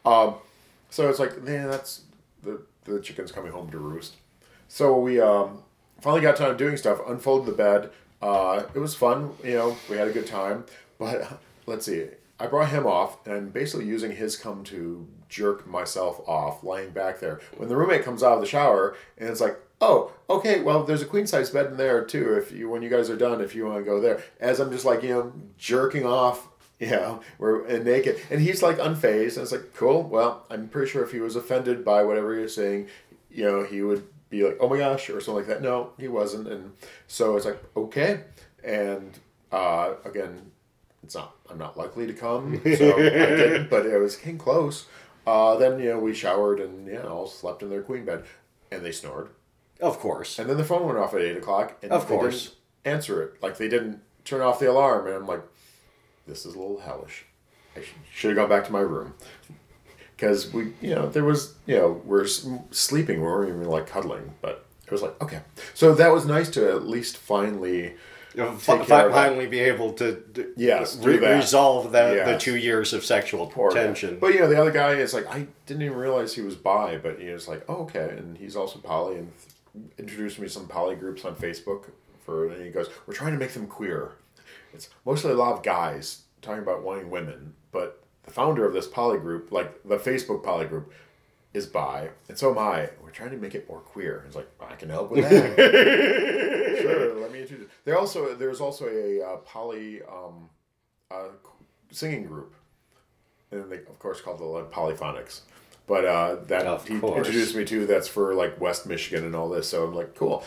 um, 0.05 0.35
so 0.89 1.09
it's 1.09 1.19
like 1.19 1.41
man 1.43 1.69
that's 1.69 2.01
the, 2.43 2.61
the 2.85 2.99
chicken's 2.99 3.31
coming 3.31 3.51
home 3.51 3.69
to 3.71 3.77
roost 3.77 4.15
so 4.67 4.97
we 4.99 5.19
um, 5.21 5.59
finally 6.01 6.21
got 6.21 6.35
time 6.35 6.57
doing 6.57 6.75
stuff 6.77 6.99
unfolded 7.07 7.47
the 7.53 7.57
bed 7.57 7.89
uh, 8.21 8.63
it 8.73 8.79
was 8.79 8.95
fun 8.95 9.31
you 9.43 9.53
know 9.53 9.77
we 9.89 9.95
had 9.97 10.07
a 10.07 10.11
good 10.11 10.27
time 10.27 10.63
but 10.97 11.39
let's 11.69 11.85
see. 11.85 12.07
I 12.39 12.47
brought 12.47 12.69
him 12.69 12.85
off 12.85 13.25
and 13.27 13.51
basically 13.51 13.85
using 13.85 14.15
his 14.15 14.37
come 14.37 14.63
to 14.65 15.07
jerk 15.27 15.67
myself 15.67 16.27
off 16.27 16.63
laying 16.63 16.91
back 16.91 17.19
there. 17.19 17.39
When 17.57 17.69
the 17.69 17.75
roommate 17.75 18.03
comes 18.03 18.23
out 18.23 18.33
of 18.33 18.41
the 18.41 18.47
shower 18.47 18.95
and 19.17 19.29
it's 19.29 19.41
like 19.41 19.59
oh 19.81 20.11
okay 20.29 20.61
well 20.61 20.83
there's 20.83 21.01
a 21.01 21.05
queen 21.05 21.25
size 21.25 21.51
bed 21.51 21.67
in 21.67 21.77
there 21.77 22.03
too 22.03 22.33
if 22.33 22.51
you 22.51 22.69
when 22.69 22.81
you 22.81 22.89
guys 22.89 23.09
are 23.09 23.15
done 23.15 23.39
if 23.39 23.55
you 23.55 23.65
want 23.65 23.77
to 23.77 23.83
go 23.83 23.99
there. 24.01 24.21
As 24.39 24.59
i'm 24.59 24.71
just 24.71 24.85
like 24.85 25.03
you 25.03 25.09
know 25.09 25.33
jerking 25.57 26.05
off 26.05 26.47
you 26.79 26.89
know 26.89 27.21
we're 27.37 27.65
and 27.65 27.85
naked. 27.85 28.19
And 28.31 28.41
he's 28.41 28.63
like 28.63 28.77
unfazed 28.77 29.33
and 29.33 29.43
it's 29.43 29.51
like 29.51 29.73
cool 29.75 30.03
well 30.03 30.45
i'm 30.49 30.67
pretty 30.69 30.89
sure 30.89 31.03
if 31.03 31.11
he 31.11 31.19
was 31.19 31.35
offended 31.35 31.85
by 31.85 32.03
whatever 32.03 32.33
you're 32.33 32.47
saying 32.47 32.87
you 33.29 33.43
know 33.43 33.63
he 33.63 33.81
would 33.81 34.07
be 34.29 34.43
like 34.43 34.57
oh 34.59 34.69
my 34.69 34.77
gosh 34.77 35.09
or 35.09 35.19
something 35.19 35.45
like 35.45 35.47
that. 35.47 35.61
No 35.61 35.91
he 35.99 36.07
wasn't. 36.07 36.47
And 36.47 36.71
so 37.07 37.35
it's 37.35 37.45
like 37.45 37.61
okay. 37.75 38.21
And 38.63 39.19
uh 39.51 39.95
again 40.05 40.48
it's 41.03 41.15
not 41.15 41.35
i'm 41.49 41.57
not 41.57 41.77
likely 41.77 42.05
to 42.07 42.13
come 42.13 42.59
so 42.63 42.95
i 42.95 42.99
didn't 43.01 43.69
but 43.75 43.85
it 43.85 43.97
was 43.97 44.15
came 44.15 44.37
close 44.37 44.85
uh 45.27 45.55
then 45.57 45.79
you 45.79 45.89
know 45.89 45.99
we 45.99 46.13
showered 46.13 46.59
and 46.59 46.87
you 46.87 46.93
know 46.93 47.07
all 47.09 47.27
slept 47.27 47.61
in 47.63 47.69
their 47.69 47.81
queen 47.81 48.05
bed 48.05 48.23
and 48.71 48.83
they 48.85 48.91
snored 48.91 49.29
Of 49.81 49.99
course. 49.99 50.37
and 50.39 50.49
then 50.49 50.57
the 50.57 50.63
phone 50.65 50.85
went 50.85 50.97
off 50.99 51.13
at 51.13 51.21
eight 51.21 51.37
o'clock, 51.37 51.77
and 51.81 51.91
Of 51.91 52.07
they 52.07 52.15
course. 52.15 52.43
didn't 52.43 52.55
answer 52.85 53.23
it. 53.23 53.41
Like 53.41 53.57
they 53.57 53.67
didn't 53.69 54.01
turn 54.25 54.41
off 54.41 54.59
the 54.59 54.69
alarm, 54.69 55.07
and 55.07 55.15
I'm 55.15 55.25
like, 55.25 55.41
"This 56.27 56.45
is 56.45 56.53
a 56.53 56.59
little 56.59 56.79
hellish. 56.79 57.25
I 57.75 57.81
should 58.13 58.29
have 58.31 58.35
gone 58.37 58.49
back 58.49 58.65
to 58.65 58.71
my 58.71 58.81
room." 58.81 59.13
Because 60.15 60.51
we, 60.53 60.73
you 60.81 60.93
know, 60.95 61.07
there 61.09 61.23
was, 61.23 61.55
you 61.65 61.75
know, 61.77 62.01
we're 62.05 62.27
sleeping, 62.27 63.21
we 63.21 63.25
weren't 63.25 63.49
even 63.49 63.63
like 63.69 63.87
cuddling, 63.87 64.33
but 64.41 64.65
it 64.85 64.91
was 64.91 65.01
like, 65.01 65.19
okay. 65.21 65.39
So 65.73 65.95
that 65.95 66.11
was 66.11 66.25
nice 66.25 66.49
to 66.51 66.69
at 66.71 66.83
least 66.85 67.15
finally, 67.17 67.95
You 68.39 68.45
know, 68.45 68.51
Take 68.51 68.59
fi- 68.61 68.77
care 68.77 68.85
fi- 68.85 69.03
of 69.05 69.11
that. 69.11 69.17
finally 69.27 69.47
be 69.47 69.59
able 69.59 69.93
to 69.93 70.13
d- 70.31 70.45
Yes, 70.55 70.97
re- 70.97 71.17
that. 71.17 71.35
resolve 71.35 71.91
the, 71.91 72.37
two 72.39 72.55
years 72.55 72.93
of 72.93 73.03
sexual 73.03 73.51
or- 73.55 73.71
tension. 73.71 74.17
But 74.19 74.33
you 74.33 74.39
know, 74.39 74.47
the 74.47 74.59
other 74.59 74.71
guy 74.71 74.93
is 74.93 75.13
like, 75.13 75.27
I 75.27 75.47
didn't 75.65 75.83
even 75.83 75.97
realize 75.97 76.33
he 76.35 76.41
was 76.41 76.55
bi, 76.55 76.97
but 76.97 77.19
he 77.19 77.29
was 77.29 77.47
like, 77.47 77.63
oh, 77.67 77.83
okay, 77.83 78.15
and 78.17 78.37
he's 78.37 78.55
also 78.55 78.79
poly, 78.79 79.17
and 79.17 79.31
introduced 79.97 80.39
me 80.39 80.47
to 80.47 80.53
some 80.53 80.67
poly 80.67 80.95
groups 80.95 81.25
on 81.25 81.35
Facebook. 81.35 81.85
For 82.25 82.47
and 82.49 82.63
he 82.63 82.69
goes, 82.71 82.89
we're 83.07 83.13
trying 83.13 83.33
to 83.33 83.39
make 83.39 83.51
them 83.53 83.67
queer. 83.67 84.11
It's 84.73 84.89
mostly 85.05 85.31
a 85.31 85.35
lot 85.35 85.53
of 85.53 85.63
guys 85.63 86.23
talking 86.41 86.61
about 86.61 86.83
wanting 86.83 87.09
women, 87.09 87.53
but 87.71 88.03
the 88.23 88.31
founder 88.31 88.65
of 88.65 88.73
this 88.73 88.87
poly 88.87 89.19
group, 89.19 89.51
like 89.51 89.83
the 89.83 89.97
Facebook 89.97 90.43
poly 90.43 90.65
group, 90.67 90.93
is 91.53 91.65
bi, 91.65 92.09
and 92.27 92.37
so 92.37 92.51
am 92.51 92.57
I. 92.59 92.89
We're 93.01 93.09
trying 93.11 93.31
to 93.31 93.37
make 93.37 93.55
it 93.55 93.67
more 93.69 93.79
queer. 93.79 94.23
It's 94.27 94.35
like 94.35 94.47
I 94.61 94.75
can 94.75 94.89
help 94.89 95.11
with 95.11 95.23
that. 95.29 96.79
sure, 96.81 97.15
let 97.21 97.31
me 97.31 97.41
introduce. 97.41 97.67
There 97.85 97.97
also 97.97 98.35
there's 98.35 98.61
also 98.61 98.87
a 98.87 99.21
uh, 99.25 99.37
poly 99.37 100.01
um, 100.03 100.49
uh, 101.11 101.29
singing 101.91 102.25
group, 102.25 102.53
and 103.51 103.69
they 103.71 103.77
of 103.77 103.99
course 103.99 104.21
called 104.21 104.39
the 104.39 104.63
Polyphonics. 104.71 105.41
But 105.87 106.05
uh, 106.05 106.35
that 106.47 106.67
Of 106.67 106.87
he 106.87 106.99
course. 106.99 107.17
introduced 107.17 107.55
me 107.55 107.65
to 107.65 107.87
that's 107.87 108.07
for 108.07 108.35
like 108.35 108.61
West 108.61 108.85
Michigan 108.85 109.25
and 109.25 109.35
all 109.35 109.49
this. 109.49 109.67
So 109.69 109.85
I'm 109.85 109.95
like, 109.95 110.13
cool. 110.15 110.43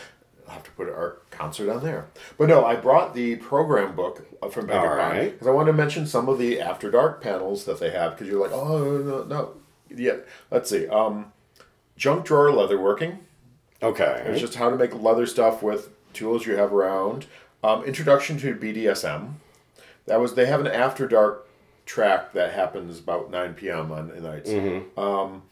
I'll 0.47 0.53
have 0.55 0.63
to 0.63 0.71
put 0.71 0.87
our 0.89 1.19
concert 1.31 1.69
on 1.69 1.83
there. 1.83 2.07
But 2.37 2.47
no, 2.49 2.65
I 2.65 2.75
brought 2.75 3.13
the 3.13 3.37
program 3.37 3.95
book 3.95 4.25
from 4.51 4.67
Big 4.67 4.75
All 4.75 4.85
and 4.87 4.97
right. 4.97 5.31
because 5.31 5.47
I 5.47 5.51
want 5.51 5.67
to 5.67 5.73
mention 5.73 6.05
some 6.05 6.27
of 6.29 6.37
the 6.37 6.59
After 6.61 6.89
Dark 6.91 7.21
panels 7.21 7.63
that 7.65 7.79
they 7.79 7.91
have 7.91 8.11
because 8.13 8.27
you're 8.27 8.41
like, 8.41 8.51
oh 8.53 8.97
no, 8.99 9.23
no, 9.23 9.53
yeah. 9.95 10.17
Let's 10.51 10.69
see. 10.69 10.87
Um, 10.87 11.31
junk 11.97 12.25
drawer 12.25 12.49
leatherworking. 12.49 13.17
okay. 13.81 14.23
It's 14.27 14.41
just 14.41 14.55
how 14.55 14.69
to 14.69 14.75
make 14.75 14.93
leather 14.93 15.25
stuff 15.25 15.61
with 15.63 15.89
tools 16.13 16.45
you 16.45 16.55
have 16.57 16.73
around. 16.73 17.25
Um, 17.63 17.83
introduction 17.85 18.37
to 18.39 18.55
BDSM. 18.55 19.33
That 20.05 20.19
was 20.19 20.35
they 20.35 20.45
have 20.47 20.59
an 20.59 20.67
after 20.67 21.07
dark 21.07 21.47
track 21.85 22.33
that 22.33 22.53
happens 22.53 22.99
about 22.99 23.31
nine 23.31 23.53
p.m. 23.53 23.91
on 23.91 24.09
the 24.09 24.19
nights. 24.21 24.49
Um, 24.97 25.43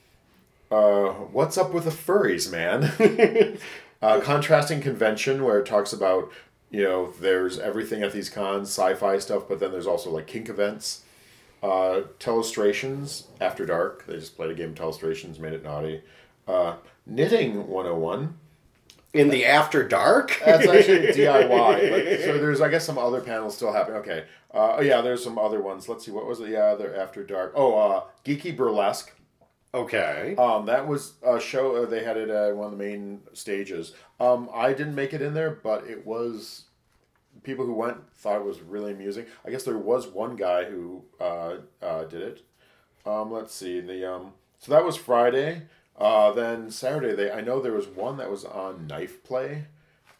uh, 0.69 1.09
what's 1.31 1.57
up 1.57 1.73
with 1.73 1.85
the 1.85 1.89
furries, 1.91 2.51
man? 2.51 3.57
uh, 4.01 4.19
contrasting 4.21 4.81
convention 4.81 5.43
where 5.43 5.59
it 5.59 5.65
talks 5.65 5.93
about 5.93 6.31
you 6.69 6.83
know 6.83 7.11
there's 7.19 7.59
everything 7.59 8.03
at 8.03 8.11
these 8.13 8.29
cons, 8.29 8.67
sci-fi 8.69 9.19
stuff, 9.19 9.43
but 9.47 9.59
then 9.59 9.71
there's 9.71 9.87
also 9.87 10.09
like 10.11 10.27
kink 10.27 10.49
events. 10.49 11.03
Uh, 11.61 12.01
telestrations 12.19 13.25
after 13.39 13.65
dark. 13.65 14.05
They 14.07 14.15
just 14.15 14.35
played 14.35 14.49
a 14.49 14.55
game 14.55 14.69
of 14.69 14.75
telestrations, 14.75 15.37
made 15.39 15.53
it 15.53 15.63
naughty. 15.63 16.01
Uh, 16.47 16.75
knitting 17.05 17.67
101. 17.67 18.37
In 19.13 19.29
the 19.29 19.45
after 19.45 19.87
dark? 19.87 20.41
That's 20.43 20.67
actually 20.67 21.07
DIY. 21.13 22.23
So 22.23 22.37
there's, 22.37 22.61
I 22.61 22.69
guess, 22.69 22.85
some 22.85 22.97
other 22.97 23.21
panels 23.21 23.55
still 23.55 23.73
happening. 23.73 23.99
Okay. 23.99 24.23
Uh, 24.53 24.77
oh, 24.77 24.81
yeah, 24.81 25.01
there's 25.01 25.23
some 25.23 25.37
other 25.37 25.61
ones. 25.61 25.87
Let's 25.87 26.05
see. 26.05 26.11
What 26.11 26.25
was 26.25 26.39
it? 26.39 26.49
Yeah, 26.49 26.75
they're 26.75 26.95
after 26.99 27.23
dark. 27.23 27.53
Oh, 27.55 27.77
uh, 27.77 28.03
Geeky 28.25 28.55
Burlesque. 28.55 29.11
okay. 29.73 30.35
Um, 30.37 30.65
that 30.65 30.87
was 30.87 31.13
a 31.23 31.39
show. 31.39 31.75
Uh, 31.75 31.85
they 31.85 32.03
had 32.03 32.17
it 32.17 32.29
at 32.29 32.55
one 32.55 32.71
of 32.71 32.77
the 32.77 32.83
main 32.83 33.21
stages. 33.33 33.93
Um, 34.19 34.49
I 34.53 34.73
didn't 34.73 34.95
make 34.95 35.13
it 35.13 35.21
in 35.21 35.33
there, 35.33 35.51
but 35.51 35.85
it 35.85 36.05
was. 36.07 36.63
People 37.43 37.65
who 37.65 37.73
went 37.73 37.97
thought 38.13 38.37
it 38.37 38.45
was 38.45 38.61
really 38.61 38.91
amusing. 38.91 39.25
I 39.45 39.49
guess 39.49 39.63
there 39.63 39.77
was 39.77 40.07
one 40.07 40.35
guy 40.35 40.65
who 40.65 41.03
uh, 41.19 41.57
uh, 41.81 42.03
did 42.05 42.21
it. 42.21 42.43
Um, 43.05 43.31
let's 43.31 43.53
see 43.53 43.79
the 43.79 44.11
um. 44.11 44.33
So 44.59 44.71
that 44.71 44.85
was 44.85 44.95
Friday. 44.95 45.63
Uh, 45.97 46.31
then 46.31 46.71
Saturday, 46.71 47.15
they 47.15 47.31
I 47.31 47.41
know 47.41 47.61
there 47.61 47.73
was 47.73 47.87
one 47.87 48.17
that 48.17 48.29
was 48.29 48.45
on 48.45 48.87
knife 48.87 49.23
play 49.23 49.65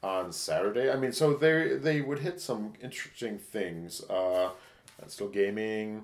on 0.03 0.31
Saturday. 0.31 0.91
I 0.91 0.95
mean, 0.95 1.11
so 1.11 1.33
they 1.33 1.75
they 1.77 2.01
would 2.01 2.19
hit 2.19 2.41
some 2.41 2.73
interesting 2.81 3.37
things. 3.37 4.01
Uh, 4.09 4.49
that's 4.99 5.13
still 5.13 5.29
gaming. 5.29 6.03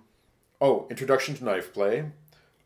Oh, 0.60 0.88
introduction 0.90 1.36
to 1.36 1.44
knife 1.44 1.74
play. 1.74 2.12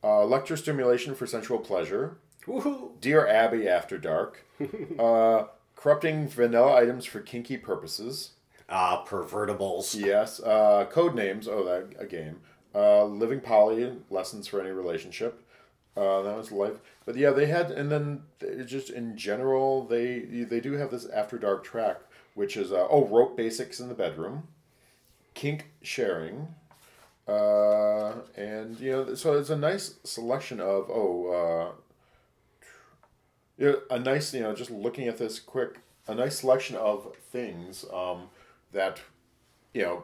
Uh, 0.04 0.26
lecture 0.26 0.58
stimulation 0.58 1.14
for 1.14 1.28
sensual 1.28 1.60
pleasure. 1.60 2.18
Woohoo. 2.48 3.00
Dear 3.00 3.28
Abby 3.28 3.68
After 3.68 3.98
Dark. 3.98 4.46
uh, 5.00 5.46
corrupting 5.76 6.28
vanilla 6.28 6.76
items 6.76 7.06
for 7.06 7.20
kinky 7.20 7.58
purposes. 7.58 8.32
Ah, 8.72 9.04
pervertibles. 9.06 9.94
Yes. 10.00 10.40
Uh, 10.40 10.86
code 10.90 11.14
names. 11.14 11.48
Oh, 11.48 11.64
that 11.66 11.94
a 12.00 12.06
game. 12.06 12.40
Uh, 12.74 13.04
living 13.06 13.42
poly 13.42 13.92
lessons 14.10 14.48
for 14.48 14.62
any 14.62 14.72
relationship. 14.72 15.44
Uh, 15.96 16.22
that 16.22 16.38
was 16.38 16.52
life. 16.54 16.80
But 17.06 17.18
yeah, 17.18 17.32
they 17.32 17.48
had, 17.48 17.70
and 17.70 17.92
then 17.92 18.24
just 18.66 18.90
in 18.90 19.18
general, 19.18 19.84
they 19.84 20.20
they 20.20 20.62
do 20.62 20.74
have 20.74 20.90
this 20.90 21.06
after 21.08 21.38
dark 21.38 21.66
track, 21.66 22.00
which 22.34 22.56
is 22.56 22.72
uh, 22.72 22.88
oh 22.90 23.06
rope 23.08 23.36
basics 23.36 23.82
in 23.82 23.90
the 23.90 23.94
bedroom, 23.94 24.48
kink 25.34 25.70
sharing, 25.82 26.56
uh, 27.28 28.14
and 28.38 28.80
you 28.80 28.92
know 28.92 29.16
so 29.16 29.34
it's 29.34 29.50
a 29.50 29.58
nice 29.58 29.96
selection 30.06 30.62
of 30.62 30.90
oh 30.90 31.76
uh, 33.60 33.72
a 33.90 34.00
nice 34.00 34.34
you 34.34 34.42
know 34.42 34.56
just 34.56 34.72
looking 34.72 35.08
at 35.08 35.18
this 35.18 35.40
quick 35.40 35.80
a 36.08 36.16
nice 36.16 36.40
selection 36.40 36.76
of 36.78 37.16
things 37.32 37.86
um, 37.94 38.30
that 38.72 39.00
you 39.74 39.82
know 39.82 40.04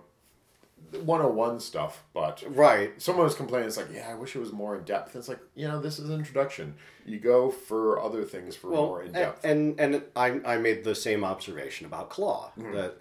101 0.92 1.60
stuff 1.60 2.04
but 2.14 2.44
Right. 2.48 3.02
someone 3.02 3.26
was 3.26 3.36
complaining 3.36 3.68
it's 3.68 3.78
like 3.78 3.88
yeah 3.92 4.10
i 4.10 4.14
wish 4.14 4.36
it 4.36 4.40
was 4.40 4.52
more 4.54 4.76
in 4.76 4.84
depth 4.84 5.16
it's 5.16 5.28
like 5.28 5.40
you 5.56 5.68
know 5.68 5.82
this 5.82 6.00
is 6.00 6.10
an 6.10 6.16
introduction 6.16 6.76
you 7.06 7.20
go 7.20 7.50
for 7.50 8.00
other 8.00 8.24
things 8.24 8.56
for 8.56 8.70
Well, 8.70 8.86
more 8.86 9.02
in 9.04 9.12
depth 9.14 9.44
and 9.44 9.80
and 9.80 10.04
I 10.16 10.40
I 10.46 10.58
made 10.58 10.84
the 10.84 10.96
same 10.96 11.24
observation 11.24 11.86
about 11.86 12.10
Claw 12.10 12.52
Mm-hmm. 12.58 12.74
that 12.74 12.98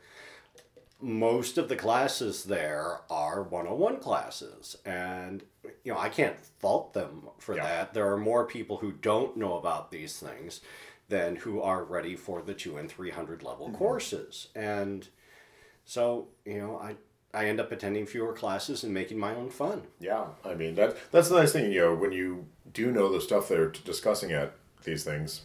most 1.01 1.59
of 1.59 1.69
the 1.69 1.77
classes 1.77 2.45
there 2.45 3.01
are 3.11 3.43
101 3.43 3.99
classes 4.01 4.77
and 4.87 5.43
you 5.85 5.93
know 5.93 5.99
I 5.99 6.09
can't 6.09 6.37
fault 6.59 6.95
them 6.95 7.29
for 7.39 7.55
Yeah. 7.55 7.65
that. 7.65 7.95
There 7.95 8.11
are 8.11 8.17
more 8.17 8.47
people 8.47 8.79
who 8.79 8.93
don't 8.93 9.37
know 9.37 9.59
about 9.59 9.91
these 9.91 10.19
things 10.19 10.63
than 11.09 11.37
who 11.37 11.61
are 11.61 11.85
ready 11.85 12.17
for 12.17 12.41
the 12.43 12.55
2 12.55 12.79
and 12.79 12.91
300 12.91 13.43
level 13.43 13.67
Mm-hmm. 13.69 13.77
courses. 13.77 14.49
And 14.55 15.07
so, 15.87 16.27
you 16.45 16.59
know, 16.59 16.79
I 16.79 16.97
I 17.33 17.47
end 17.47 17.61
up 17.61 17.71
attending 17.73 18.05
fewer 18.07 18.33
classes 18.35 18.85
and 18.85 18.93
making 18.93 19.19
my 19.19 19.35
own 19.35 19.51
fun. 19.51 19.83
yeah 20.01 20.25
i 20.45 20.55
mean 20.55 20.75
that 20.75 20.97
that's 21.13 21.29
the 21.29 21.37
nice 21.41 21.53
thing 21.53 21.71
you 21.73 21.81
know 21.83 21.95
when 21.95 22.13
you 22.13 22.47
do 22.73 22.91
know 22.91 23.13
the 23.13 23.21
stuff 23.21 23.49
they're 23.49 23.69
discussing 23.85 24.33
at 24.33 24.53
these 24.85 25.05
things 25.05 25.43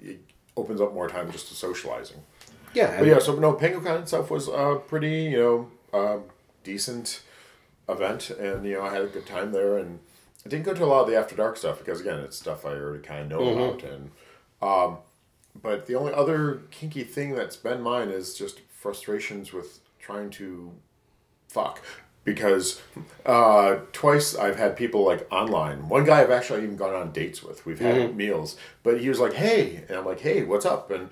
it 0.00 0.18
opens 0.56 0.80
up 0.80 0.92
more 0.94 1.08
time 1.08 1.30
just 1.30 1.46
to 1.48 1.54
socializing 1.54 2.20
Yeah, 2.74 2.98
But 2.98 3.06
yeah, 3.06 3.18
so 3.20 3.34
no, 3.36 3.52
Penguicon 3.54 4.02
itself 4.02 4.30
was 4.30 4.48
a 4.48 4.80
pretty, 4.86 5.16
you 5.32 5.38
know, 5.42 5.70
uh, 5.98 6.18
decent 6.64 7.22
event, 7.88 8.30
and 8.30 8.64
you 8.66 8.74
know, 8.74 8.82
I 8.82 8.92
had 8.92 9.02
a 9.02 9.06
good 9.06 9.26
time 9.26 9.52
there, 9.52 9.78
and 9.78 10.00
I 10.44 10.48
didn't 10.50 10.64
go 10.66 10.74
to 10.74 10.84
a 10.84 10.90
lot 10.92 11.02
of 11.04 11.08
the 11.10 11.16
After 11.16 11.34
Dark 11.36 11.56
stuff 11.56 11.78
because 11.78 12.00
again, 12.00 12.18
it's 12.20 12.36
stuff 12.36 12.66
I 12.66 12.70
already 12.72 13.02
kind 13.02 13.22
of 13.22 13.28
know 13.30 13.44
about, 13.54 13.82
and 13.84 14.10
um, 14.60 14.98
but 15.62 15.86
the 15.86 15.94
only 15.94 16.12
other 16.12 16.62
kinky 16.70 17.04
thing 17.04 17.34
that's 17.34 17.56
been 17.56 17.80
mine 17.80 18.08
is 18.08 18.34
just 18.34 18.60
frustrations 18.70 19.52
with 19.52 19.80
trying 19.98 20.30
to 20.30 20.72
fuck. 21.48 21.82
Because 22.24 22.82
uh, 23.24 23.78
twice 23.92 24.36
I've 24.36 24.56
had 24.56 24.76
people 24.76 25.04
like 25.04 25.26
online. 25.32 25.88
One 25.88 26.04
guy 26.04 26.20
I've 26.20 26.30
actually 26.30 26.62
even 26.62 26.76
gone 26.76 26.94
on 26.94 27.10
dates 27.10 27.42
with. 27.42 27.64
We've 27.64 27.78
had 27.78 28.14
meals, 28.16 28.56
but 28.82 29.00
he 29.00 29.08
was 29.08 29.18
like, 29.18 29.32
"Hey," 29.32 29.84
and 29.88 29.96
I'm 29.96 30.04
like, 30.04 30.20
"Hey, 30.20 30.44
what's 30.44 30.66
up?" 30.66 30.90
And 30.90 31.08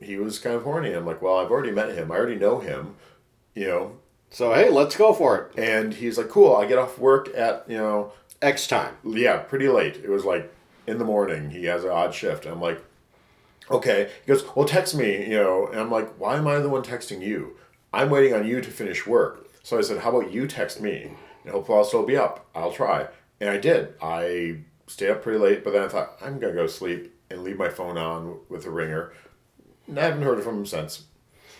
he 0.00 0.16
was 0.16 0.38
kind 0.38 0.54
of 0.54 0.62
horny. 0.62 0.92
I'm 0.92 1.04
like, 1.04 1.20
"Well, 1.22 1.38
I've 1.38 1.50
already 1.50 1.72
met 1.72 1.96
him. 1.96 2.12
I 2.12 2.16
already 2.16 2.36
know 2.36 2.60
him, 2.60 2.94
you 3.52 3.66
know." 3.66 3.96
So 4.30 4.54
hey, 4.54 4.70
let's 4.70 4.96
go 4.96 5.12
for 5.12 5.36
it. 5.38 5.58
And 5.58 5.94
he's 5.94 6.16
like, 6.16 6.28
"Cool. 6.28 6.54
I 6.54 6.66
get 6.66 6.78
off 6.78 7.00
work 7.00 7.34
at 7.34 7.64
you 7.66 7.76
know 7.76 8.12
X 8.40 8.66
time. 8.68 8.94
yeah, 9.04 9.38
pretty 9.38 9.68
late. 9.68 9.96
It 9.96 10.08
was 10.08 10.24
like 10.24 10.52
in 10.86 10.98
the 10.98 11.04
morning. 11.04 11.50
He 11.50 11.64
has 11.64 11.84
an 11.84 11.90
odd 11.90 12.14
shift. 12.14 12.46
I'm 12.46 12.60
like, 12.60 12.80
okay. 13.70 14.10
He 14.24 14.32
goes, 14.32 14.44
well, 14.54 14.66
text 14.66 14.94
me, 14.94 15.22
you 15.22 15.36
know. 15.36 15.66
And 15.66 15.80
I'm 15.80 15.90
like, 15.90 16.14
why 16.18 16.36
am 16.36 16.46
I 16.46 16.58
the 16.58 16.68
one 16.68 16.82
texting 16.82 17.22
you? 17.22 17.56
I'm 17.92 18.10
waiting 18.10 18.34
on 18.34 18.46
you 18.46 18.60
to 18.60 18.70
finish 18.70 19.06
work. 19.06 19.48
So 19.62 19.78
I 19.78 19.82
said, 19.82 19.98
how 19.98 20.16
about 20.16 20.32
you 20.32 20.46
text 20.46 20.80
me? 20.80 21.12
And 21.44 21.52
hopefully 21.52 21.78
I'll 21.78 21.84
still 21.84 22.06
be 22.06 22.16
up. 22.16 22.46
I'll 22.54 22.72
try. 22.72 23.08
And 23.40 23.50
I 23.50 23.58
did. 23.58 23.94
I 24.00 24.58
stayed 24.86 25.10
up 25.10 25.22
pretty 25.22 25.38
late, 25.38 25.64
but 25.64 25.72
then 25.72 25.82
I 25.82 25.88
thought, 25.88 26.18
I'm 26.20 26.38
going 26.38 26.54
to 26.54 26.60
go 26.60 26.66
sleep 26.66 27.14
and 27.30 27.44
leave 27.44 27.58
my 27.58 27.68
phone 27.68 27.96
on 27.96 28.38
with 28.48 28.66
a 28.66 28.70
ringer. 28.70 29.12
And 29.86 29.98
I 29.98 30.04
haven't 30.04 30.22
heard 30.22 30.42
from 30.42 30.58
him 30.58 30.66
since. 30.66 31.04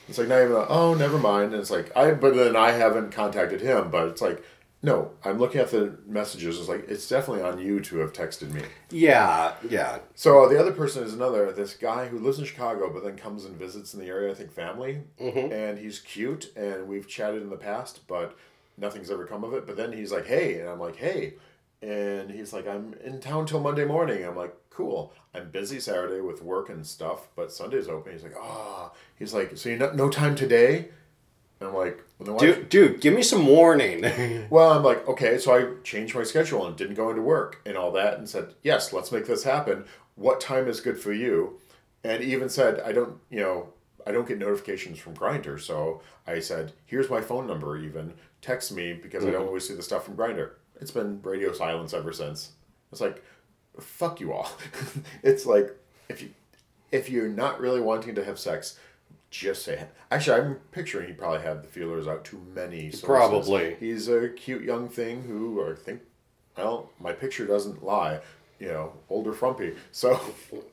It's 0.09 0.19
like 0.19 0.29
not 0.29 0.43
even 0.43 0.67
oh 0.69 0.95
never 0.95 1.19
mind. 1.19 1.53
And 1.53 1.61
it's 1.61 1.71
like 1.71 1.97
I 1.97 2.11
but 2.13 2.35
then 2.35 2.57
I 2.57 2.73
haven't 2.73 3.13
contacted 3.13 3.61
him. 3.61 3.91
But 3.91 4.09
it's 4.09 4.21
like 4.21 4.43
no, 4.83 5.11
I'm 5.25 5.39
looking 5.39 5.61
at 5.61 5.71
the 5.71 5.99
messages. 6.07 6.59
It's 6.59 6.69
like 6.69 6.89
it's 6.89 7.07
definitely 7.09 7.43
on 7.43 7.59
you 7.59 7.81
to 7.81 7.99
have 7.99 8.13
texted 8.13 8.51
me. 8.51 8.63
Yeah, 8.91 9.55
yeah. 9.69 9.99
So 10.15 10.49
the 10.49 10.59
other 10.59 10.73
person 10.73 11.05
is 11.05 11.13
another 11.13 11.53
this 11.53 11.75
guy 11.75 12.07
who 12.09 12.19
lives 12.19 12.39
in 12.39 12.47
Chicago, 12.47 12.91
but 12.93 13.05
then 13.05 13.17
comes 13.17 13.45
and 13.45 13.57
visits 13.57 13.93
in 13.93 14.01
the 14.01 14.07
area. 14.07 14.31
I 14.31 14.35
think 14.35 14.53
family, 14.53 15.03
and 15.19 15.79
he's 15.79 15.99
cute, 15.99 16.51
and 16.57 16.89
we've 16.89 17.07
chatted 17.07 17.43
in 17.43 17.51
the 17.51 17.57
past, 17.57 18.07
but 18.07 18.37
nothing's 18.79 19.11
ever 19.11 19.27
come 19.27 19.45
of 19.45 19.53
it. 19.53 19.67
But 19.67 19.77
then 19.77 19.93
he's 19.93 20.13
like, 20.13 20.27
"Hey," 20.27 20.61
and 20.61 20.69
I'm 20.69 20.81
like, 20.81 20.97
"Hey," 20.97 21.35
and 21.83 22.31
he's 22.31 22.55
like, 22.55 22.67
"I'm 22.67 22.95
in 23.05 23.21
town 23.21 23.45
till 23.45 23.61
Monday 23.61 23.85
morning." 23.85 24.25
I'm 24.25 24.37
like, 24.37 24.57
"Cool." 24.71 25.13
I'm 25.35 25.51
busy 25.51 25.79
Saturday 25.79 26.21
with 26.21 26.43
work 26.43 26.71
and 26.71 26.87
stuff, 26.87 27.29
but 27.37 27.53
Sunday's 27.53 27.87
open. 27.87 28.13
He's 28.13 28.23
like, 28.23 28.37
"Ah," 28.41 28.93
he's 29.17 29.35
like, 29.35 29.59
"So 29.59 29.69
you 29.69 29.77
no 29.77 29.93
no 29.93 30.09
time 30.09 30.35
today?" 30.35 30.89
And 31.61 31.69
I'm 31.69 31.75
like, 31.75 32.03
well, 32.21 32.27
then 32.27 32.35
why 32.35 32.41
don't 32.41 32.49
you- 32.49 32.65
Dude, 32.65 32.93
dude, 32.93 33.01
give 33.01 33.15
me 33.15 33.23
some 33.23 33.47
warning. 33.47 34.47
well, 34.51 34.73
I'm 34.73 34.83
like, 34.83 35.07
okay, 35.09 35.39
so 35.39 35.55
I 35.55 35.83
changed 35.83 36.15
my 36.15 36.23
schedule 36.23 36.67
and 36.67 36.77
didn't 36.77 36.95
go 36.95 37.09
into 37.09 37.23
work 37.23 37.61
and 37.65 37.77
all 37.77 37.91
that 37.93 38.19
and 38.19 38.29
said, 38.29 38.55
yes, 38.63 38.93
let's 38.93 39.11
make 39.11 39.27
this 39.27 39.45
happen. 39.45 39.85
What 40.17 40.41
time 40.41 40.69
is 40.69 40.81
good 40.81 40.99
for 40.99 41.13
you? 41.13 41.59
And 42.05 42.23
even 42.23 42.51
said, 42.51 42.81
I 42.81 42.93
don't, 42.93 43.19
you 43.31 43.41
know, 43.41 43.71
I 44.07 44.13
don't 44.13 44.29
get 44.29 44.39
notifications 44.39 44.99
from 44.99 45.15
Grindr, 45.15 45.61
so 45.61 46.03
I 46.27 46.41
said, 46.41 46.73
here's 46.87 47.11
my 47.11 47.21
phone 47.21 47.47
number. 47.47 47.77
Even 47.77 48.15
text 48.43 48.73
me 48.73 48.93
because 48.93 49.25
I 49.25 49.27
don't 49.27 49.41
mm-hmm. 49.41 49.49
always 49.49 49.69
see 49.69 49.75
the 49.75 49.83
stuff 49.83 50.05
from 50.05 50.17
Grindr. 50.17 50.53
It's 50.81 50.91
been 50.91 51.21
radio 51.23 51.53
silence 51.53 51.93
ever 51.93 52.13
since. 52.13 52.53
It's 52.93 53.01
like, 53.01 53.23
fuck 53.79 54.21
you 54.21 54.33
all. 54.33 54.51
it's 55.23 55.47
like 55.47 55.77
if 56.09 56.23
you 56.23 56.31
if 56.91 57.09
you're 57.09 57.29
not 57.29 57.61
really 57.61 57.81
wanting 57.81 58.15
to 58.17 58.25
have 58.25 58.39
sex, 58.39 58.79
just 59.31 59.63
say. 59.63 59.87
Actually, 60.11 60.41
I'm 60.41 60.55
picturing 60.73 61.09
he 61.09 61.13
probably 61.13 61.41
had 61.41 61.63
the 61.63 61.69
feelers 61.69 62.09
out 62.09 62.25
to 62.27 62.37
many 62.55 62.91
sources. 62.91 63.05
Probably. 63.05 63.77
He's 63.79 64.09
a 64.09 64.29
cute 64.29 64.63
young 64.63 64.89
thing 64.89 65.23
who 65.23 65.65
I 65.65 65.75
think, 65.75 66.03
well, 66.57 66.91
my 66.99 67.13
picture 67.13 67.47
doesn't 67.47 67.85
lie. 67.85 68.21
You 68.59 68.69
know, 68.69 68.93
older 69.09 69.33
frumpy. 69.33 69.75
So, 69.91 70.21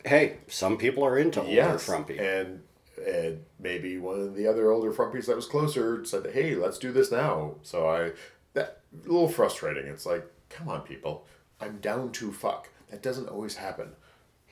hey, 0.04 0.40
some 0.48 0.78
people 0.78 1.06
are 1.06 1.18
into 1.18 1.40
older 1.40 1.54
yes. 1.54 1.86
frumpy. 1.86 2.18
And, 2.18 2.62
and 3.08 3.46
maybe 3.60 3.98
one 3.98 4.20
of 4.20 4.36
the 4.36 4.46
other 4.46 4.72
older 4.72 4.92
frumpies 4.92 5.28
that 5.28 5.38
was 5.38 5.46
closer 5.46 6.04
said, 6.04 6.32
hey, 6.34 6.56
let's 6.56 6.78
do 6.78 6.92
this 6.92 7.12
now. 7.12 7.56
So 7.62 7.88
I, 7.88 8.12
that, 8.54 8.82
a 8.94 9.10
little 9.10 9.30
frustrating. 9.30 9.86
It's 9.86 10.06
like, 10.06 10.26
come 10.50 10.68
on, 10.68 10.82
people. 10.82 11.26
I'm 11.62 11.78
down 11.78 12.12
to 12.14 12.34
fuck. 12.34 12.70
That 12.90 13.02
doesn't 13.02 13.30
always 13.30 13.56
happen. 13.56 13.92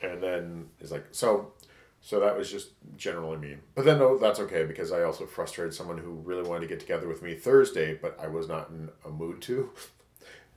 And 0.01 0.23
then 0.23 0.69
it's 0.79 0.91
like, 0.91 1.07
so 1.11 1.51
so 2.05 2.19
that 2.19 2.37
was 2.37 2.51
just 2.51 2.73
generally 2.95 3.37
me. 3.37 3.55
But 3.73 3.83
then 3.83 3.97
no, 3.97 4.19
that's 4.19 4.39
okay 4.41 4.63
because 4.63 4.91
I 4.91 5.01
also 5.01 5.25
frustrated 5.25 5.73
someone 5.73 5.97
who 5.97 6.11
really 6.11 6.47
wanted 6.47 6.61
to 6.61 6.67
get 6.67 6.79
together 6.79 7.07
with 7.07 7.23
me 7.23 7.33
Thursday, 7.33 7.95
but 7.95 8.15
I 8.21 8.27
was 8.27 8.47
not 8.47 8.69
in 8.69 8.89
a 9.03 9.09
mood 9.09 9.41
to. 9.41 9.71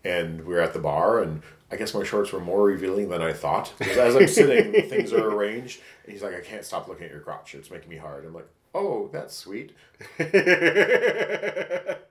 And 0.05 0.45
we 0.45 0.53
were 0.53 0.61
at 0.61 0.75
the 0.75 0.79
bar, 0.79 1.23
and 1.23 1.41
I 1.71 1.77
guess 1.77 1.95
my 1.95 2.05
shorts 2.05 2.33
were 2.33 2.41
more 2.41 2.65
revealing 2.65 3.09
than 3.09 3.23
I 3.23 3.33
thought. 3.33 3.73
Because 3.79 3.97
as 3.97 4.15
I'm 4.15 4.29
sitting, 4.29 4.73
things 4.91 5.11
are 5.11 5.27
arranged, 5.27 5.81
and 6.05 6.13
he's 6.13 6.23
like, 6.23 6.35
"I 6.35 6.43
can't 6.43 6.67
stop 6.67 6.87
looking 6.87 7.07
at 7.07 7.13
your 7.13 7.21
crotch. 7.21 7.55
It's 7.55 7.71
making 7.71 7.89
me 7.89 7.97
hard." 7.97 8.27
I'm 8.27 8.35
like, 8.35 8.49
"Oh, 8.75 9.09
that's 9.11 9.35
sweet." 9.35 9.75
but 10.19 10.29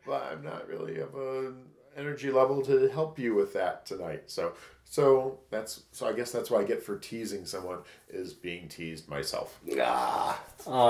I'm 0.07 0.43
not 0.43 0.67
really 0.67 0.97
of 0.97 1.13
a 1.13 1.53
energy 1.95 2.31
level 2.31 2.63
to 2.63 2.89
help 2.89 3.19
you 3.19 3.35
with 3.35 3.53
that 3.53 3.85
tonight. 3.85 4.23
So 4.31 4.53
so 4.89 5.39
that's 5.49 5.83
so 5.91 6.07
I 6.07 6.13
guess 6.13 6.31
that's 6.31 6.49
what 6.49 6.61
I 6.61 6.63
get 6.63 6.81
for 6.81 6.97
teasing 6.97 7.45
someone 7.45 7.79
is 8.09 8.33
being 8.33 8.67
teased 8.67 9.07
myself. 9.09 9.59
ah, 9.81 10.41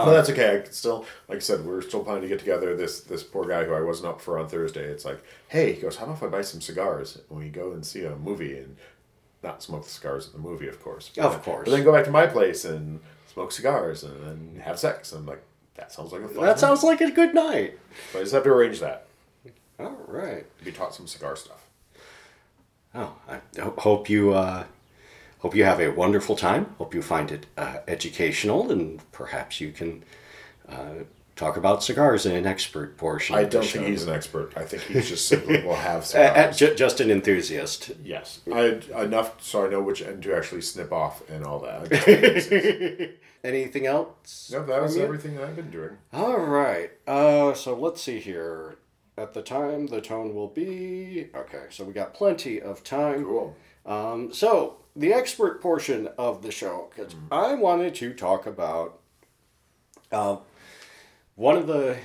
but 0.06 0.14
that's 0.14 0.30
okay. 0.30 0.58
I 0.58 0.60
can 0.62 0.72
still 0.72 1.06
like 1.28 1.38
I 1.38 1.40
said, 1.40 1.66
we're 1.66 1.82
still 1.82 2.04
planning 2.04 2.22
to 2.24 2.28
get 2.28 2.40
together. 2.40 2.76
This 2.76 3.02
this 3.02 3.24
poor 3.24 3.46
guy 3.46 3.64
who 3.66 3.74
I 3.74 3.82
wasn't 3.82 4.10
up 4.10 4.22
for 4.22 4.38
on 4.40 4.48
Thursday. 4.48 4.86
It's 4.86 5.06
like, 5.06 5.24
hey, 5.50 5.74
he 5.74 5.82
goes, 5.82 5.98
how 5.98 6.06
about 6.06 6.18
if 6.18 6.24
I 6.24 6.28
buy 6.28 6.42
some 6.42 6.62
cigars 6.62 7.20
and 7.30 7.40
we 7.40 7.50
go 7.50 7.72
and 7.72 7.86
see 7.86 8.04
a 8.06 8.16
movie 8.16 8.58
and 8.58 8.78
not 9.44 9.62
smoke 9.64 9.84
the 9.84 9.90
cigars 9.90 10.28
at 10.28 10.34
the 10.34 10.40
movie, 10.40 10.68
of 10.68 10.82
course. 10.82 11.12
But, 11.16 11.26
Of 11.26 11.44
course. 11.44 11.66
But 11.66 11.72
then 11.72 11.84
go 11.84 11.94
back 11.94 12.06
to 12.06 12.12
my 12.12 12.28
place 12.28 12.66
and 12.66 13.00
smoke 13.32 13.52
cigars 13.52 14.04
and 14.04 14.24
then 14.26 14.62
have 14.64 14.80
sex. 14.80 15.12
And 15.12 15.22
I'm 15.22 15.26
like, 15.28 15.44
that 15.76 15.92
sounds 15.92 16.12
like 16.12 16.22
a 16.22 16.28
fun. 16.28 16.38
that 16.44 16.50
night. 16.52 16.60
sounds 16.60 16.84
like 16.84 17.02
a 17.02 17.12
good 17.12 17.34
night. 17.34 17.78
But 18.12 18.20
I 18.20 18.22
just 18.24 18.34
have 18.34 18.44
to 18.44 18.50
arrange 18.50 18.80
that. 18.80 19.06
All 19.80 19.96
right. 20.08 20.46
Be 20.64 20.72
taught 20.72 20.96
some 20.96 21.08
cigar 21.08 21.36
stuff. 21.36 21.67
Oh, 22.98 23.14
I 23.30 23.40
hope 23.80 24.10
you 24.10 24.34
uh, 24.34 24.64
hope 25.40 25.56
you 25.56 25.64
have 25.64 25.80
a 25.80 25.90
wonderful 25.90 26.36
time. 26.36 26.74
Hope 26.80 26.96
you 26.96 27.02
find 27.04 27.32
it 27.32 27.46
uh, 27.58 27.78
educational, 27.88 28.72
and 28.72 29.00
perhaps 29.12 29.62
you 29.62 29.72
can 29.72 30.04
uh, 30.68 31.04
talk 31.36 31.58
about 31.58 31.84
cigars 31.84 32.26
in 32.26 32.34
an 32.36 32.48
expert 32.48 32.98
portion. 32.98 33.36
I 33.36 33.42
of 33.42 33.52
don't 33.52 33.66
think 33.66 33.86
he's 33.86 34.04
an 34.08 34.14
expert. 34.14 34.54
I 34.58 34.64
think 34.64 34.82
he's 34.84 35.10
just 35.10 35.28
simply 35.28 35.62
will 35.66 35.76
have 35.76 36.02
Uh, 36.16 36.20
uh, 36.20 36.52
cigars. 36.52 36.78
just 36.80 37.00
an 37.00 37.12
enthusiast. 37.12 37.92
yes, 38.04 38.40
I 38.52 38.80
enough 39.04 39.44
so 39.44 39.68
I 39.68 39.70
know 39.70 39.82
which 39.82 40.02
end 40.02 40.24
to 40.24 40.36
actually 40.36 40.62
snip 40.62 40.92
off 40.92 41.22
and 41.30 41.46
all 41.46 41.60
that. 41.60 43.14
Anything 43.44 43.86
else? 43.86 44.50
no, 44.52 44.66
that 44.66 44.82
was 44.82 44.98
everything 44.98 45.40
I've 45.40 45.56
been 45.56 45.70
doing. 45.70 45.92
All 46.12 46.40
right. 46.40 46.90
Uh, 47.06 47.54
so 47.54 47.76
let's 47.76 48.02
see 48.02 48.20
here. 48.20 48.77
At 49.18 49.34
the 49.34 49.42
time, 49.42 49.88
the 49.88 50.00
tone 50.00 50.36
will 50.36 50.48
be 50.48 51.30
okay. 51.36 51.66
So 51.70 51.84
we 51.84 51.94
got 51.94 52.14
plenty 52.14 52.62
of 52.62 52.84
time. 52.84 53.26
Cool. 53.26 53.56
Um, 53.86 54.32
so 54.32 54.78
the 54.96 55.14
expert 55.14 55.62
portion 55.62 56.10
of 56.18 56.42
the 56.44 56.52
show, 56.52 56.90
because 56.96 57.16
I 57.32 57.56
wanted 57.56 57.96
to 57.96 58.14
talk 58.14 58.46
about 58.46 59.00
uh, 60.12 60.38
one 61.36 61.58
of 61.58 61.68
the 61.68 61.98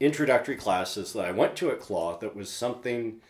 introductory 0.00 0.56
classes 0.56 1.12
that 1.12 1.24
I 1.24 1.30
went 1.32 1.56
to 1.56 1.70
at 1.70 1.80
Claw 1.80 2.18
that 2.18 2.36
was 2.36 2.50
something 2.50 3.20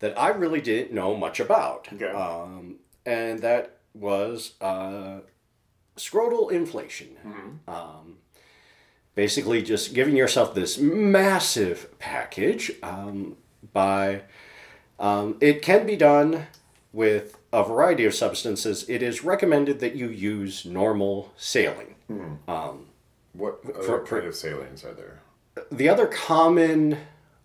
that 0.00 0.18
I 0.18 0.28
really 0.28 0.60
didn't 0.60 0.92
know 0.92 1.16
much 1.16 1.40
about. 1.40 1.88
Okay. 1.92 2.10
Um, 2.10 2.76
and 3.06 3.40
that 3.40 3.78
was 3.94 4.54
uh, 4.60 5.20
scrotal 5.96 6.50
inflation. 6.50 7.16
Um, 7.68 8.16
basically, 9.14 9.62
just 9.62 9.94
giving 9.94 10.16
yourself 10.16 10.54
this 10.54 10.78
massive 10.78 11.98
package 11.98 12.72
um, 12.82 13.36
by. 13.72 14.22
Um, 14.98 15.36
it 15.40 15.60
can 15.60 15.86
be 15.86 15.96
done 15.96 16.46
with 16.92 17.36
a 17.52 17.64
variety 17.64 18.04
of 18.04 18.14
substances. 18.14 18.88
It 18.88 19.02
is 19.02 19.24
recommended 19.24 19.80
that 19.80 19.96
you 19.96 20.08
use 20.08 20.64
normal 20.64 21.32
saline. 21.36 21.96
What 23.32 23.60
other 23.64 23.82
For- 23.82 24.04
kind 24.04 24.26
of 24.26 24.34
salients 24.34 24.84
are 24.84 24.94
there? 24.94 25.20
The 25.70 25.88
other 25.88 26.06
common 26.06 26.98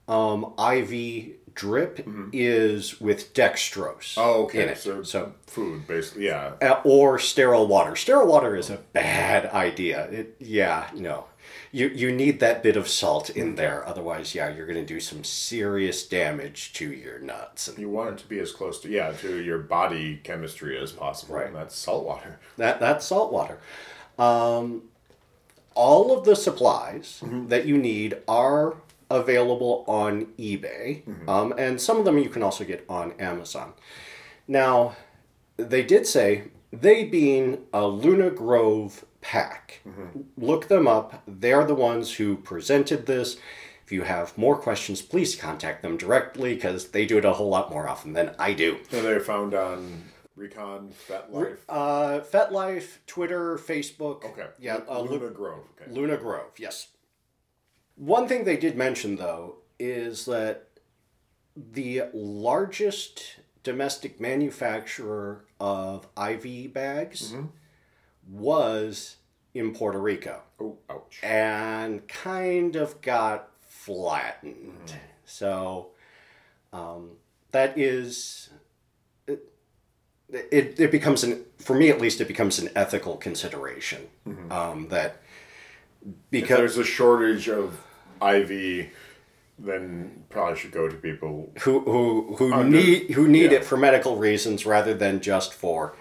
um, 0.07 0.53
IV 0.59 1.35
drip 1.53 2.07
is 2.31 3.01
with 3.01 3.33
dextrose. 3.33 4.13
Mm-hmm. 4.15 4.19
Oh, 4.21 4.43
okay. 4.45 4.63
in 4.63 4.69
it. 4.69 4.77
So, 4.77 5.03
so 5.03 5.33
food, 5.47 5.87
basically. 5.87 6.25
Yeah. 6.27 6.53
uh, 6.61 6.81
or 6.83 7.19
sterile 7.19 7.67
water. 7.67 7.95
Sterile 7.95 8.27
water 8.27 8.55
is 8.55 8.69
a 8.69 8.77
bad 8.77 9.47
idea. 9.47 10.05
It, 10.09 10.35
yeah, 10.39 10.89
no. 10.95 11.25
You, 11.71 11.87
you 11.89 12.11
need 12.11 12.39
that 12.39 12.63
bit 12.63 12.75
of 12.75 12.87
salt 12.87 13.29
in 13.29 13.55
there. 13.55 13.87
Otherwise, 13.87 14.33
yeah, 14.33 14.49
you're 14.53 14.65
going 14.65 14.79
to 14.79 14.85
do 14.85 14.99
some 14.99 15.23
serious 15.23 16.07
damage 16.07 16.73
to 16.73 16.91
your 16.91 17.19
nuts. 17.19 17.67
And 17.67 17.77
You 17.77 17.89
want 17.89 18.09
it 18.11 18.17
to 18.19 18.27
be 18.27 18.39
as 18.39 18.51
close 18.51 18.79
to 18.81 18.89
yeah 18.89 19.11
to 19.11 19.41
your 19.41 19.59
body 19.59 20.19
chemistry 20.23 20.77
as 20.79 20.91
possible. 20.91 21.35
Right. 21.35 21.47
And 21.47 21.55
that's 21.55 21.75
salt 21.75 22.05
water. 22.05 22.39
that, 22.57 22.79
that's 22.79 23.05
salt 23.05 23.31
water. 23.31 23.59
Um, 24.17 24.83
all 25.75 26.17
of 26.17 26.25
the 26.25 26.35
supplies 26.35 27.23
that 27.23 27.65
you 27.65 27.77
need 27.77 28.17
are 28.27 28.75
available 29.09 29.83
on 29.87 30.27
eBay. 30.37 31.03
Um, 31.27 31.53
and 31.57 31.79
some 31.79 31.97
of 31.97 32.05
them 32.05 32.17
you 32.17 32.29
can 32.29 32.43
also 32.43 32.63
get 32.63 32.85
on 32.89 33.13
Amazon. 33.13 33.73
Now, 34.47 34.95
they 35.57 35.83
did 35.83 36.05
say 36.05 36.45
they 36.71 37.03
being 37.05 37.65
a 37.73 37.85
Luna 37.87 38.29
Grove 38.29 39.05
PAC. 39.21 39.81
Look 40.37 40.67
them 40.67 40.87
up. 40.87 41.23
They're 41.27 41.65
the 41.65 41.75
ones 41.75 42.13
who 42.15 42.37
presented 42.37 43.05
this. 43.05 43.37
If 43.85 43.91
you 43.91 44.03
have 44.03 44.37
more 44.37 44.55
questions, 44.55 45.01
please 45.01 45.35
contact 45.35 45.81
them 45.81 45.97
directly 45.97 46.53
because 46.55 46.89
they 46.89 47.05
do 47.05 47.17
it 47.17 47.25
a 47.25 47.33
whole 47.33 47.49
lot 47.49 47.69
more 47.71 47.87
often 47.89 48.13
than 48.13 48.35
I 48.37 48.53
do. 48.53 48.77
So 48.91 49.01
they're 49.01 49.19
found 49.19 49.53
on 49.55 50.03
Recon, 50.35 50.91
FetLife. 51.09 51.57
Uh, 51.67 52.19
FetLife, 52.21 52.97
Twitter, 53.07 53.57
Facebook. 53.57 54.23
Okay. 54.25 54.45
Yeah. 54.59 54.81
Uh, 54.87 55.01
Lu- 55.01 55.17
Luna 55.17 55.31
Grove. 55.31 55.65
Okay. 55.81 55.91
Luna 55.91 56.17
Grove, 56.17 56.51
yes. 56.57 56.89
One 57.95 58.27
thing 58.27 58.45
they 58.45 58.57
did 58.57 58.77
mention, 58.77 59.15
though, 59.17 59.55
is 59.79 60.25
that 60.25 60.67
the 61.57 62.03
largest 62.13 63.37
domestic 63.63 64.21
manufacturer 64.21 65.45
of 65.59 66.07
IV 66.17 66.73
bags 66.73 67.33
was 68.29 69.17
in 69.53 69.73
Puerto 69.73 69.99
Rico 69.99 70.41
Oh, 70.59 70.77
ouch. 70.89 71.19
and 71.23 72.07
kind 72.07 72.75
of 72.75 73.01
got 73.01 73.49
flattened. 73.61 74.93
So 75.25 75.89
um, 76.73 77.11
that 77.51 77.77
is. 77.77 78.49
It, 79.27 79.43
it, 80.51 80.79
it 80.79 80.91
becomes 80.91 81.23
an 81.23 81.43
for 81.57 81.73
me 81.75 81.89
at 81.89 81.99
least 81.99 82.21
it 82.21 82.27
becomes 82.27 82.59
an 82.59 82.69
ethical 82.75 83.17
consideration 83.17 84.01
um, 84.51 84.87
that 84.89 85.17
If 86.05 86.13
because 86.29 86.57
there's 86.59 86.77
a 86.77 86.83
shortage 86.83 87.49
of 87.49 87.79
IV, 88.21 88.89
then 89.57 90.23
probably 90.29 90.55
should 90.59 90.71
go 90.71 90.87
to 90.87 90.95
people. 90.95 91.51
who 91.61 91.79
who 91.79 92.35
who 92.37 92.53
Under- 92.53 92.77
need 92.77 93.09
who 93.11 93.27
need 93.27 93.51
yeah. 93.51 93.57
it 93.57 93.65
for 93.65 93.75
medical 93.75 94.17
reasons 94.17 94.67
rather 94.67 94.93
than 94.93 95.19
just 95.19 95.51
for 95.51 95.95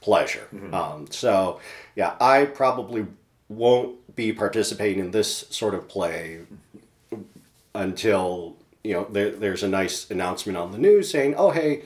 pleasure. 0.00 0.48
Um, 0.74 1.06
so 1.10 1.60
yeah, 1.96 2.14
I 2.20 2.44
probably 2.44 3.06
won't 3.48 4.14
be 4.14 4.32
participating 4.32 4.98
in 5.00 5.10
this 5.10 5.46
sort 5.50 5.74
of 5.74 5.88
play 5.88 6.40
until 7.74 8.56
you 8.84 8.92
know 8.94 9.06
there, 9.10 9.30
there's 9.30 9.62
a 9.62 9.68
nice 9.68 10.10
announcement 10.10 10.58
on 10.58 10.72
the 10.72 10.78
news 10.78 11.10
saying, 11.10 11.34
"Oh 11.36 11.50
hey, 11.50 11.82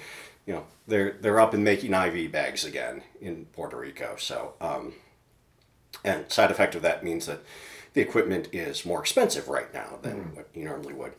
you 0.46 0.54
know 0.54 0.64
they're 0.86 1.16
they're 1.20 1.40
up 1.40 1.54
and 1.54 1.64
making 1.64 1.94
IV 1.94 2.32
bags 2.32 2.64
again 2.64 3.02
in 3.20 3.46
Puerto 3.46 3.76
Rico." 3.76 4.16
So 4.18 4.54
um, 4.60 4.94
and 6.04 6.30
side 6.30 6.50
effect 6.50 6.74
of 6.74 6.82
that 6.82 7.04
means 7.04 7.26
that 7.26 7.40
the 7.94 8.00
equipment 8.00 8.48
is 8.52 8.86
more 8.86 9.00
expensive 9.00 9.48
right 9.48 9.72
now 9.74 9.98
than 10.02 10.34
what 10.34 10.48
you 10.54 10.64
normally 10.64 10.94
would. 10.94 11.12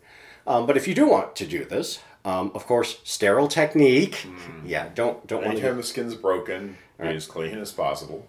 Um, 0.46 0.66
but 0.66 0.76
if 0.76 0.88
you 0.88 0.96
do 0.96 1.08
want 1.08 1.36
to 1.38 1.46
do 1.46 1.64
this, 1.64 2.00
um, 2.26 2.52
of 2.56 2.66
course, 2.66 3.00
sterile 3.04 3.48
technique. 3.48 4.28
Yeah, 4.66 4.89
don't 4.94 5.26
don't 5.28 5.44
want 5.44 5.58
to. 5.58 5.62
Anytime 5.62 5.78
the 5.78 5.84
skin's 5.84 6.16
broken, 6.16 6.78
be 7.00 7.08
as 7.08 7.26
clean 7.26 7.58
as 7.58 7.72
possible. 7.72 8.28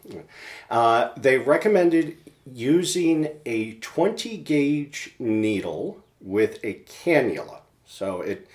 Uh, 0.71 1.11
they 1.17 1.39
recommended 1.39 2.17
using 2.53 3.29
a 3.47 3.75
20 3.75 4.37
gauge 4.39 5.15
needle 5.19 6.03
with 6.21 6.59
a 6.65 6.75
cannula. 6.87 7.61
So 7.85 8.21
it 8.21 8.47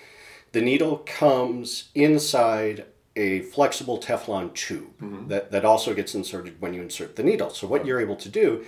the 0.52 0.60
needle 0.60 0.98
comes 1.06 1.90
inside 1.94 2.84
a 3.16 3.40
flexible 3.40 3.98
Teflon 3.98 4.52
tube 4.54 5.28
that, 5.28 5.50
that 5.52 5.64
also 5.64 5.94
gets 5.94 6.14
inserted 6.14 6.60
when 6.60 6.74
you 6.74 6.82
insert 6.82 7.16
the 7.16 7.22
needle. 7.22 7.50
So 7.50 7.66
what 7.66 7.84
you're 7.86 8.00
able 8.00 8.16
to 8.16 8.28
do 8.28 8.64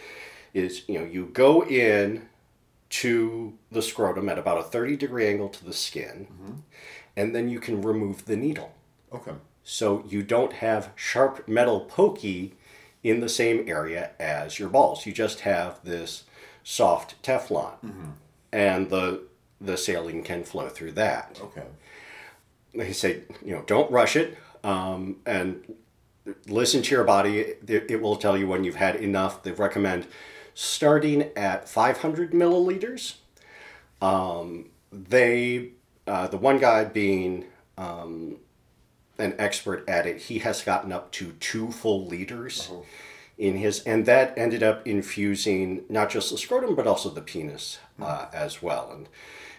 is 0.54 0.88
you 0.88 0.98
know 0.98 1.04
you 1.04 1.26
go 1.26 1.64
in 1.64 2.28
to 2.90 3.54
the 3.70 3.80
scrotum 3.82 4.28
at 4.28 4.38
about 4.38 4.58
a 4.58 4.62
30 4.62 4.96
degree 4.96 5.26
angle 5.26 5.48
to 5.48 5.64
the 5.64 5.72
skin 5.72 6.26
and 7.16 7.34
then 7.34 7.48
you 7.48 7.58
can 7.58 7.80
remove 7.80 8.26
the 8.26 8.36
needle 8.36 8.74
Okay. 9.14 9.32
So 9.64 10.04
you 10.08 10.22
don't 10.22 10.54
have 10.54 10.90
sharp 10.96 11.46
metal 11.48 11.80
pokey 11.80 12.54
in 13.02 13.20
the 13.20 13.28
same 13.28 13.64
area 13.68 14.10
as 14.18 14.58
your 14.58 14.68
balls. 14.68 15.06
You 15.06 15.12
just 15.12 15.40
have 15.40 15.80
this 15.84 16.24
soft 16.64 17.20
Teflon, 17.22 17.74
and 18.52 18.90
the 18.90 19.22
the 19.60 19.76
saline 19.76 20.22
can 20.22 20.44
flow 20.44 20.68
through 20.68 20.92
that. 20.92 21.38
Okay. 21.40 21.62
They 22.74 22.92
say, 22.92 23.22
you 23.44 23.52
know, 23.54 23.62
don't 23.66 23.90
rush 23.90 24.16
it, 24.16 24.36
um, 24.64 25.16
and 25.26 25.62
listen 26.48 26.82
to 26.82 26.90
your 26.94 27.04
body. 27.04 27.40
It, 27.40 27.90
it 27.90 28.00
will 28.00 28.16
tell 28.16 28.36
you 28.36 28.48
when 28.48 28.64
you've 28.64 28.76
had 28.76 28.96
enough. 28.96 29.42
They 29.42 29.52
recommend 29.52 30.06
starting 30.54 31.30
at 31.36 31.68
500 31.68 32.32
milliliters. 32.32 33.16
Um, 34.00 34.70
they, 34.90 35.70
uh, 36.06 36.28
the 36.28 36.36
one 36.36 36.58
guy 36.58 36.84
being 36.84 37.44
um, 37.78 38.36
an 39.18 39.34
expert 39.38 39.88
at 39.88 40.06
it, 40.06 40.22
he 40.22 40.40
has 40.40 40.62
gotten 40.62 40.92
up 40.92 41.10
to 41.12 41.32
two 41.40 41.70
full 41.70 42.06
liters 42.06 42.70
in 43.38 43.56
his, 43.56 43.80
and 43.84 44.06
that 44.06 44.36
ended 44.36 44.62
up 44.62 44.86
infusing 44.86 45.82
not 45.88 46.10
just 46.10 46.30
the 46.30 46.38
scrotum 46.38 46.74
but 46.74 46.86
also 46.86 47.08
the 47.10 47.20
penis 47.20 47.78
uh, 48.00 48.26
as 48.32 48.62
well. 48.62 48.90
And 48.92 49.08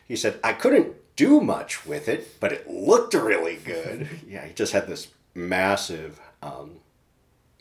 he 0.08 0.16
said, 0.16 0.40
I 0.44 0.54
couldn't 0.54 0.96
do 1.16 1.42
much 1.42 1.86
with 1.86 2.08
it, 2.08 2.40
but 2.40 2.52
it 2.52 2.70
looked 2.70 3.14
really 3.14 3.56
good. 3.58 4.10
yeah, 4.28 4.46
he 4.46 4.54
just 4.54 4.74
had 4.74 4.88
this 4.88 5.10
massive, 5.36 6.20
um, 6.42 6.78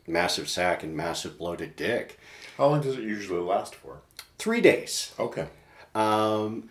massive 0.06 0.48
sack 0.48 0.82
and 0.82 0.96
massive 0.96 1.38
bloated 1.38 1.76
dick. 1.76 2.18
How 2.56 2.68
long 2.68 2.82
does 2.82 2.96
it 2.96 3.04
usually 3.04 3.40
last 3.40 3.74
for? 3.74 4.00
Three 4.38 4.60
days. 4.60 5.12
Okay. 5.18 5.46
Um, 5.94 6.68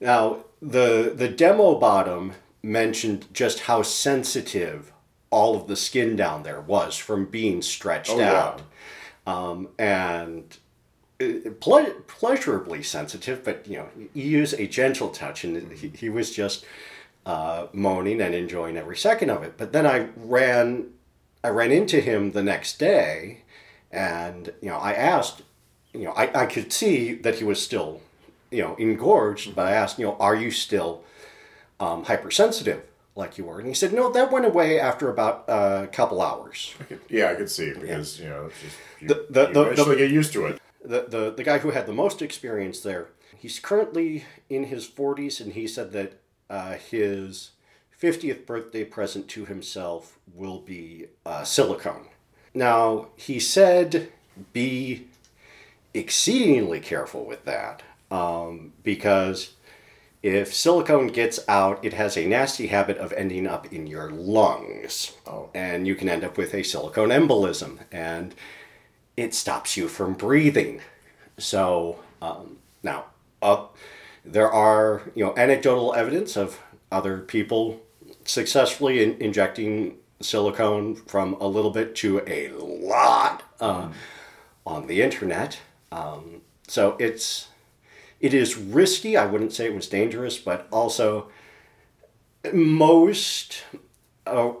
now, 0.00 0.44
the 0.60 1.12
the 1.14 1.28
demo 1.28 1.74
bottom 1.78 2.32
mentioned 2.64 3.26
just 3.32 3.60
how 3.60 3.82
sensitive 3.82 4.92
all 5.30 5.54
of 5.56 5.66
the 5.68 5.76
skin 5.76 6.16
down 6.16 6.42
there 6.42 6.60
was 6.60 6.96
from 6.96 7.26
being 7.26 7.60
stretched 7.62 8.10
Oh, 8.10 8.18
yeah. 8.18 8.32
out, 8.32 8.62
um, 9.26 9.68
and 9.78 10.56
uh, 11.20 11.50
ple- 11.60 11.94
pleasurably 12.06 12.82
sensitive. 12.82 13.44
But 13.44 13.66
you 13.68 13.78
know, 13.78 13.88
you 14.14 14.24
use 14.24 14.52
a 14.54 14.66
gentle 14.66 15.10
touch, 15.10 15.44
and 15.44 15.70
he, 15.72 15.88
he 15.88 16.08
was 16.08 16.30
just 16.30 16.64
uh, 17.26 17.66
moaning 17.72 18.20
and 18.20 18.34
enjoying 18.34 18.76
every 18.76 18.96
second 18.96 19.30
of 19.30 19.42
it. 19.42 19.56
But 19.56 19.72
then 19.72 19.86
I 19.86 20.08
ran, 20.16 20.86
I 21.42 21.48
ran 21.48 21.72
into 21.72 22.00
him 22.00 22.32
the 22.32 22.42
next 22.42 22.78
day, 22.78 23.40
and 23.92 24.52
you 24.62 24.68
know, 24.68 24.76
I 24.78 24.92
asked, 24.92 25.42
you 25.92 26.04
know, 26.04 26.12
I, 26.12 26.42
I 26.42 26.46
could 26.46 26.72
see 26.72 27.12
that 27.14 27.36
he 27.36 27.44
was 27.44 27.60
still, 27.62 28.00
you 28.52 28.62
know, 28.62 28.76
engorged. 28.76 29.54
But 29.54 29.66
I 29.66 29.72
asked, 29.72 29.98
you 29.98 30.06
know, 30.06 30.16
are 30.20 30.36
you 30.36 30.50
still 30.52 31.02
um, 31.84 32.04
hypersensitive 32.04 32.82
like 33.16 33.38
you 33.38 33.44
were? 33.44 33.58
And 33.58 33.68
he 33.68 33.74
said, 33.74 33.92
no, 33.92 34.10
that 34.12 34.32
went 34.32 34.46
away 34.46 34.80
after 34.80 35.08
about 35.08 35.44
uh, 35.48 35.82
a 35.84 35.86
couple 35.88 36.20
hours. 36.22 36.74
I 36.80 36.84
could, 36.84 37.00
yeah, 37.08 37.30
I 37.30 37.34
could 37.34 37.50
see 37.50 37.72
because 37.72 38.18
you 38.20 38.28
know 38.28 38.46
it's 38.46 38.60
just 38.62 38.76
you, 39.00 39.08
The- 39.08 39.26
the- 39.30 39.48
you 39.48 39.54
the- 39.54 39.62
eventually 39.62 39.96
get 39.96 40.10
used 40.10 40.32
to 40.34 40.46
it. 40.46 40.60
the, 40.84 41.06
the, 41.08 41.30
the 41.36 41.44
guy 41.44 41.58
who 41.58 41.70
had 41.70 41.86
the 41.86 41.92
most 41.92 42.22
experience 42.22 42.80
there, 42.80 43.08
he's 43.36 43.58
currently 43.58 44.24
in 44.48 44.64
his 44.64 44.88
40s, 44.88 45.40
and 45.40 45.52
he 45.52 45.66
said 45.66 45.92
that 45.92 46.20
uh, 46.50 46.74
his 46.74 47.50
50th 48.02 48.44
birthday 48.46 48.84
present 48.84 49.28
to 49.28 49.44
himself 49.46 50.18
will 50.34 50.60
be 50.60 51.06
uh, 51.24 51.42
silicone. 51.44 52.06
Now, 52.52 53.08
he 53.16 53.40
said 53.40 54.12
be 54.52 55.06
exceedingly 55.94 56.80
careful 56.80 57.24
with 57.24 57.44
that 57.44 57.82
um, 58.10 58.72
because 58.82 59.52
if 60.24 60.54
silicone 60.54 61.08
gets 61.08 61.38
out, 61.48 61.84
it 61.84 61.92
has 61.92 62.16
a 62.16 62.26
nasty 62.26 62.68
habit 62.68 62.96
of 62.96 63.12
ending 63.12 63.46
up 63.46 63.70
in 63.70 63.86
your 63.86 64.10
lungs. 64.10 65.12
Oh. 65.26 65.50
And 65.52 65.86
you 65.86 65.94
can 65.94 66.08
end 66.08 66.24
up 66.24 66.38
with 66.38 66.54
a 66.54 66.62
silicone 66.62 67.10
embolism. 67.10 67.80
And 67.92 68.34
it 69.18 69.34
stops 69.34 69.76
you 69.76 69.86
from 69.86 70.14
breathing. 70.14 70.80
So 71.36 72.00
um, 72.22 72.56
now, 72.82 73.04
uh, 73.42 73.66
there 74.24 74.50
are 74.50 75.02
you 75.14 75.26
know 75.26 75.34
anecdotal 75.36 75.92
evidence 75.94 76.38
of 76.38 76.58
other 76.90 77.18
people 77.18 77.82
successfully 78.24 79.02
in, 79.02 79.20
injecting 79.20 79.98
silicone 80.22 80.96
from 80.96 81.34
a 81.34 81.46
little 81.46 81.70
bit 81.70 81.94
to 81.96 82.22
a 82.26 82.48
lot 82.48 83.42
uh, 83.60 83.90
on 84.66 84.86
the 84.86 85.02
internet. 85.02 85.60
Um, 85.92 86.40
so 86.66 86.96
it's 86.98 87.48
it 88.24 88.32
is 88.32 88.56
risky. 88.56 89.18
I 89.18 89.26
wouldn't 89.26 89.52
say 89.52 89.66
it 89.66 89.74
was 89.74 89.86
dangerous, 89.86 90.38
but 90.38 90.66
also 90.72 91.28
most 92.54 93.62
uh, 94.26 94.52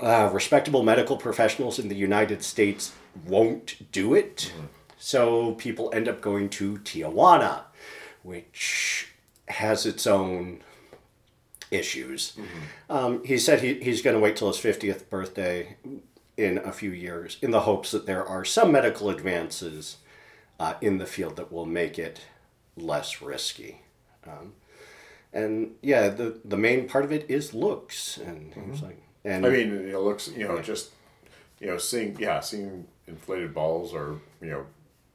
uh, 0.00 0.30
respectable 0.32 0.82
medical 0.82 1.16
professionals 1.16 1.78
in 1.78 1.86
the 1.86 1.94
United 1.94 2.42
States 2.42 2.90
won't 3.24 3.92
do 3.92 4.14
it. 4.14 4.52
So 4.98 5.52
people 5.54 5.92
end 5.94 6.08
up 6.08 6.20
going 6.20 6.48
to 6.50 6.78
Tijuana, 6.78 7.60
which 8.24 9.12
has 9.46 9.86
its 9.86 10.04
own 10.04 10.64
issues. 11.70 12.36
Um, 12.90 13.22
he 13.24 13.38
said 13.38 13.60
he, 13.60 13.74
he's 13.74 14.02
going 14.02 14.14
to 14.14 14.20
wait 14.20 14.34
till 14.34 14.48
his 14.48 14.58
50th 14.58 15.08
birthday 15.08 15.76
in 16.36 16.58
a 16.58 16.72
few 16.72 16.90
years 16.90 17.38
in 17.42 17.52
the 17.52 17.60
hopes 17.60 17.92
that 17.92 18.06
there 18.06 18.26
are 18.26 18.44
some 18.44 18.72
medical 18.72 19.08
advances 19.08 19.98
uh, 20.58 20.74
in 20.80 20.98
the 20.98 21.06
field 21.06 21.36
that 21.36 21.52
will 21.52 21.66
make 21.66 21.96
it 21.96 22.22
less 22.76 23.20
risky. 23.22 23.82
Um, 24.26 24.52
and 25.32 25.72
yeah, 25.82 26.08
the, 26.08 26.38
the 26.44 26.56
main 26.56 26.88
part 26.88 27.04
of 27.04 27.12
it 27.12 27.26
is 27.28 27.54
looks. 27.54 28.18
And 28.18 28.54
was 28.70 28.82
like, 28.82 29.00
and 29.24 29.46
I 29.46 29.50
mean, 29.50 29.88
it 29.88 29.98
looks 29.98 30.28
you 30.28 30.46
know 30.46 30.60
just 30.60 30.90
you 31.60 31.68
know, 31.68 31.78
seeing 31.78 32.16
yeah, 32.18 32.40
seeing 32.40 32.86
inflated 33.06 33.54
balls 33.54 33.94
or 33.94 34.20
you 34.40 34.50
know, 34.50 34.66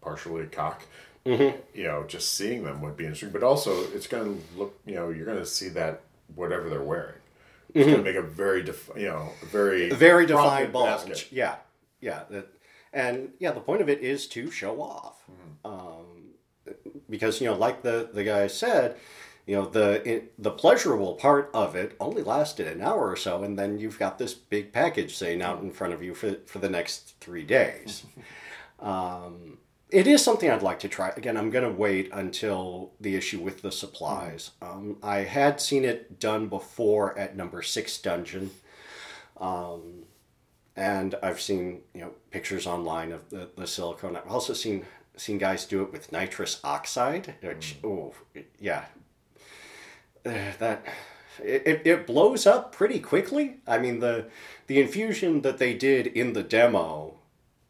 partially 0.02 0.46
cock. 0.48 0.84
Mm-hmm. 1.26 1.58
You 1.74 1.84
know, 1.84 2.06
just 2.08 2.34
seeing 2.36 2.64
them 2.64 2.82
would 2.82 2.96
be 2.96 3.04
interesting. 3.04 3.32
But 3.32 3.44
also, 3.44 3.84
it's 3.92 4.08
going 4.08 4.38
to 4.38 4.60
look. 4.60 4.80
You 4.86 4.96
know, 4.96 5.10
you're 5.10 5.26
going 5.26 5.38
to 5.40 5.46
see 5.46 5.68
that 5.70 6.02
whatever 6.36 6.70
they're 6.70 6.82
wearing. 6.82 7.16
It's 7.74 7.86
going 7.86 7.98
to 7.98 8.04
make 8.04 8.16
a 8.16 8.22
very, 8.22 8.64
def- 8.64 8.90
you 8.96 9.08
know, 9.08 9.30
a 9.42 9.46
very 9.46 9.90
very 9.90 10.26
defined 10.26 10.72
bulge. 10.72 10.88
basket. 10.88 11.28
Yeah, 11.32 11.56
yeah, 12.00 12.22
that, 12.32 12.48
and 12.94 13.34
yeah, 13.40 13.52
the 13.52 13.60
point 13.60 13.82
of 13.82 13.90
it 13.90 14.00
is 14.00 14.26
to 14.28 14.50
show 14.50 14.82
off, 14.82 15.16
Mm-hmm. 15.30 15.68
um, 15.70 16.06
because 17.10 17.42
you 17.42 17.48
know, 17.48 17.56
like 17.56 17.82
the 17.82 18.10
the 18.12 18.24
guy 18.24 18.48
said, 18.48 18.98
you 19.46 19.56
know, 19.56 19.66
the 19.66 20.08
it, 20.08 20.42
the 20.42 20.52
pleasurable 20.52 21.16
part 21.16 21.50
of 21.54 21.76
it 21.76 21.96
only 22.00 22.24
lasted 22.24 22.68
an 22.68 22.82
hour 22.82 23.10
or 23.10 23.16
so, 23.16 23.44
and 23.44 23.58
then 23.58 23.80
you've 23.80 24.00
got 24.00 24.18
this 24.18 24.34
big 24.34 24.72
package 24.72 25.16
sitting 25.16 25.42
out 25.42 25.62
in 25.62 25.72
front 25.72 25.94
of 25.94 26.04
you 26.04 26.14
for 26.14 26.36
for 26.46 26.60
the 26.60 26.70
next 26.70 27.16
three 27.20 27.44
days. 27.44 28.06
um, 28.80 29.58
it 29.90 30.06
is 30.06 30.22
something 30.22 30.50
I'd 30.50 30.62
like 30.62 30.80
to 30.80 30.90
try. 30.90 31.14
Again, 31.16 31.38
I'm 31.38 31.50
going 31.50 31.64
to 31.64 31.72
wait 31.72 32.10
until 32.12 32.92
the 33.00 33.16
issue 33.16 33.40
with 33.40 33.62
the 33.62 33.72
supplies. 33.72 34.52
Um, 34.62 34.98
I 35.02 35.20
had 35.20 35.62
seen 35.62 35.86
it 35.86 36.20
done 36.20 36.48
before 36.48 37.18
at 37.18 37.38
number 37.38 37.62
six 37.62 37.98
dungeon 37.98 38.52
and 40.78 41.16
I've 41.24 41.42
seen 41.42 41.82
you 41.94 42.02
know 42.02 42.12
pictures 42.32 42.68
online 42.68 43.12
of 43.12 43.30
the, 43.30 43.50
the 43.56 43.68
silicone. 43.68 44.16
I've 44.16 44.28
also 44.28 44.54
seen 44.54 44.86
seen 45.18 45.38
guys 45.38 45.66
do 45.66 45.82
it 45.84 45.92
with 45.92 46.12
nitrous 46.12 46.60
oxide, 46.64 47.36
which 47.42 47.78
oh 47.84 48.14
yeah, 48.60 48.86
Uh, 50.26 50.52
that 50.60 50.86
it, 51.44 51.82
it, 51.86 52.08
blows 52.08 52.46
up 52.48 52.72
pretty 52.72 53.00
quickly. 53.00 53.58
I 53.68 53.78
mean 53.78 54.00
the 54.00 54.26
the 54.68 54.82
infusion 54.82 55.42
that 55.42 55.58
they 55.58 55.74
did 55.74 56.08
in 56.08 56.34
the 56.34 56.44
demo 56.44 57.16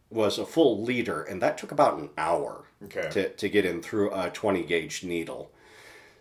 was 0.10 0.40
a 0.40 0.46
full 0.46 0.82
liter, 0.84 1.22
and 1.24 1.42
that 1.42 1.58
took 1.58 1.72
about 1.72 2.00
an 2.00 2.10
hour 2.18 2.64
Okay. 2.86 3.10
to, 3.10 3.30
to 3.30 3.50
get 3.50 3.66
in 3.66 3.82
through 3.82 4.12
a 4.14 4.30
twenty 4.30 4.64
gauge 4.64 5.04
needle. 5.04 5.52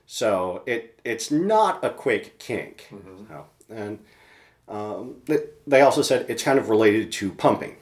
So 0.06 0.62
it 0.66 0.98
it's 1.04 1.30
not 1.30 1.84
a 1.84 1.90
quick 1.90 2.38
kink. 2.38 2.88
No. 3.30 3.46
And 3.68 3.98
um, 4.68 5.16
they 5.66 5.80
also 5.80 6.02
said 6.02 6.26
it's 6.28 6.42
kind 6.42 6.58
of 6.58 6.68
related 6.70 7.12
to 7.12 7.30
pumping. 7.32 7.76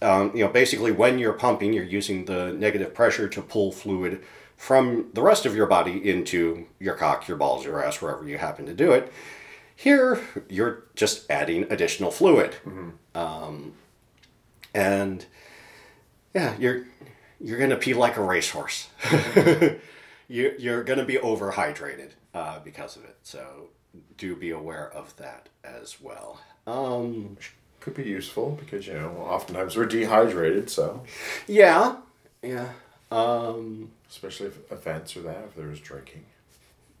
Um, 0.00 0.30
you 0.34 0.44
know, 0.44 0.50
basically, 0.50 0.92
when 0.92 1.18
you're 1.18 1.32
pumping, 1.32 1.72
you're 1.72 1.84
using 1.84 2.24
the 2.26 2.52
negative 2.52 2.94
pressure 2.94 3.28
to 3.28 3.42
pull 3.42 3.72
fluid 3.72 4.22
from 4.56 5.08
the 5.14 5.22
rest 5.22 5.46
of 5.46 5.54
your 5.56 5.66
body 5.66 6.08
into 6.08 6.66
your 6.78 6.94
cock, 6.94 7.28
your 7.28 7.36
balls, 7.36 7.64
your 7.64 7.82
ass, 7.82 8.00
wherever 8.02 8.26
you 8.26 8.38
happen 8.38 8.66
to 8.66 8.74
do 8.74 8.92
it. 8.92 9.12
Here, 9.74 10.20
you're 10.48 10.84
just 10.96 11.30
adding 11.30 11.64
additional 11.70 12.10
fluid, 12.10 12.56
um, 13.14 13.74
and 14.74 15.24
yeah, 16.34 16.56
you're 16.58 16.84
you're 17.40 17.58
gonna 17.58 17.76
pee 17.76 17.94
like 17.94 18.16
a 18.16 18.22
racehorse. 18.22 18.88
you 20.28 20.54
you're 20.58 20.82
gonna 20.82 21.04
be 21.04 21.14
overhydrated 21.14 22.10
uh, 22.34 22.58
because 22.60 22.96
of 22.96 23.04
it. 23.04 23.16
So 23.22 23.68
do 24.16 24.34
be 24.36 24.50
aware 24.50 24.90
of 24.90 25.16
that 25.16 25.48
as 25.64 26.00
well. 26.00 26.40
Um, 26.66 27.36
Could 27.88 28.04
be 28.04 28.10
useful 28.10 28.50
because 28.60 28.86
you 28.86 28.92
know 28.94 29.10
oftentimes 29.28 29.76
we're 29.76 29.86
dehydrated, 29.86 30.68
so 30.68 31.04
yeah, 31.46 31.96
yeah, 32.42 32.68
um, 33.10 33.90
especially 34.10 34.48
if 34.48 34.70
events 34.70 35.16
or 35.16 35.22
that 35.22 35.44
if 35.48 35.54
there's 35.56 35.80
drinking. 35.80 36.24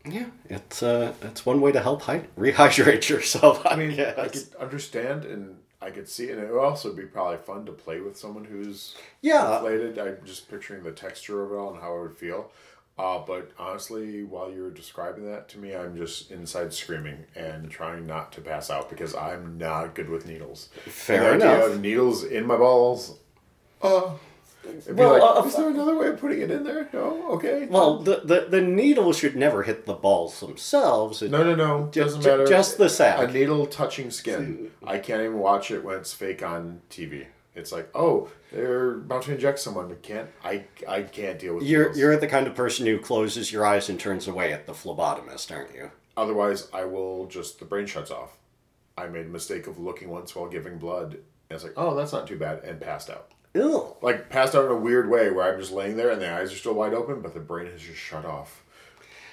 yeah. 0.08 0.26
It's 0.48 0.82
uh, 0.82 1.12
it's 1.22 1.44
one 1.44 1.60
way 1.60 1.72
to 1.72 1.80
help 1.80 2.02
hy- 2.02 2.24
rehydrate 2.38 3.08
yourself. 3.14 3.66
I, 3.66 3.70
I 3.72 3.76
mean, 3.76 3.96
guess. 3.96 4.18
I 4.18 4.28
could 4.28 4.54
understand 4.58 5.24
and 5.26 5.58
I 5.82 5.90
could 5.90 6.08
see, 6.08 6.30
and 6.30 6.40
it 6.40 6.50
would 6.50 6.58
also 6.60 6.94
be 6.94 7.02
probably 7.04 7.36
fun 7.38 7.66
to 7.66 7.72
play 7.72 8.00
with 8.00 8.16
someone 8.16 8.44
who's 8.46 8.94
Yeah. 9.20 9.56
inflated. 9.56 9.98
I'm 9.98 10.16
just 10.24 10.50
picturing 10.50 10.82
the 10.84 10.92
texture 10.92 11.44
of 11.44 11.52
it 11.52 11.54
all 11.56 11.72
and 11.74 11.82
how 11.82 11.94
it 11.98 12.00
would 12.02 12.16
feel. 12.16 12.50
Uh, 12.98 13.20
but 13.24 13.52
honestly, 13.58 14.24
while 14.24 14.50
you 14.50 14.62
were 14.62 14.70
describing 14.70 15.24
that 15.30 15.48
to 15.50 15.58
me, 15.58 15.74
I'm 15.76 15.96
just 15.96 16.32
inside 16.32 16.72
screaming 16.74 17.26
and 17.36 17.70
trying 17.70 18.06
not 18.06 18.32
to 18.32 18.40
pass 18.40 18.70
out 18.70 18.90
because 18.90 19.14
I'm 19.14 19.56
not 19.56 19.94
good 19.94 20.08
with 20.08 20.26
needles. 20.26 20.68
Fair 20.86 21.32
And 21.34 21.40
the 21.40 21.46
idea 21.46 21.64
enough. 21.64 21.74
of 21.76 21.80
needles 21.80 22.24
in 22.24 22.44
my 22.46 22.56
balls. 22.56 23.16
Uh, 23.80 24.14
it'd 24.68 24.96
Well, 24.96 25.12
like, 25.12 25.44
uh, 25.44 25.46
is 25.46 25.54
there 25.54 25.68
another 25.68 25.96
way 25.96 26.08
of 26.08 26.18
putting 26.20 26.40
it 26.40 26.50
in 26.50 26.64
there? 26.64 26.88
No, 26.92 27.28
okay. 27.34 27.66
Well, 27.70 28.00
the, 28.00 28.22
the, 28.24 28.46
the 28.50 28.60
needle 28.60 29.12
should 29.12 29.36
never 29.36 29.62
hit 29.62 29.86
the 29.86 29.94
balls 29.94 30.40
themselves. 30.40 31.22
It- 31.22 31.30
No, 31.30 31.44
no, 31.44 31.54
no. 31.54 31.88
Doesn't 31.92 32.24
matter. 32.24 32.46
just 32.46 32.78
the 32.78 32.88
sack. 32.88 33.28
A 33.28 33.32
needle 33.32 33.66
touching 33.66 34.10
skin. 34.10 34.72
I 34.84 34.98
can't 34.98 35.22
even 35.22 35.38
watch 35.38 35.70
it 35.70 35.84
when 35.84 35.98
it's 35.98 36.12
fake 36.12 36.42
on 36.42 36.80
TV. 36.90 37.26
It's 37.58 37.72
like, 37.72 37.90
oh, 37.94 38.30
they're 38.52 38.92
about 38.92 39.22
to 39.22 39.34
inject 39.34 39.58
someone. 39.58 39.90
I 39.90 39.94
can't. 39.96 40.30
I 40.44 40.64
I 40.88 41.02
can't 41.02 41.38
deal 41.38 41.56
with. 41.56 41.64
You're 41.64 41.94
you're 41.94 42.16
the 42.16 42.26
kind 42.28 42.46
of 42.46 42.54
person 42.54 42.86
who 42.86 42.98
closes 42.98 43.52
your 43.52 43.66
eyes 43.66 43.88
and 43.88 43.98
turns 43.98 44.28
away 44.28 44.52
at 44.52 44.66
the 44.66 44.72
phlebotomist, 44.72 45.54
aren't 45.54 45.74
you? 45.74 45.90
Otherwise, 46.16 46.68
I 46.72 46.84
will 46.84 47.26
just 47.26 47.58
the 47.58 47.64
brain 47.64 47.86
shuts 47.86 48.10
off. 48.10 48.36
I 48.96 49.06
made 49.08 49.26
a 49.26 49.28
mistake 49.28 49.66
of 49.66 49.78
looking 49.78 50.08
once 50.08 50.34
while 50.34 50.48
giving 50.48 50.78
blood. 50.78 51.14
And 51.14 51.56
it's 51.56 51.64
like, 51.64 51.74
oh, 51.76 51.94
that's 51.94 52.12
not 52.12 52.26
too 52.26 52.38
bad, 52.38 52.62
and 52.64 52.80
passed 52.80 53.08
out. 53.10 53.32
Ew. 53.54 53.96
Like 54.02 54.28
passed 54.28 54.54
out 54.54 54.66
in 54.66 54.70
a 54.70 54.76
weird 54.76 55.08
way 55.08 55.30
where 55.30 55.52
I'm 55.52 55.58
just 55.60 55.72
laying 55.72 55.96
there 55.96 56.10
and 56.10 56.20
the 56.20 56.30
eyes 56.30 56.52
are 56.52 56.56
still 56.56 56.74
wide 56.74 56.94
open, 56.94 57.22
but 57.22 57.34
the 57.34 57.40
brain 57.40 57.70
has 57.70 57.80
just 57.80 57.98
shut 57.98 58.24
off, 58.24 58.64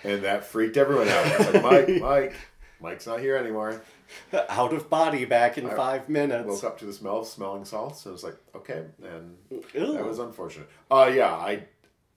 and 0.03 0.23
that 0.23 0.45
freaked 0.45 0.77
everyone 0.77 1.09
out. 1.09 1.25
I 1.25 1.37
was 1.37 1.53
like, 1.53 1.63
Mike, 1.63 2.01
Mike, 2.01 2.35
Mike's 2.79 3.07
not 3.07 3.19
here 3.19 3.35
anymore. 3.35 3.81
Out 4.49 4.73
of 4.73 4.89
body 4.89 5.25
back 5.25 5.57
in 5.57 5.69
five 5.69 6.09
minutes. 6.09 6.47
woke 6.47 6.63
up 6.63 6.77
to 6.79 6.85
the 6.85 6.93
smell 6.93 7.19
of 7.19 7.27
smelling 7.27 7.65
salts 7.65 8.05
and 8.05 8.13
was 8.13 8.23
like, 8.23 8.37
okay, 8.55 8.83
and 9.03 9.37
Ew. 9.49 9.93
that 9.93 10.05
was 10.05 10.19
unfortunate. 10.19 10.69
Uh 10.89 11.11
yeah, 11.13 11.33
I 11.33 11.63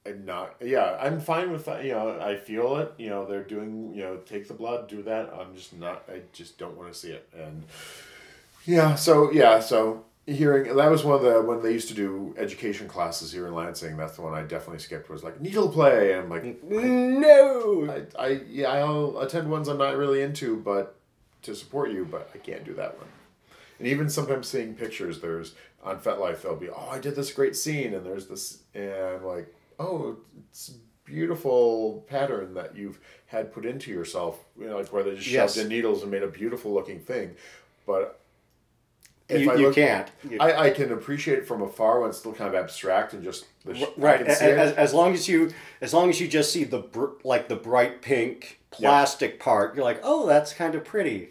I'm 0.07 0.25
not 0.25 0.57
yeah, 0.61 0.97
I'm 1.01 1.21
fine 1.21 1.51
with 1.51 1.65
that, 1.67 1.85
you 1.85 1.93
know, 1.93 2.19
I 2.21 2.37
feel 2.37 2.77
it, 2.79 2.95
you 2.99 3.09
know, 3.09 3.27
they're 3.27 3.43
doing, 3.43 3.93
you 3.95 4.03
know, 4.03 4.17
take 4.19 4.49
the 4.49 4.55
blood, 4.55 4.89
do 4.89 5.03
that. 5.03 5.33
I'm 5.33 5.55
just 5.55 5.77
not 5.79 6.05
I 6.09 6.23
just 6.33 6.59
don't 6.59 6.77
want 6.77 6.93
to 6.93 6.99
see 6.99 7.11
it. 7.11 7.29
And 7.37 7.65
yeah, 8.65 8.95
so 8.95 9.31
yeah, 9.33 9.61
so 9.61 10.05
hearing 10.27 10.77
that 10.77 10.91
was 10.91 11.05
one 11.05 11.17
of 11.17 11.23
the 11.23 11.41
when 11.41 11.63
they 11.63 11.73
used 11.73 11.89
to 11.89 11.95
do 11.95 12.35
education 12.37 12.87
classes 12.87 13.33
here 13.33 13.47
in 13.47 13.55
Lansing, 13.55 13.97
that's 13.97 14.17
the 14.17 14.23
one 14.23 14.35
I 14.35 14.43
definitely 14.43 14.81
skipped 14.81 15.09
was 15.09 15.25
like 15.25 15.41
needle 15.41 15.69
play 15.69 16.13
and 16.13 16.23
I'm 16.23 16.31
like 16.31 16.63
No. 16.65 18.07
I, 18.19 18.23
I 18.23 18.41
yeah, 18.49 18.69
I'll 18.73 19.19
attend 19.21 19.51
ones 19.51 19.69
I'm 19.69 19.79
not 19.79 19.97
really 19.97 20.23
into, 20.23 20.57
but 20.57 20.98
to 21.43 21.55
support 21.55 21.91
you, 21.93 22.05
but 22.11 22.31
I 22.35 22.39
can't 22.39 22.65
do 22.65 22.75
that 22.75 22.97
one. 22.99 23.07
And 23.79 23.87
even 23.87 24.09
sometimes 24.11 24.49
seeing 24.49 24.75
pictures, 24.75 25.21
there's 25.21 25.55
on 25.85 26.01
FetLife, 26.01 26.43
they'll 26.43 26.57
be, 26.57 26.69
oh, 26.69 26.89
I 26.91 26.99
did 26.99 27.15
this 27.15 27.33
great 27.33 27.55
scene, 27.55 27.95
and 27.95 28.05
there's 28.05 28.27
this, 28.27 28.63
and 28.75 28.93
I'm 28.93 29.25
like, 29.25 29.55
oh, 29.79 30.17
it's 30.51 30.71
a 30.71 30.73
beautiful 31.09 32.05
pattern 32.09 32.55
that 32.55 32.77
you've 32.77 32.99
had 33.27 33.53
put 33.53 33.65
into 33.65 33.91
yourself, 33.91 34.41
you 34.59 34.67
know, 34.67 34.77
like 34.77 34.93
where 34.93 35.03
they 35.05 35.15
just 35.15 35.29
Yes. 35.29 35.55
shoved 35.55 35.65
in 35.67 35.69
needles 35.71 36.03
and 36.03 36.11
made 36.11 36.23
a 36.25 36.29
beautiful 36.29 36.73
looking 36.75 36.99
thing, 37.01 37.37
but 37.87 38.21
if 39.29 39.43
You, 39.43 39.51
I 39.51 39.55
you 39.57 39.67
look- 39.67 39.75
can't. 39.77 40.11
You- 40.29 40.39
I, 40.41 40.65
I 40.67 40.71
can 40.71 40.91
appreciate 40.91 41.39
it 41.39 41.47
from 41.47 41.63
afar 41.63 42.01
when 42.01 42.09
it's 42.09 42.19
still 42.19 42.33
kind 42.33 42.49
of 42.53 42.55
abstract 42.61 43.13
and 43.13 43.23
just 43.23 43.45
the 43.65 43.75
right. 43.99 44.25
can 44.25 44.35
see 44.35 44.47
a- 44.47 44.53
it. 44.53 44.59
As, 44.59 44.73
as 44.73 44.95
long 44.95 45.13
as 45.13 45.29
you 45.29 45.53
as 45.83 45.93
long 45.93 46.09
as 46.09 46.19
you 46.21 46.27
just 46.29 46.51
see 46.51 46.65
the 46.65 46.79
br- 46.79 47.11
like 47.25 47.47
the 47.49 47.57
bright 47.57 48.01
pink 48.01 48.58
plastic 48.71 49.41
part, 49.41 49.75
you're 49.75 49.85
like, 49.85 50.01
oh, 50.03 50.27
that's 50.27 50.53
kind 50.53 50.75
of 50.75 50.85
pretty, 50.85 51.31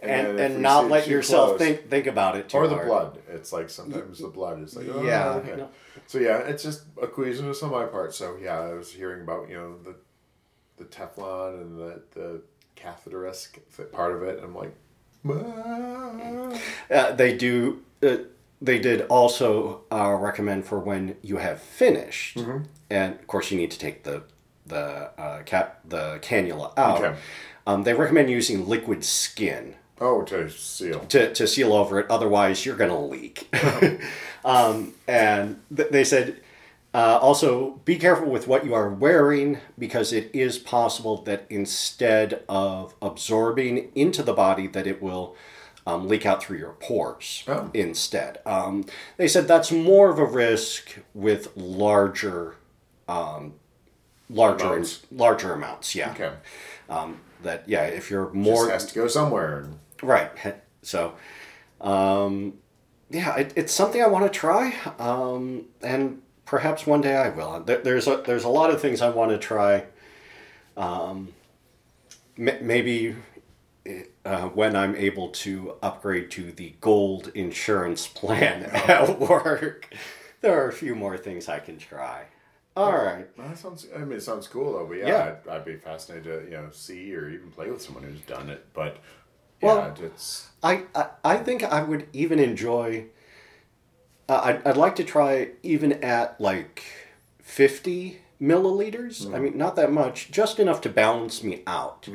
and 0.00 0.38
if 0.38 0.52
and, 0.52 0.62
not 0.62 0.88
let 0.88 1.06
yourself 1.08 1.50
close- 1.50 1.58
think 1.60 1.88
think 1.90 2.06
about 2.06 2.36
it 2.36 2.48
too 2.48 2.56
or 2.58 2.66
the 2.68 2.74
hard. 2.74 2.86
blood. 2.88 3.18
It's 3.30 3.52
like 3.52 3.70
sometimes 3.70 4.18
the 4.18 4.28
blood 4.28 4.62
is 4.62 4.74
like 4.76 4.86
oh, 4.92 5.02
Yeah, 5.02 5.30
okay. 5.34 5.56
no. 5.56 5.68
So 6.06 6.18
yeah, 6.18 6.38
it's 6.38 6.62
just 6.62 6.82
a 7.00 7.06
coincidence 7.06 7.62
on 7.62 7.70
my 7.70 7.84
part. 7.86 8.14
So 8.14 8.36
yeah, 8.42 8.58
I 8.60 8.72
was 8.74 8.92
hearing 8.92 9.22
about 9.22 9.48
you 9.48 9.56
know 9.56 9.76
the 9.84 9.94
the 10.78 10.84
Teflon 10.84 11.60
and 11.60 11.78
the 11.78 12.02
the 12.12 12.42
catheter 12.74 13.26
esque 13.26 13.58
part 13.92 14.14
of 14.16 14.22
it. 14.22 14.36
And 14.38 14.44
I'm 14.46 14.54
like. 14.54 14.74
Uh, 16.90 17.12
they 17.12 17.36
do. 17.36 17.82
Uh, 18.02 18.16
they 18.60 18.78
did 18.78 19.02
also 19.02 19.82
uh, 19.90 20.12
recommend 20.20 20.64
for 20.64 20.78
when 20.78 21.16
you 21.22 21.36
have 21.38 21.60
finished, 21.60 22.36
Mm-hmm. 22.38 22.64
and 22.90 23.14
of 23.14 23.26
course 23.26 23.50
you 23.50 23.56
need 23.58 23.70
to 23.72 23.78
take 23.78 24.04
the 24.04 24.22
the 24.66 25.10
uh, 25.20 25.42
cap 25.44 25.80
the 25.84 26.18
cannula 26.22 26.72
out. 26.78 27.02
Okay. 27.02 27.18
Um, 27.66 27.84
they 27.84 27.94
recommend 27.94 28.28
using 28.30 28.66
liquid 28.68 29.04
skin 29.04 29.76
oh 30.00 30.22
to 30.22 30.50
seal. 30.50 31.00
to, 31.06 31.32
to 31.32 31.46
seal 31.46 31.72
over 31.72 32.00
it. 32.00 32.06
Otherwise, 32.10 32.64
you're 32.66 32.76
gonna 32.76 33.00
leak. 33.04 33.54
um, 34.44 34.94
and 35.06 35.60
th- 35.74 35.90
they 35.90 36.04
said 36.04 36.40
uh, 36.94 37.18
also 37.22 37.80
be 37.84 37.96
careful 37.96 38.28
with 38.28 38.46
what 38.46 38.64
you 38.66 38.74
are 38.74 38.88
wearing 38.88 39.58
because 39.78 40.12
it 40.12 40.30
is 40.34 40.58
possible 40.58 41.22
that 41.22 41.46
instead 41.48 42.42
of 42.48 42.94
absorbing 43.00 43.90
into 43.94 44.22
the 44.22 44.34
body, 44.34 44.66
that 44.66 44.86
it 44.86 45.00
will 45.00 45.34
um, 45.86 46.06
leak 46.06 46.26
out 46.26 46.42
through 46.42 46.58
your 46.58 46.72
pores 46.74 47.44
Oh. 47.48 47.70
instead. 47.74 48.38
Um, 48.44 48.84
they 49.16 49.26
said 49.26 49.48
that's 49.48 49.72
more 49.72 50.10
of 50.10 50.18
a 50.18 50.24
risk 50.26 50.98
with 51.14 51.56
larger. 51.56 52.56
Um, 53.08 53.54
larger 54.32 54.64
Amounts. 54.66 55.02
larger 55.12 55.52
amounts 55.52 55.94
yeah 55.94 56.10
Okay, 56.12 56.32
um, 56.88 57.20
that 57.42 57.68
yeah 57.68 57.84
if 57.84 58.10
you're 58.10 58.30
more 58.32 58.66
just 58.66 58.70
has 58.70 58.86
to 58.86 58.94
go 58.94 59.06
somewhere. 59.08 59.66
Right. 60.02 60.30
So, 60.82 61.14
um, 61.80 62.54
yeah, 63.10 63.36
it, 63.36 63.52
it's 63.54 63.72
something 63.72 64.02
I 64.02 64.08
want 64.08 64.24
to 64.32 64.36
try, 64.38 64.74
um, 64.98 65.66
and 65.80 66.22
perhaps 66.44 66.86
one 66.88 67.00
day 67.02 67.14
I 67.16 67.28
will. 67.28 67.60
There, 67.60 67.78
there's 67.78 68.08
a, 68.08 68.22
there's 68.26 68.42
a 68.42 68.48
lot 68.48 68.70
of 68.70 68.80
things 68.80 69.00
I 69.00 69.10
want 69.10 69.30
to 69.30 69.38
try. 69.38 69.84
Um, 70.76 71.28
m- 72.36 72.58
maybe 72.66 73.14
uh, 74.24 74.48
when 74.48 74.74
I'm 74.74 74.96
able 74.96 75.28
to 75.28 75.76
upgrade 75.82 76.30
to 76.32 76.50
the 76.50 76.74
gold 76.80 77.30
insurance 77.34 78.06
plan 78.08 78.64
at 78.72 79.20
work, 79.20 79.94
there 80.40 80.60
are 80.60 80.68
a 80.68 80.72
few 80.72 80.94
more 80.96 81.16
things 81.16 81.48
I 81.48 81.60
can 81.60 81.78
try. 81.78 82.24
All 82.76 82.92
right. 82.92 83.28
Well, 83.36 83.48
that 83.48 83.58
sounds. 83.58 83.86
I 83.94 83.98
mean, 83.98 84.12
it 84.18 84.22
sounds 84.22 84.48
cool 84.48 84.72
though. 84.72 84.86
But 84.86 84.98
yeah, 84.98 85.06
Yeah. 85.08 85.34
I'd, 85.46 85.48
I'd 85.56 85.64
be 85.64 85.76
fascinated 85.76 86.24
to 86.24 86.50
you 86.50 86.56
know 86.56 86.70
see 86.70 87.14
or 87.14 87.28
even 87.28 87.50
play 87.50 87.70
with 87.70 87.82
someone 87.82 88.04
who's 88.04 88.20
done 88.22 88.48
it. 88.50 88.66
But 88.72 88.98
Well- 89.60 89.94
it's 90.02 90.48
I, 90.62 90.84
I, 90.94 91.06
I 91.24 91.36
think 91.38 91.64
I 91.64 91.82
would 91.82 92.06
even 92.12 92.38
enjoy. 92.38 93.06
Uh, 94.28 94.40
I'd, 94.44 94.66
I'd 94.66 94.76
like 94.76 94.94
to 94.96 95.04
try 95.04 95.50
even 95.64 95.92
at 96.04 96.40
like 96.40 96.82
50 97.40 98.18
milliliters. 98.40 99.32
I 99.34 99.38
mean, 99.40 99.58
not 99.58 99.74
that 99.76 99.92
much, 99.92 100.30
just 100.30 100.60
enough 100.60 100.80
to 100.82 100.88
balance 100.88 101.42
me 101.42 101.62
out. 101.66 102.08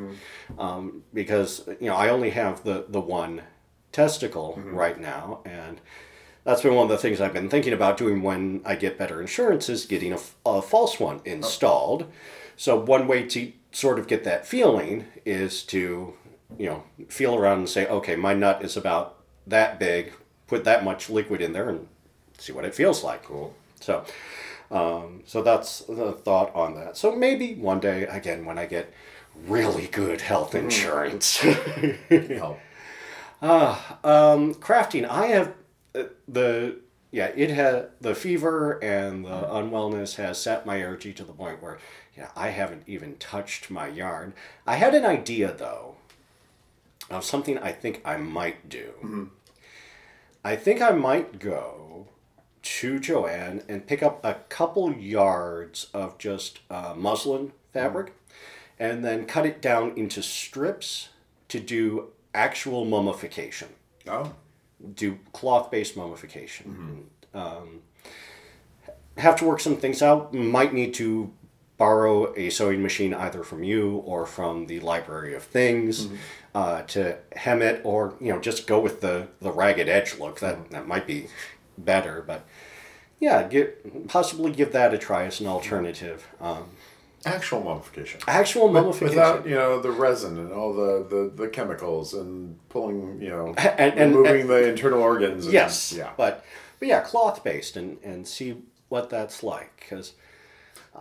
Um, 0.58 1.04
because, 1.14 1.68
you 1.82 1.88
know, 1.88 1.96
I 1.96 2.10
only 2.10 2.30
have 2.32 2.64
the, 2.64 2.86
the 2.88 3.02
one 3.02 3.42
testicle 3.92 4.58
right 4.66 5.00
now. 5.00 5.42
And 5.46 5.82
that's 6.48 6.62
been 6.62 6.76
one 6.76 6.86
of 6.86 6.90
the 6.90 6.98
things 6.98 7.20
I've 7.20 7.34
been 7.34 7.50
thinking 7.50 7.74
about 7.74 7.98
doing 7.98 8.22
when 8.22 8.62
I 8.64 8.76
get 8.76 8.98
better 8.98 9.20
insurance 9.20 9.68
is 9.68 9.86
getting 9.86 10.14
a 10.14 10.62
false 10.62 10.98
one 10.98 11.20
installed. 11.26 12.10
So, 12.56 12.80
one 12.80 13.06
way 13.06 13.28
to 13.28 13.52
sort 13.74 14.00
of 14.00 14.08
get 14.08 14.24
that 14.24 14.48
feeling 14.48 15.08
is 15.26 15.62
to, 15.64 16.14
you 16.58 16.66
know, 16.66 16.84
feel 17.10 17.36
around 17.36 17.58
and 17.58 17.70
say, 17.70 17.86
okay, 17.88 18.16
my 18.16 18.34
nut 18.34 18.64
is 18.64 18.78
about 18.78 19.18
that 19.46 19.78
big, 19.78 20.14
put 20.48 20.64
that 20.64 20.86
much 20.86 21.10
liquid 21.10 21.42
in 21.42 21.52
there 21.52 21.68
and 21.68 21.86
see 22.38 22.54
what 22.54 22.64
it 22.64 22.74
feels 22.74 23.04
like. 23.04 23.24
cool. 23.24 23.54
So, 23.82 24.06
um, 24.72 25.24
so 25.26 25.42
that's 25.42 25.80
the 25.80 26.14
thought 26.14 26.56
on 26.56 26.76
that. 26.76 26.96
So 26.96 27.14
maybe 27.14 27.56
one 27.56 27.82
day, 27.82 28.04
again, 28.04 28.46
when 28.46 28.58
I 28.58 28.68
get 28.68 28.94
really 29.46 29.88
good 29.88 30.22
health 30.22 30.56
insurance. 30.56 31.38
Help. 32.10 32.62
um, 33.42 34.54
crafting, 34.56 35.06
I 35.06 35.26
have 35.28 35.50
uh, 35.50 35.52
Uh, 35.96 36.04
the 36.28 36.78
yeah, 37.12 37.32
it 37.36 37.50
had 37.50 37.90
the 38.02 38.14
fever 38.14 38.84
and 38.84 39.26
the 39.26 39.30
unwellness 39.30 40.16
has 40.16 40.38
set 40.42 40.66
my 40.66 40.78
energy 40.78 41.14
to 41.14 41.24
the 41.24 41.34
point 41.34 41.62
where 41.62 41.78
yeah, 42.18 42.30
I 42.36 42.50
haven't 42.50 42.84
even 42.88 43.16
touched 43.18 43.70
my 43.70 43.88
yarn. 43.88 44.34
I 44.66 44.76
had 44.76 44.94
an 44.94 45.06
idea 45.06 45.54
though 45.54 45.96
of 47.10 47.24
something 47.24 47.58
I 47.58 47.72
think 47.72 48.02
I 48.04 48.18
might 48.18 48.68
do. 48.70 48.94
Mm-hmm. 48.98 49.24
I 50.44 50.56
think 50.56 50.82
I 50.82 50.92
might 50.92 51.40
go 51.40 52.08
to 52.62 53.00
Joanne 53.00 53.64
and 53.70 53.88
pick 53.88 54.04
up 54.04 54.24
a 54.24 54.36
couple 54.50 54.94
yards 54.94 55.88
of 55.94 56.18
just 56.18 56.60
uh, 56.70 56.94
muslin 56.98 57.54
fabric 57.72 58.08
mm-hmm. 58.08 58.84
and 58.84 59.06
then 59.06 59.26
cut 59.26 59.46
it 59.46 59.62
down 59.62 59.94
into 59.96 60.22
strips 60.22 61.10
to 61.48 61.60
do 61.60 62.10
actual 62.34 62.84
mummification 62.84 63.70
Oh, 64.08 64.34
do 64.96 65.18
cloth 65.34 65.72
based 65.72 65.98
mummification. 65.98 67.10
Um, 67.34 67.82
have 69.18 69.36
to 69.38 69.46
work 69.46 69.60
some 69.60 69.78
things 69.78 70.02
out. 70.02 70.34
Might 70.34 70.74
need 70.74 70.94
to 70.96 71.32
borrow 71.78 72.34
a 72.36 72.50
sewing 72.50 72.82
machine 72.82 73.14
either 73.14 73.44
from 73.44 73.64
you 73.64 73.98
or 73.98 74.26
from 74.26 74.66
the 74.66 74.80
Library 74.80 75.36
of 75.36 75.44
Things 75.44 76.08
uh, 76.56 76.82
to 76.84 77.18
hem 77.36 77.62
it, 77.62 77.82
or 77.84 78.16
you 78.20 78.32
know 78.34 78.40
just 78.40 78.68
go 78.68 78.80
with 78.80 79.02
the 79.02 79.28
the 79.42 79.52
ragged 79.52 79.88
edge 79.90 80.18
look. 80.20 80.40
That 80.40 80.70
that 80.72 80.88
might 80.88 81.06
be 81.08 81.28
better, 81.78 82.24
but 82.26 82.46
yeah, 83.20 83.44
get 83.48 84.08
possibly 84.08 84.52
give 84.52 84.72
that 84.74 84.94
a 84.94 84.98
try 84.98 85.26
as 85.26 85.40
an 85.40 85.48
alternative. 85.48 86.28
Um, 86.40 86.66
actual 87.26 87.62
mummification. 87.64 88.22
actual 88.28 88.68
mummification. 88.70 89.10
Without 89.18 89.46
you 89.48 89.56
know 89.56 89.80
the 89.82 89.92
resin 89.92 90.38
and 90.38 90.52
all 90.54 90.74
the, 90.74 91.06
the, 91.10 91.32
the 91.44 91.50
chemicals 91.50 92.14
and 92.14 92.58
pulling 92.70 93.22
you 93.22 93.30
know 93.30 93.54
And- 93.58 93.98
and- 94.00 94.16
removing 94.16 94.48
the 94.48 94.68
internal 94.70 95.02
organs. 95.02 95.46
And, 95.46 95.54
Yes. 95.54 95.94
Yeah. 95.94 96.12
But 96.18 96.44
but 96.80 96.88
yeah, 96.88 97.02
cloth 97.02 97.44
based 97.44 97.76
and 97.78 97.98
and 98.04 98.28
see 98.28 98.58
what 98.90 99.10
that's 99.10 99.44
like 99.44 99.76
because 99.80 100.14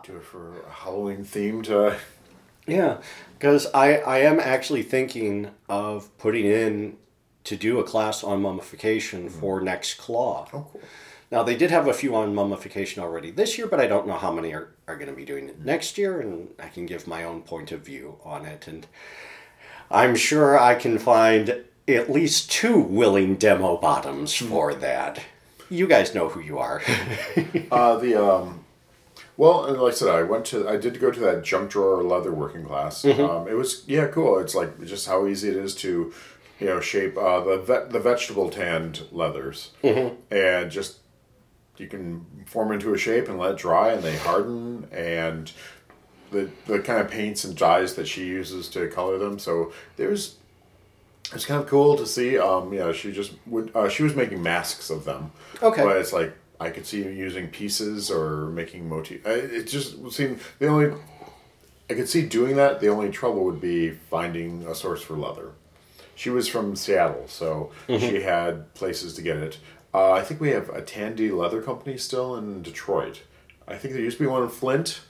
Do 0.04 0.16
it 0.16 0.24
for 0.24 0.60
a 0.62 0.70
Halloween 0.70 1.24
themed. 1.24 1.70
Uh, 1.70 1.96
yeah, 2.66 2.98
because 3.38 3.66
I 3.74 3.96
I 3.98 4.18
am 4.18 4.40
actually 4.40 4.82
thinking 4.82 5.50
of 5.68 6.16
putting 6.18 6.46
in 6.46 6.96
to 7.44 7.56
do 7.56 7.78
a 7.78 7.84
class 7.84 8.24
on 8.24 8.42
mummification 8.42 9.28
for 9.28 9.60
next 9.60 9.94
claw. 9.98 10.48
oh, 10.52 10.66
cool. 10.72 10.80
Now 11.30 11.42
they 11.44 11.56
did 11.56 11.70
have 11.70 11.86
a 11.88 11.92
few 11.94 12.14
on 12.16 12.34
mummification 12.34 13.02
already 13.02 13.30
this 13.30 13.56
year, 13.58 13.66
but 13.68 13.80
I 13.80 13.86
don't 13.86 14.06
know 14.06 14.16
how 14.18 14.32
many 14.32 14.52
are, 14.52 14.74
are 14.88 14.96
going 14.96 15.08
to 15.10 15.16
be 15.16 15.24
doing 15.24 15.48
it 15.48 15.64
next 15.64 15.98
year, 15.98 16.20
and 16.20 16.48
I 16.60 16.68
can 16.68 16.86
give 16.86 17.06
my 17.06 17.24
own 17.24 17.42
point 17.42 17.72
of 17.72 17.80
view 17.80 18.18
on 18.24 18.44
it. 18.46 18.68
And 18.68 18.86
I'm 19.90 20.14
sure 20.14 20.58
I 20.58 20.76
can 20.76 20.98
find 20.98 21.64
at 21.88 22.10
least 22.10 22.50
two 22.52 22.78
willing 22.78 23.34
demo 23.34 23.76
bottoms 23.76 24.34
for 24.34 24.74
that. 24.74 25.20
You 25.68 25.88
guys 25.88 26.14
know 26.14 26.28
who 26.28 26.40
you 26.40 26.58
are. 26.58 26.82
Uh, 27.70 27.96
the 27.96 28.14
um, 28.14 28.64
well, 29.36 29.64
and 29.64 29.76
like 29.80 29.92
I 29.92 29.96
said, 29.96 30.08
I 30.08 30.22
went 30.22 30.44
to 30.46 30.68
I 30.68 30.76
did 30.76 31.00
go 31.00 31.10
to 31.10 31.20
that 31.20 31.42
junk 31.42 31.70
drawer 31.70 32.02
leather 32.02 32.32
working 32.32 32.64
class. 32.64 33.04
Um, 33.04 33.48
it 33.48 33.54
was 33.54 33.82
yeah 33.88 34.06
cool. 34.06 34.38
It's 34.38 34.54
like 34.54 34.82
just 34.84 35.08
how 35.08 35.26
easy 35.26 35.48
it 35.48 35.56
is 35.56 35.74
to, 35.76 36.12
you 36.60 36.66
know, 36.66 36.80
shape 36.80 37.18
uh, 37.18 37.40
the 37.40 37.58
vet, 37.58 37.90
the 37.90 37.98
vegetable 37.98 38.50
tanned 38.50 39.02
leathers, 39.10 39.72
and 40.30 40.70
just 40.70 40.98
you 41.78 41.86
can 41.86 42.26
form 42.46 42.72
into 42.72 42.94
a 42.94 42.98
shape 42.98 43.28
and 43.28 43.38
let 43.38 43.52
it 43.52 43.58
dry, 43.58 43.92
and 43.92 44.02
they 44.02 44.16
harden 44.16 44.88
and. 44.92 45.52
The, 46.32 46.50
the 46.66 46.80
kind 46.80 47.00
of 47.00 47.08
paints 47.08 47.44
and 47.44 47.56
dyes 47.56 47.94
that 47.94 48.08
she 48.08 48.26
uses 48.26 48.68
to 48.70 48.88
color 48.88 49.16
them. 49.16 49.38
So 49.38 49.72
there's 49.96 50.38
it's 51.32 51.44
kind 51.44 51.60
of 51.60 51.68
cool 51.68 51.96
to 51.96 52.06
see. 52.06 52.38
Um, 52.38 52.72
yeah, 52.72 52.92
she 52.92 53.12
just 53.12 53.32
would. 53.46 53.74
Uh, 53.74 53.88
she 53.88 54.02
was 54.02 54.14
making 54.14 54.42
masks 54.42 54.90
of 54.90 55.04
them. 55.04 55.32
Okay. 55.62 55.82
But 55.82 55.96
it's 55.96 56.12
like 56.12 56.36
I 56.60 56.70
could 56.70 56.86
see 56.86 57.02
using 57.02 57.48
pieces 57.48 58.10
or 58.10 58.46
making 58.46 58.88
motif. 58.88 59.26
It 59.26 59.64
just 59.64 60.12
seemed 60.12 60.40
the 60.58 60.68
only. 60.68 60.96
I 61.88 61.94
could 61.94 62.08
see 62.08 62.22
doing 62.22 62.56
that. 62.56 62.80
The 62.80 62.88
only 62.88 63.10
trouble 63.10 63.44
would 63.44 63.60
be 63.60 63.90
finding 63.90 64.66
a 64.66 64.74
source 64.74 65.02
for 65.02 65.16
leather. 65.16 65.52
She 66.14 66.30
was 66.30 66.48
from 66.48 66.76
Seattle, 66.76 67.28
so 67.28 67.72
she 67.86 68.22
had 68.22 68.72
places 68.74 69.14
to 69.14 69.22
get 69.22 69.36
it. 69.36 69.58
Uh, 69.96 70.12
I 70.12 70.20
think 70.20 70.42
we 70.42 70.50
have 70.50 70.68
a 70.68 70.82
Tandy 70.82 71.30
Leather 71.30 71.62
Company 71.62 71.96
still 71.96 72.36
in 72.36 72.60
Detroit. 72.60 73.22
I 73.66 73.76
think 73.76 73.94
there 73.94 74.02
used 74.02 74.18
to 74.18 74.24
be 74.24 74.28
one 74.28 74.42
in 74.42 74.50
Flint. 74.50 75.00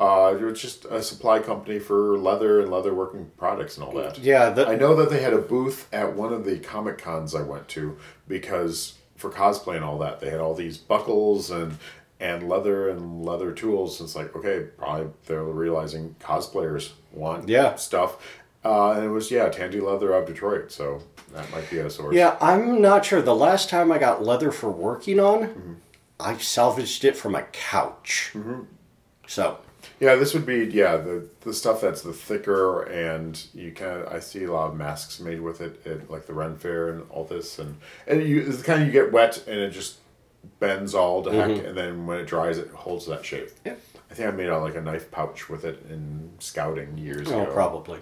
Uh, 0.00 0.34
it 0.36 0.42
was 0.42 0.60
just 0.60 0.84
a 0.86 1.00
supply 1.00 1.38
company 1.38 1.78
for 1.78 2.18
leather 2.18 2.60
and 2.60 2.68
leather 2.68 2.92
working 2.92 3.30
products 3.36 3.76
and 3.76 3.86
all 3.86 3.92
that. 3.92 4.18
Yeah, 4.18 4.52
I 4.66 4.74
know 4.74 4.96
that 4.96 5.10
they 5.10 5.22
had 5.22 5.32
a 5.32 5.38
booth 5.38 5.86
at 5.92 6.16
one 6.16 6.32
of 6.32 6.44
the 6.44 6.58
comic 6.58 6.98
cons 6.98 7.36
I 7.36 7.42
went 7.42 7.68
to 7.68 7.96
because 8.26 8.94
for 9.14 9.30
cosplay 9.30 9.76
and 9.76 9.84
all 9.84 9.98
that, 9.98 10.18
they 10.18 10.28
had 10.30 10.40
all 10.40 10.54
these 10.54 10.76
buckles 10.76 11.52
and 11.52 11.78
and 12.18 12.48
leather 12.48 12.88
and 12.88 13.24
leather 13.24 13.52
tools. 13.52 14.00
It's 14.00 14.16
like 14.16 14.34
okay, 14.34 14.66
probably 14.76 15.12
they're 15.26 15.44
realizing 15.44 16.16
cosplayers 16.18 16.90
want 17.12 17.48
Yeah. 17.48 17.76
stuff. 17.76 18.16
Uh, 18.64 18.92
and 18.92 19.04
it 19.04 19.08
was 19.08 19.30
yeah, 19.30 19.48
Tandy 19.48 19.80
Leather 19.80 20.12
of 20.12 20.26
Detroit, 20.26 20.70
so 20.70 21.02
that 21.32 21.50
might 21.50 21.68
be 21.70 21.78
a 21.78 21.90
source. 21.90 22.14
Yeah, 22.14 22.36
I'm 22.40 22.80
not 22.80 23.04
sure. 23.04 23.20
The 23.20 23.34
last 23.34 23.68
time 23.68 23.90
I 23.90 23.98
got 23.98 24.24
leather 24.24 24.52
for 24.52 24.70
working 24.70 25.18
on, 25.18 25.48
mm-hmm. 25.48 25.72
I 26.20 26.36
salvaged 26.38 27.04
it 27.04 27.16
from 27.16 27.34
a 27.34 27.42
couch. 27.42 28.30
Mm-hmm. 28.34 28.60
So, 29.26 29.58
Yeah, 29.98 30.14
this 30.16 30.32
would 30.34 30.46
be 30.46 30.64
yeah 30.66 30.96
the 30.96 31.28
the 31.40 31.52
stuff 31.52 31.80
that's 31.80 32.02
the 32.02 32.12
thicker 32.12 32.82
and 32.82 33.42
you 33.54 33.72
kind 33.72 34.00
of 34.02 34.12
I 34.12 34.20
see 34.20 34.44
a 34.44 34.52
lot 34.52 34.70
of 34.70 34.76
masks 34.76 35.18
made 35.18 35.40
with 35.40 35.60
it 35.60 35.84
at 35.86 36.10
like 36.10 36.26
the 36.26 36.34
Ren 36.34 36.56
Fair 36.56 36.90
and 36.90 37.02
all 37.10 37.24
this 37.24 37.58
and 37.58 37.78
and 38.06 38.22
you 38.22 38.42
it's 38.46 38.58
the 38.58 38.64
kind 38.64 38.82
of 38.82 38.86
you 38.86 38.92
get 38.92 39.10
wet 39.10 39.42
and 39.48 39.58
it 39.58 39.70
just 39.70 39.96
bends 40.60 40.94
all 40.94 41.22
to 41.22 41.32
heck 41.32 41.50
mm-hmm. 41.50 41.66
and 41.66 41.76
then 41.76 42.06
when 42.06 42.18
it 42.20 42.26
dries 42.26 42.58
it 42.58 42.68
holds 42.70 43.06
that 43.06 43.24
shape. 43.24 43.50
yeah. 43.64 43.74
I 44.10 44.14
think 44.14 44.28
I 44.28 44.32
made 44.32 44.50
out 44.50 44.60
like 44.60 44.74
a 44.74 44.82
knife 44.82 45.10
pouch 45.10 45.48
with 45.48 45.64
it 45.64 45.86
in 45.88 46.32
scouting 46.38 46.98
years 46.98 47.28
Oh, 47.30 47.42
ago. 47.44 47.52
probably. 47.52 48.00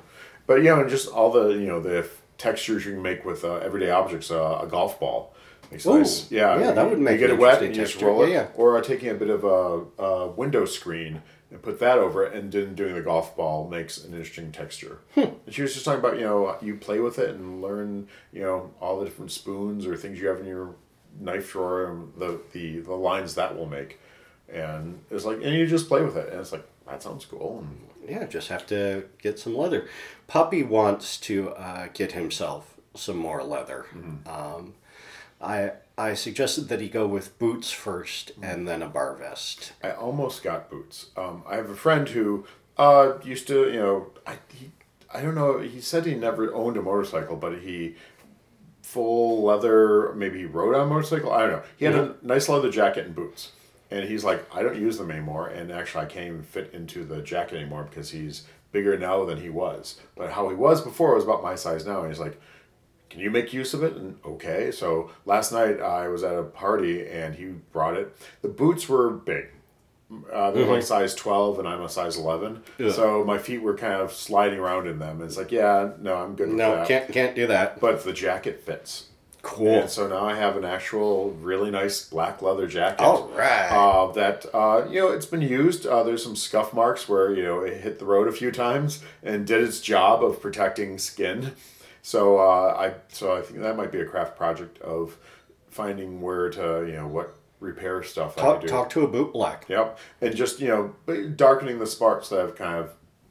But 0.50 0.64
yeah, 0.64 0.80
and 0.80 0.90
just 0.90 1.06
all 1.06 1.30
the 1.30 1.50
you 1.50 1.68
know 1.68 1.78
the 1.78 2.08
textures 2.36 2.84
you 2.84 2.94
can 2.94 3.02
make 3.02 3.24
with 3.24 3.44
uh, 3.44 3.58
everyday 3.58 3.92
objects, 3.92 4.32
uh, 4.32 4.58
a 4.60 4.66
golf 4.66 4.98
ball. 4.98 5.32
Makes 5.70 5.86
Ooh, 5.86 5.98
nice. 5.98 6.28
Yeah, 6.28 6.58
yeah, 6.58 6.72
that 6.72 6.90
would 6.90 6.98
make 6.98 7.20
you 7.20 7.28
get 7.28 7.30
it 7.30 7.38
wet 7.38 7.62
and 7.62 7.76
you 7.76 7.84
just 7.84 8.02
roll 8.02 8.24
it, 8.24 8.30
Yeah, 8.30 8.34
yeah. 8.34 8.46
or 8.56 8.76
uh, 8.76 8.82
taking 8.82 9.10
a 9.10 9.14
bit 9.14 9.30
of 9.30 9.44
a, 9.44 10.02
a 10.02 10.26
window 10.26 10.64
screen 10.64 11.22
and 11.52 11.62
put 11.62 11.78
that 11.78 11.98
over 11.98 12.24
it, 12.24 12.34
and 12.34 12.50
then 12.50 12.74
doing 12.74 12.96
the 12.96 13.00
golf 13.00 13.36
ball 13.36 13.68
makes 13.68 14.02
an 14.02 14.12
interesting 14.12 14.50
texture. 14.50 14.98
Hmm. 15.14 15.26
And 15.46 15.54
she 15.54 15.62
was 15.62 15.72
just 15.72 15.84
talking 15.84 16.00
about 16.00 16.16
you 16.16 16.24
know 16.24 16.56
you 16.60 16.74
play 16.74 16.98
with 16.98 17.20
it 17.20 17.30
and 17.30 17.62
learn 17.62 18.08
you 18.32 18.42
know 18.42 18.72
all 18.80 18.98
the 18.98 19.04
different 19.04 19.30
spoons 19.30 19.86
or 19.86 19.96
things 19.96 20.18
you 20.18 20.26
have 20.26 20.40
in 20.40 20.46
your 20.46 20.74
knife 21.20 21.52
drawer 21.52 21.92
and 21.92 22.12
the 22.16 22.40
the, 22.50 22.80
the 22.80 22.94
lines 22.94 23.36
that 23.36 23.56
will 23.56 23.66
make. 23.66 24.00
And 24.52 24.98
it's 25.12 25.24
like, 25.24 25.36
and 25.44 25.54
you 25.54 25.68
just 25.68 25.86
play 25.86 26.02
with 26.02 26.16
it, 26.16 26.28
and 26.32 26.40
it's 26.40 26.50
like 26.50 26.66
that 26.88 27.04
sounds 27.04 27.24
cool. 27.24 27.64
And 27.64 27.89
Yeah, 28.08 28.24
just 28.26 28.48
have 28.48 28.66
to 28.68 29.04
get 29.20 29.38
some 29.38 29.56
leather. 29.56 29.88
Puppy 30.26 30.62
wants 30.62 31.18
to 31.18 31.50
uh, 31.50 31.88
get 31.92 32.12
himself 32.12 32.76
some 32.94 33.16
more 33.16 33.42
leather. 33.42 33.86
Um, 34.26 34.74
I 35.40 35.72
I 35.96 36.14
suggested 36.14 36.68
that 36.68 36.80
he 36.80 36.88
go 36.88 37.06
with 37.06 37.38
boots 37.38 37.70
first 37.70 38.32
and 38.42 38.66
then 38.66 38.82
a 38.82 38.88
bar 38.88 39.14
vest. 39.14 39.72
I 39.82 39.90
almost 39.90 40.42
got 40.42 40.70
boots. 40.70 41.06
Um, 41.16 41.42
I 41.46 41.56
have 41.56 41.70
a 41.70 41.76
friend 41.76 42.08
who 42.08 42.46
uh, 42.78 43.14
used 43.22 43.46
to, 43.48 43.70
you 43.70 43.78
know, 43.80 44.10
I 44.26 44.38
he, 44.54 44.70
I 45.12 45.20
don't 45.20 45.34
know. 45.34 45.58
He 45.58 45.80
said 45.80 46.06
he 46.06 46.14
never 46.14 46.52
owned 46.54 46.76
a 46.76 46.82
motorcycle, 46.82 47.36
but 47.36 47.58
he 47.60 47.96
full 48.82 49.42
leather. 49.42 50.12
Maybe 50.14 50.38
he 50.40 50.46
rode 50.46 50.74
on 50.74 50.82
a 50.82 50.86
motorcycle. 50.86 51.32
I 51.32 51.40
don't 51.40 51.50
know. 51.52 51.62
He 51.76 51.84
had 51.84 51.94
a 51.94 52.16
nice 52.22 52.48
leather 52.48 52.70
jacket 52.70 53.06
and 53.06 53.14
boots, 53.14 53.52
and 53.90 54.08
he's 54.08 54.24
like, 54.24 54.44
I 54.54 54.62
don't 54.62 54.80
use 54.80 54.98
them 54.98 55.10
anymore. 55.10 55.48
And 55.48 55.70
actually, 55.72 56.04
I 56.04 56.08
can't 56.08 56.26
even 56.26 56.42
fit 56.42 56.70
into 56.72 57.04
the 57.04 57.22
jacket 57.22 57.56
anymore 57.56 57.84
because 57.88 58.10
he's 58.10 58.44
bigger 58.72 58.96
now 58.98 59.24
than 59.24 59.40
he 59.40 59.50
was. 59.50 60.00
But 60.16 60.30
how 60.30 60.48
he 60.48 60.54
was 60.54 60.80
before 60.80 61.14
was 61.14 61.24
about 61.24 61.42
my 61.42 61.54
size 61.56 61.84
now. 61.86 62.00
And 62.02 62.08
he's 62.08 62.20
like, 62.20 62.40
can 63.08 63.20
you 63.20 63.30
make 63.30 63.52
use 63.52 63.74
of 63.74 63.82
it? 63.82 63.94
And 63.96 64.16
okay. 64.24 64.70
So 64.70 65.10
last 65.26 65.50
night 65.52 65.80
I 65.80 66.06
was 66.08 66.22
at 66.22 66.36
a 66.38 66.44
party 66.44 67.08
and 67.08 67.34
he 67.34 67.46
brought 67.72 67.96
it. 67.96 68.16
The 68.42 68.48
boots 68.48 68.88
were 68.88 69.10
big. 69.10 69.46
Uh, 70.32 70.50
they're 70.50 70.66
like 70.66 70.82
size 70.82 71.14
12 71.14 71.60
and 71.60 71.68
I'm 71.68 71.82
a 71.82 71.88
size 71.88 72.16
11. 72.16 72.62
Yeah. 72.78 72.90
So 72.92 73.24
my 73.24 73.38
feet 73.38 73.62
were 73.62 73.76
kind 73.76 73.94
of 73.94 74.12
sliding 74.12 74.58
around 74.58 74.86
in 74.88 74.98
them. 74.98 75.20
And 75.20 75.24
It's 75.28 75.36
like, 75.36 75.52
yeah, 75.52 75.90
no, 76.00 76.14
I'm 76.16 76.34
good 76.34 76.48
with 76.48 76.56
No, 76.56 76.76
that. 76.76 76.88
can't 76.88 77.12
can't 77.12 77.34
do 77.36 77.46
that. 77.48 77.80
But 77.80 78.02
the 78.04 78.12
jacket 78.12 78.62
fits. 78.64 79.06
Cool. 79.42 79.80
And 79.80 79.90
so 79.90 80.06
now 80.06 80.26
I 80.26 80.34
have 80.34 80.56
an 80.56 80.64
actual 80.64 81.30
really 81.40 81.70
nice 81.70 82.04
black 82.04 82.42
leather 82.42 82.66
jacket. 82.66 83.02
All 83.02 83.28
right. 83.28 83.68
Uh, 83.70 84.12
that 84.12 84.44
uh, 84.52 84.86
you 84.88 85.00
know 85.00 85.08
it's 85.08 85.26
been 85.26 85.42
used. 85.42 85.86
Uh, 85.86 86.02
there's 86.02 86.22
some 86.22 86.36
scuff 86.36 86.74
marks 86.74 87.08
where 87.08 87.32
you 87.34 87.42
know 87.42 87.60
it 87.60 87.80
hit 87.80 87.98
the 87.98 88.04
road 88.04 88.28
a 88.28 88.32
few 88.32 88.50
times 88.52 89.02
and 89.22 89.46
did 89.46 89.62
its 89.64 89.80
job 89.80 90.22
of 90.22 90.40
protecting 90.42 90.98
skin. 90.98 91.52
So 92.02 92.38
uh, 92.38 92.74
I 92.78 92.94
so 93.08 93.36
I 93.36 93.42
think 93.42 93.60
that 93.60 93.76
might 93.76 93.92
be 93.92 94.00
a 94.00 94.06
craft 94.06 94.36
project 94.36 94.78
of 94.82 95.16
finding 95.70 96.20
where 96.20 96.50
to 96.50 96.84
you 96.86 96.92
know 96.92 97.06
what 97.06 97.36
repair 97.60 98.02
stuff 98.02 98.36
I 98.38 98.42
talk 98.42 98.60
could 98.60 98.66
do. 98.66 98.72
talk 98.72 98.90
to 98.90 99.04
a 99.04 99.08
boot 99.08 99.32
black. 99.32 99.66
Yep, 99.68 99.98
and 100.20 100.36
just 100.36 100.60
you 100.60 100.68
know 100.68 100.94
darkening 101.36 101.78
the 101.78 101.86
sparks 101.86 102.28
that 102.28 102.40
have 102.40 102.56
kind 102.56 102.78
of 102.78 102.90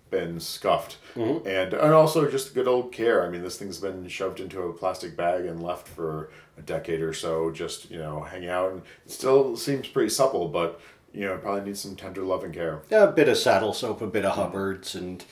been 0.10 0.40
scuffed, 0.40 0.98
Mm-hmm. 1.16 1.48
and 1.48 1.74
and 1.74 1.94
also 1.94 2.30
just 2.30 2.54
good 2.54 2.68
old 2.68 2.92
care. 2.92 3.26
I 3.26 3.30
mean, 3.30 3.42
this 3.42 3.58
thing's 3.58 3.80
been 3.80 4.08
shoved 4.08 4.40
into 4.40 4.62
a 4.64 4.74
plastic 4.74 5.16
bag 5.18 5.46
and 5.46 5.62
left 5.62 5.88
for 5.88 6.30
a 6.58 6.62
decade 6.62 7.02
or 7.02 7.14
so, 7.14 7.52
just 7.52 7.90
you 7.92 7.98
know 7.98 8.22
hanging 8.22 8.50
out, 8.50 8.72
and 8.72 8.82
it 9.06 9.12
still 9.12 9.56
seems 9.58 9.88
pretty 9.88 10.10
supple, 10.10 10.48
but 10.48 10.80
you 11.14 11.26
know 11.26 11.38
probably 11.38 11.62
needs 11.66 11.80
some 11.82 11.96
tender 11.96 12.22
love 12.24 12.44
and 12.44 12.54
care. 12.54 12.82
A 12.92 13.08
bit 13.08 13.28
of 13.30 13.38
saddle 13.38 13.74
soap, 13.74 14.02
a 14.02 14.08
bit 14.08 14.24
of 14.26 14.36
Huberd's, 14.36 14.96
and 14.96 15.24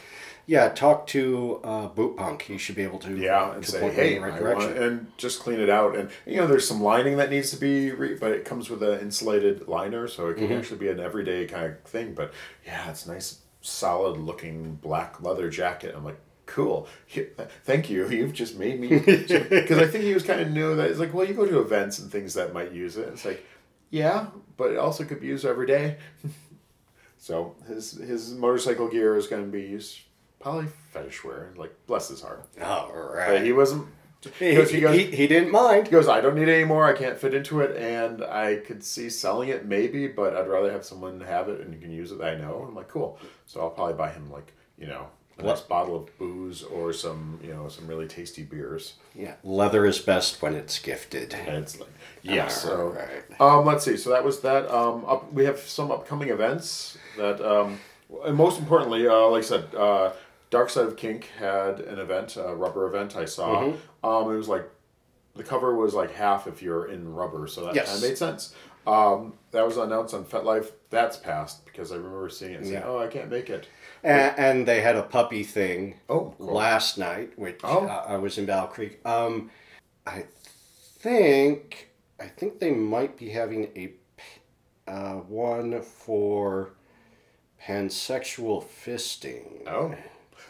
yeah, 0.49 0.69
talk 0.69 1.05
to 1.07 1.59
uh, 1.63 1.87
Boot 1.87 2.15
Punk. 2.17 2.41
He 2.43 2.57
should 2.57 2.75
be 2.75 2.83
able 2.83 2.99
to 2.99 3.17
Yeah, 3.17 3.53
and 3.53 3.63
to 3.63 3.69
say, 3.71 3.91
hey, 3.91 4.15
in 4.15 4.21
the 4.21 4.29
right 4.29 4.39
direction. 4.39 4.81
and 4.81 5.11
just 5.17 5.41
clean 5.41 5.59
it 5.59 5.69
out. 5.69 5.95
And 5.95 6.09
you 6.25 6.37
know, 6.37 6.47
there's 6.47 6.65
some 6.67 6.81
lining 6.81 7.17
that 7.17 7.29
needs 7.29 7.51
to 7.51 7.57
be, 7.57 7.91
re- 7.91 8.15
but 8.15 8.31
it 8.31 8.45
comes 8.45 8.69
with 8.69 8.81
an 8.81 8.99
insulated 9.01 9.67
liner, 9.67 10.07
so 10.07 10.27
it 10.29 10.37
Mm-hmm. 10.37 10.47
can 10.47 10.57
actually 10.57 10.77
be 10.79 10.87
an 10.89 10.99
everyday 11.01 11.45
kind 11.47 11.65
of 11.73 11.79
thing. 11.81 12.13
But 12.13 12.33
yeah, 12.65 12.89
it's 12.89 13.05
nice, 13.05 13.39
solid 13.61 14.17
looking 14.17 14.75
black 14.75 15.21
leather 15.21 15.49
jacket. 15.49 15.93
I'm 15.95 16.05
like, 16.05 16.19
cool. 16.45 16.87
Thank 17.63 17.89
you. 17.89 18.07
You've 18.09 18.33
just 18.33 18.57
made 18.57 18.79
me 18.79 18.87
because 18.99 19.77
I 19.77 19.87
think 19.87 20.03
he 20.05 20.13
was 20.13 20.23
kind 20.23 20.41
of 20.41 20.51
new 20.51 20.75
that 20.75 20.89
it's 20.89 20.99
like, 20.99 21.13
well, 21.13 21.27
you 21.27 21.33
go 21.33 21.45
to 21.45 21.59
events 21.59 21.99
and 21.99 22.11
things 22.11 22.33
that 22.35 22.53
might 22.53 22.71
use 22.71 22.97
it. 22.97 23.07
It's 23.09 23.25
like, 23.25 23.45
yeah, 23.89 24.27
but 24.57 24.71
it 24.71 24.77
also 24.77 25.03
could 25.03 25.19
be 25.21 25.27
used 25.27 25.45
every 25.45 25.67
day. 25.67 25.97
so 27.17 27.55
his 27.67 27.91
his 27.91 28.33
motorcycle 28.33 28.87
gear 28.87 29.15
is 29.17 29.27
going 29.27 29.43
to 29.45 29.51
be 29.51 29.61
used 29.63 29.99
probably 30.39 30.67
fetish 30.91 31.23
wear. 31.23 31.53
Like 31.57 31.73
bless 31.87 32.09
his 32.09 32.21
heart. 32.21 32.45
All 32.61 32.89
But 32.91 33.15
right. 33.15 33.43
he 33.43 33.51
wasn't. 33.51 33.87
He, 34.39 34.49
Because 34.49 34.71
he 34.71 34.81
goes, 34.81 34.95
he, 34.95 35.05
he 35.05 35.27
didn't 35.27 35.51
mind. 35.51 35.87
he 35.87 35.91
goes, 35.91 36.07
I 36.07 36.21
don't 36.21 36.35
need 36.35 36.47
it 36.49 36.53
anymore. 36.53 36.85
I 36.85 36.93
can't 36.93 37.17
fit 37.17 37.33
into 37.33 37.61
it, 37.61 37.77
and 37.77 38.23
I 38.23 38.57
could 38.57 38.83
see 38.83 39.09
selling 39.09 39.49
it 39.49 39.65
maybe, 39.65 40.07
but 40.07 40.35
I'd 40.35 40.47
rather 40.47 40.71
have 40.71 40.83
someone 40.83 41.21
have 41.21 41.49
it 41.49 41.61
and 41.61 41.73
you 41.73 41.79
can 41.79 41.91
use 41.91 42.11
it 42.11 42.17
that 42.19 42.35
I 42.35 42.37
know. 42.37 42.65
I'm 42.67 42.75
like, 42.75 42.87
cool. 42.89 43.19
So 43.45 43.61
I'll 43.61 43.69
probably 43.69 43.93
buy 43.93 44.09
him 44.11 44.31
like 44.31 44.53
you 44.77 44.87
know 44.87 45.07
a 45.39 45.43
nice 45.43 45.61
bottle 45.61 45.95
of 45.95 46.17
booze 46.17 46.63
or 46.63 46.91
some 46.91 47.39
you 47.43 47.53
know 47.53 47.67
some 47.69 47.87
really 47.87 48.07
tasty 48.07 48.41
beers. 48.43 48.95
Yeah, 49.15 49.35
leather 49.43 49.85
is 49.85 49.99
best 49.99 50.41
when 50.41 50.55
it's 50.55 50.79
gifted. 50.79 51.33
And 51.35 51.57
it's 51.57 51.79
like, 51.79 51.93
yeah. 52.23 52.47
So 52.47 52.87
Alright. 52.97 53.39
um, 53.39 53.65
let's 53.65 53.85
see. 53.85 53.97
So 53.97 54.09
that 54.09 54.23
was 54.23 54.39
that. 54.41 54.69
Um, 54.73 55.05
up, 55.05 55.31
we 55.31 55.45
have 55.45 55.59
some 55.59 55.91
upcoming 55.91 56.29
events 56.29 56.97
that, 57.17 57.39
um, 57.39 57.79
and 58.25 58.35
most 58.35 58.57
importantly, 58.59 59.07
uh, 59.07 59.27
like 59.27 59.43
I 59.43 59.45
said, 59.45 59.75
uh, 59.75 60.11
Dark 60.49 60.69
Side 60.69 60.85
of 60.85 60.95
Kink 60.97 61.29
had 61.39 61.79
an 61.81 61.99
event, 61.99 62.37
a 62.37 62.55
rubber 62.55 62.87
event. 62.87 63.15
I 63.15 63.25
saw. 63.25 63.61
Mm-hmm. 63.63 64.05
Um, 64.05 64.31
it 64.33 64.37
was 64.37 64.47
like 64.47 64.69
the 65.35 65.43
cover 65.43 65.75
was 65.75 65.93
like 65.93 66.11
half 66.15 66.47
if 66.47 66.61
you're 66.61 66.87
in 66.89 67.13
rubber, 67.13 67.47
so 67.47 67.65
that 67.65 67.75
Yes. 67.75 67.87
kind 67.87 67.97
of 67.97 68.09
made 68.09 68.17
sense. 68.17 68.55
Um, 68.87 69.33
that 69.51 69.65
was 69.65 69.75
announced 69.77 70.13
on 70.13 70.23
FetLife. 70.23 70.71
That's 70.89 71.17
passed 71.17 71.65
because 71.65 71.91
I 71.91 71.95
remember 71.97 72.29
seeing 72.29 72.53
it 72.53 72.55
and 72.57 72.65
saying, 72.65 72.79
Yeah. 72.81 72.87
"Oh, 72.87 72.97
I 72.99 73.07
can't 73.07 73.29
make 73.29 73.49
it." 73.49 73.67
And, 74.03 74.33
and 74.39 74.65
they 74.67 74.79
had 74.79 74.95
a 74.95 75.03
puppy 75.03 75.43
thing 75.43 75.95
Oh, 76.07 76.33
cool. 76.37 76.53
last 76.53 76.97
night, 76.97 77.37
which 77.37 77.59
Oh. 77.65 77.85
uh, 77.85 78.05
I 78.07 78.15
was 78.15 78.37
in 78.37 78.45
Battle 78.45 78.67
Creek. 78.69 79.05
Um, 79.05 79.51
I 80.05 80.23
think 80.99 81.89
I 82.19 82.27
think 82.27 82.59
they 82.59 82.71
might 82.71 83.17
be 83.17 83.29
having 83.29 83.65
a 83.75 83.93
uh, 84.89 85.15
one 85.15 85.81
for 85.81 86.71
pansexual 87.61 88.63
fisting. 88.63 89.67
Oh. 89.67 89.93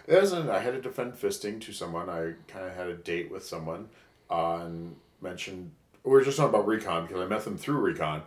It 0.08 0.16
wasn't, 0.16 0.49
I 0.49 0.60
had 0.62 0.74
to 0.74 0.82
defend 0.82 1.14
fisting 1.16 1.60
to 1.62 1.74
someone. 1.74 2.10
I 2.10 2.34
kind 2.47 2.66
of 2.66 2.74
had 2.76 2.88
a 2.88 2.95
date 2.95 3.30
with 3.30 3.45
someone 3.45 3.89
uh, 4.32 4.60
and 4.62 4.95
mentioned, 5.22 5.72
we 6.03 6.12
were 6.12 6.22
just 6.24 6.38
talking 6.38 6.53
about 6.53 6.66
recon 6.66 7.05
because 7.05 7.22
I 7.22 7.26
met 7.26 7.43
them 7.43 7.58
through 7.58 7.78
recon 7.80 8.22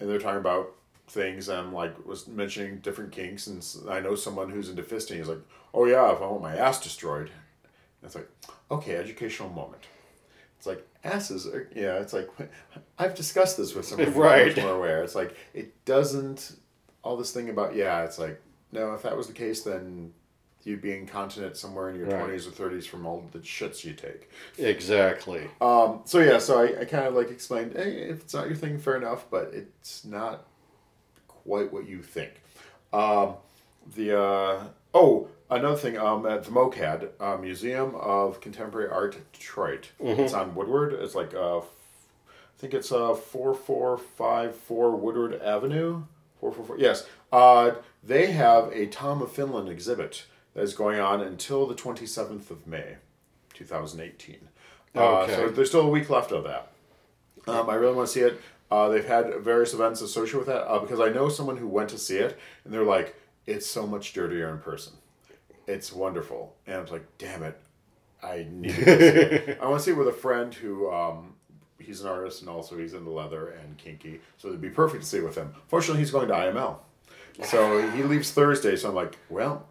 and 0.00 0.10
they're 0.10 0.18
talking 0.18 0.40
about 0.40 0.72
things. 1.06 1.48
And 1.48 1.72
like, 1.72 2.04
was 2.04 2.26
mentioning 2.26 2.78
different 2.80 3.12
kinks. 3.12 3.46
And 3.46 3.64
I 3.88 4.00
know 4.00 4.16
someone 4.16 4.50
who's 4.50 4.68
into 4.68 4.82
fisting. 4.82 5.18
He's 5.18 5.28
like, 5.28 5.40
oh, 5.72 5.84
yeah, 5.86 6.12
if 6.12 6.20
I 6.20 6.26
want 6.26 6.42
my 6.42 6.56
ass 6.56 6.80
destroyed. 6.82 7.28
And 7.28 8.06
it's 8.06 8.16
like, 8.16 8.28
okay, 8.70 8.96
educational 8.96 9.50
moment. 9.50 9.84
It's 10.58 10.66
like 10.66 10.84
asses 11.04 11.46
are, 11.46 11.70
yeah, 11.74 11.94
it's 12.00 12.12
like, 12.12 12.28
I've 12.98 13.14
discussed 13.14 13.56
this 13.56 13.74
with 13.74 13.86
someone 13.86 14.12
Right. 14.14 14.56
more 14.56 14.72
aware. 14.74 15.04
It's 15.04 15.14
like, 15.14 15.36
it 15.54 15.84
doesn't, 15.84 16.56
all 17.02 17.16
this 17.16 17.30
thing 17.30 17.48
about, 17.48 17.74
yeah, 17.76 18.02
it's 18.02 18.18
like, 18.18 18.40
no, 18.72 18.94
if 18.94 19.02
that 19.02 19.16
was 19.16 19.26
the 19.28 19.32
case, 19.32 19.62
then 19.62 20.12
you'd 20.64 20.82
be 20.82 20.92
incontinent 20.96 21.56
somewhere 21.56 21.88
in 21.90 21.96
your 21.96 22.06
Right. 22.08 22.30
20s 22.30 22.46
or 22.46 22.50
30s 22.70 22.86
from 22.86 23.06
all 23.06 23.24
the 23.32 23.38
shits 23.40 23.84
you 23.84 23.92
take. 23.94 24.30
Exactly. 24.58 25.48
Um, 25.60 26.00
so 26.04 26.18
yeah, 26.18 26.38
so 26.38 26.58
I, 26.60 26.80
I 26.80 26.84
kind 26.84 27.06
of 27.06 27.14
like 27.14 27.30
explained, 27.30 27.72
hey, 27.74 27.92
if 28.10 28.20
it's 28.20 28.34
not 28.34 28.46
your 28.46 28.56
thing, 28.56 28.78
fair 28.78 28.96
enough, 28.96 29.26
but 29.30 29.50
it's 29.54 30.04
not 30.04 30.44
quite 31.28 31.72
what 31.72 31.88
you 31.88 32.02
think. 32.02 32.42
Um, 32.92 33.34
the 33.94 34.18
uh, 34.20 34.64
oh, 34.92 35.28
another 35.50 35.76
thing 35.76 35.96
um, 35.98 36.26
at 36.26 36.44
the 36.44 36.50
MoCAD 36.50 37.08
uh, 37.20 37.36
Museum 37.38 37.94
of 37.94 38.40
Contemporary 38.40 38.90
Art, 38.90 39.16
Detroit. 39.32 39.90
It's 39.98 40.34
on 40.34 40.54
Woodward. 40.54 40.92
It's 40.92 41.14
like 41.14 41.32
uh, 41.34 41.58
I 41.58 41.62
think 42.58 42.74
it's 42.74 42.92
uh 42.92 43.14
four 43.14 43.54
four 43.54 43.96
five 43.96 44.54
four 44.54 44.94
Woodward 44.94 45.40
Avenue. 45.40 46.02
Four 46.40 46.52
four 46.52 46.64
four. 46.66 46.78
Yes. 46.78 47.06
Uh, 47.32 47.72
they 48.02 48.32
have 48.32 48.70
a 48.72 48.86
Tom 48.86 49.22
of 49.22 49.30
Finland 49.32 49.68
exhibit 49.68 50.24
that 50.54 50.62
is 50.62 50.74
going 50.74 51.00
on 51.00 51.20
until 51.20 51.66
the 51.66 51.74
twenty 51.74 52.06
seventh 52.06 52.50
of 52.50 52.66
May, 52.66 52.96
two 53.54 53.64
thousand 53.64 54.00
eighteen. 54.00 54.48
Uh, 54.94 55.26
so 55.28 55.48
there's 55.48 55.68
still 55.68 55.82
a 55.82 55.88
week 55.88 56.10
left 56.10 56.32
of 56.32 56.44
that. 56.44 56.72
Um, 57.46 57.70
I 57.70 57.74
really 57.74 57.94
want 57.94 58.08
to 58.08 58.12
see 58.12 58.20
it. 58.20 58.40
Uh, 58.70 58.88
they've 58.88 59.06
had 59.06 59.34
various 59.40 59.74
events 59.74 60.00
associated 60.00 60.38
with 60.38 60.46
that 60.46 60.66
uh, 60.70 60.78
because 60.78 61.00
I 61.00 61.08
know 61.08 61.28
someone 61.28 61.56
who 61.56 61.66
went 61.66 61.90
to 61.90 61.98
see 61.98 62.18
it 62.18 62.38
and 62.64 62.72
they're 62.72 62.84
like, 62.84 63.16
it's 63.46 63.66
so 63.66 63.86
much 63.86 64.12
dirtier 64.12 64.48
in 64.50 64.58
person. 64.58 64.92
It's 65.66 65.92
wonderful. 65.92 66.54
And 66.66 66.76
I 66.76 66.80
was 66.80 66.90
like, 66.90 67.06
damn 67.18 67.42
it. 67.42 67.58
I 68.22 68.46
need 68.50 68.74
to 68.74 68.84
see 68.84 68.90
it. 68.90 69.58
I 69.62 69.66
want 69.66 69.80
to 69.80 69.84
see 69.84 69.90
it 69.92 69.96
with 69.96 70.08
a 70.08 70.12
friend 70.12 70.54
who, 70.54 70.90
um, 70.90 71.34
he's 71.78 72.00
an 72.00 72.08
artist 72.08 72.42
and 72.42 72.50
also 72.50 72.78
he's 72.78 72.94
into 72.94 73.10
leather 73.10 73.48
and 73.48 73.76
kinky. 73.76 74.20
So 74.36 74.48
it'd 74.48 74.60
be 74.60 74.70
perfect 74.70 75.02
to 75.02 75.08
see 75.08 75.18
it 75.18 75.24
with 75.24 75.36
him. 75.36 75.52
Fortunately, 75.66 76.00
he's 76.00 76.10
going 76.10 76.28
to 76.28 76.34
IML. 76.34 76.76
So 77.44 77.90
he 77.92 78.02
leaves 78.02 78.30
Thursday. 78.30 78.76
So 78.76 78.90
I'm 78.90 78.94
like, 78.94 79.16
well, 79.30 79.66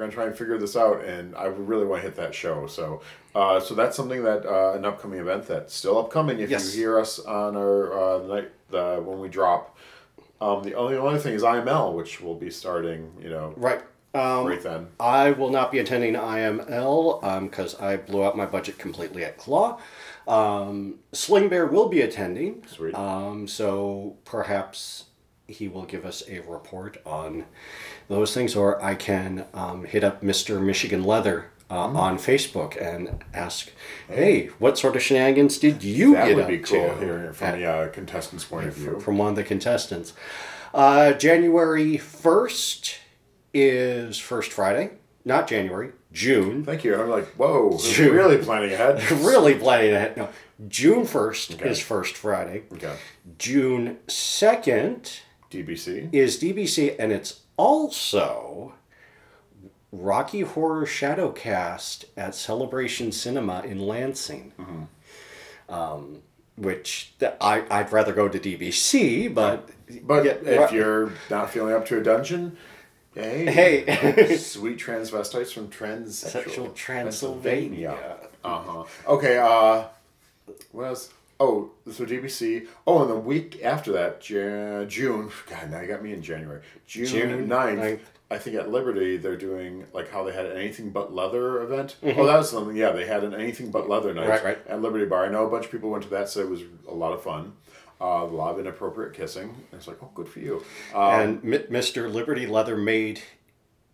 we're 0.00 0.06
gonna 0.06 0.14
try 0.14 0.26
and 0.26 0.36
figure 0.36 0.56
this 0.56 0.76
out, 0.76 1.04
and 1.04 1.36
I 1.36 1.44
really 1.44 1.84
want 1.84 2.00
to 2.02 2.08
hit 2.08 2.16
that 2.16 2.34
show. 2.34 2.66
So, 2.66 3.02
uh, 3.34 3.60
so 3.60 3.74
that's 3.74 3.94
something 3.94 4.24
that 4.24 4.46
uh, 4.46 4.72
an 4.72 4.84
upcoming 4.86 5.20
event 5.20 5.46
that's 5.46 5.74
still 5.74 5.98
upcoming. 5.98 6.40
If 6.40 6.48
Yes. 6.48 6.74
you 6.74 6.80
hear 6.80 6.98
us 6.98 7.18
on 7.18 7.54
our 7.54 7.92
uh, 7.92 8.22
night 8.26 8.50
uh, 8.72 8.96
when 8.96 9.20
we 9.20 9.28
drop, 9.28 9.76
um, 10.40 10.62
the 10.62 10.74
only 10.74 10.96
other 10.96 11.18
thing 11.18 11.34
is 11.34 11.42
IML, 11.42 11.92
which 11.94 12.22
will 12.22 12.34
be 12.34 12.50
starting. 12.50 13.12
You 13.22 13.28
know, 13.28 13.52
Right. 13.58 13.82
Um, 14.14 14.46
right 14.46 14.60
then. 14.62 14.88
I 14.98 15.30
will 15.32 15.50
not 15.50 15.70
be 15.70 15.78
attending 15.78 16.14
IML 16.14 17.42
because 17.48 17.78
I 17.78 17.96
blew 17.98 18.24
out 18.24 18.36
my 18.36 18.46
budget 18.46 18.78
completely 18.78 19.22
at 19.24 19.36
Claw. 19.36 19.78
Um, 20.26 20.96
Sling 21.12 21.48
Bear 21.48 21.66
will 21.66 21.88
be 21.88 22.00
attending. 22.00 22.64
Sweet. 22.66 22.94
Um, 22.94 23.46
so 23.46 24.16
perhaps 24.24 25.04
he 25.50 25.68
will 25.68 25.84
give 25.84 26.04
us 26.04 26.22
a 26.28 26.40
report 26.40 26.96
on 27.04 27.44
those 28.08 28.32
things, 28.34 28.54
or 28.56 28.82
I 28.82 28.94
can 28.94 29.44
um, 29.54 29.84
hit 29.84 30.02
up 30.04 30.22
Mr. 30.22 30.60
Michigan 30.62 31.04
Leather 31.04 31.50
uh, 31.70 31.74
on 31.86 32.18
Facebook 32.18 32.80
and 32.80 33.22
ask, 33.34 33.70
"Hey, 34.08 34.46
what 34.58 34.78
sort 34.78 34.96
of 34.96 35.02
shenanigans 35.02 35.58
did 35.58 35.82
you 35.84 36.14
That 36.14 36.28
get 36.28 36.36
would 36.36 36.46
be 36.48 36.58
cool 36.58 36.94
hearing 36.96 37.24
it 37.26 37.36
from 37.36 37.58
the 37.60 37.66
uh, 37.66 37.88
contestant's 37.88 38.44
point 38.44 38.68
of 38.68 38.74
view. 38.74 38.98
from 39.00 39.18
one 39.18 39.28
of 39.30 39.36
the 39.36 39.44
contestants. 39.44 40.12
Uh, 40.72 41.12
January 41.12 41.96
first 41.96 42.96
is 43.52 44.18
First 44.18 44.52
Friday, 44.52 44.90
not 45.24 45.48
January. 45.48 45.92
June. 46.12 46.64
Thank 46.64 46.82
you. 46.82 47.00
I'm 47.00 47.08
like, 47.08 47.28
whoa, 47.34 47.78
June. 47.80 48.14
really 48.16 48.38
planning 48.38 48.72
ahead. 48.72 49.00
Really 49.20 49.54
planning 49.54 49.92
ahead. 49.92 50.16
No, 50.16 50.28
June 50.68 51.04
first 51.04 51.54
Okay. 51.54 51.68
is 51.68 51.80
First 51.80 52.16
Friday. 52.16 52.64
Okay. 52.72 52.96
June 53.38 53.98
second 54.08 55.20
DBC. 55.50 56.12
is 56.12 56.38
DBC, 56.40 56.96
and 56.98 57.12
it's 57.12 57.40
also 57.56 58.74
Rocky 59.92 60.40
Horror 60.42 60.86
Shadowcast 60.86 62.04
at 62.16 62.34
Celebration 62.34 63.12
Cinema 63.12 63.62
in 63.62 63.78
Lansing. 63.80 64.52
Um, 65.68 66.22
which 66.56 67.14
I, 67.40 67.64
I'd 67.70 67.92
rather 67.92 68.12
go 68.12 68.28
to 68.28 68.38
DBC, 68.38 69.32
but 69.34 69.70
But 70.02 70.24
Yeah, 70.24 70.64
if 70.64 70.72
you're 70.72 71.12
not 71.30 71.50
feeling 71.50 71.74
up 71.74 71.86
to 71.86 71.98
a 71.98 72.02
dungeon, 72.02 72.56
hey, 73.14 73.50
hey, 73.84 74.36
sweet 74.36 74.78
transvestites 74.78 75.52
from 75.52 75.68
Transsexual 75.68 76.30
Sexual 76.30 76.68
Transylvania. 76.70 78.16
Uh 78.44 78.62
huh. 78.62 78.84
Okay. 79.08 79.38
Uh, 79.38 79.84
what 80.72 80.84
else? 80.84 81.10
Oh, 81.40 81.70
so 81.90 82.04
DBC. 82.04 82.66
Oh, 82.86 83.00
and 83.02 83.10
the 83.10 83.16
week 83.16 83.60
after 83.64 83.90
that, 83.92 84.28
Ja- 84.28 84.84
June. 84.84 85.30
God, 85.48 85.70
now 85.70 85.80
you 85.80 85.88
got 85.88 86.02
me 86.02 86.12
in 86.12 86.22
January. 86.22 86.60
June, 86.86 87.06
June 87.06 87.48
9th, 87.48 87.78
9th. 87.78 88.00
I 88.32 88.38
think 88.38 88.54
at 88.56 88.70
Liberty 88.70 89.16
they're 89.16 89.36
doing 89.36 89.86
like 89.92 90.10
how 90.10 90.22
they 90.22 90.32
had 90.32 90.46
an 90.46 90.56
anything 90.56 90.90
but 90.90 91.12
leather 91.12 91.62
event. 91.62 91.96
Mm-hmm. 92.02 92.20
Oh, 92.20 92.26
that 92.26 92.36
was 92.36 92.50
something. 92.50 92.76
Yeah, 92.76 92.90
they 92.92 93.06
had 93.06 93.24
an 93.24 93.34
anything 93.34 93.70
but 93.70 93.88
leather 93.88 94.12
night 94.14 94.28
Right, 94.28 94.44
right. 94.44 94.58
at 94.68 94.80
Liberty 94.82 95.06
Bar. 95.06 95.24
I 95.26 95.30
know 95.30 95.46
a 95.46 95.50
bunch 95.50 95.64
of 95.64 95.70
people 95.72 95.90
went 95.90 96.04
to 96.04 96.10
that, 96.10 96.28
so 96.28 96.40
it 96.40 96.48
was 96.48 96.60
a 96.86 96.94
lot 96.94 97.12
of 97.12 97.22
fun. 97.22 97.54
Uh, 98.02 98.22
a 98.22 98.24
lot 98.24 98.52
of 98.54 98.60
inappropriate 98.60 99.12
kissing. 99.14 99.48
And 99.72 99.78
it's 99.78 99.86
like, 99.88 99.98
oh, 100.02 100.10
good 100.14 100.28
for 100.28 100.38
you. 100.40 100.62
Um, 100.94 101.20
and 101.20 101.44
Mi- 101.44 101.58
Mr. 101.70 102.10
Liberty 102.12 102.46
Leather 102.46 102.76
made 102.76 103.20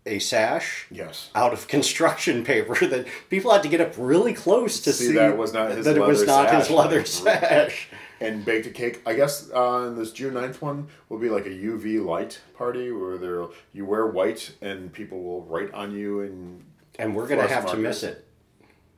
a 0.07 0.19
sash 0.19 0.87
yes. 0.89 1.29
out 1.35 1.53
of 1.53 1.67
construction 1.75 2.43
paper 2.43 2.73
that 2.87 3.05
people 3.29 3.51
had 3.51 3.63
to 3.63 3.69
get 3.69 3.81
up 3.81 3.93
really 3.97 4.33
close 4.33 4.79
to 4.81 4.93
see, 4.93 5.07
See, 5.07 5.13
that 5.13 5.37
was 5.37 5.53
not 5.53 5.71
his 5.71 5.85
that 5.85 5.97
it 5.97 6.01
was 6.01 6.25
leather 6.25 6.43
not 6.51 6.55
his 6.59 6.69
leather 6.69 7.05
sash. 7.05 7.89
and 8.19 8.43
baked 8.43 8.65
a 8.65 8.71
cake. 8.71 9.01
I 9.05 9.13
guess 9.13 9.49
uh, 9.53 9.93
this 9.95 10.11
June 10.11 10.33
9th 10.33 10.61
one 10.61 10.87
will 11.09 11.19
be 11.19 11.29
like 11.29 11.45
a 11.45 11.49
UV 11.49 12.03
light 12.03 12.41
party 12.57 12.91
where 12.91 13.17
there 13.17 13.45
you 13.73 13.85
wear 13.85 14.07
white 14.07 14.55
and 14.61 14.91
people 14.91 15.21
will 15.21 15.43
write 15.43 15.73
on 15.73 15.91
you 15.91 16.21
and 16.21 16.63
And 16.97 17.15
we're 17.15 17.27
gonna 17.27 17.47
have 17.47 17.69
to 17.71 17.77
miss 17.77 18.03
it. 18.03 18.25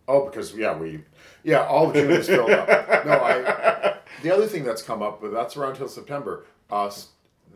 oh 0.07 0.25
because 0.29 0.55
yeah 0.55 0.75
we 0.77 1.03
yeah 1.43 1.65
all 1.65 1.91
June 1.91 2.11
is 2.11 2.27
filled 2.27 2.51
up. 2.51 2.67
No, 3.05 3.13
I 3.13 3.95
the 4.23 4.31
other 4.33 4.45
thing 4.47 4.63
that's 4.63 4.81
come 4.81 5.01
up 5.01 5.21
but 5.21 5.31
that's 5.31 5.55
around 5.57 5.75
till 5.75 5.87
September. 5.87 6.45
Uh, 6.69 6.91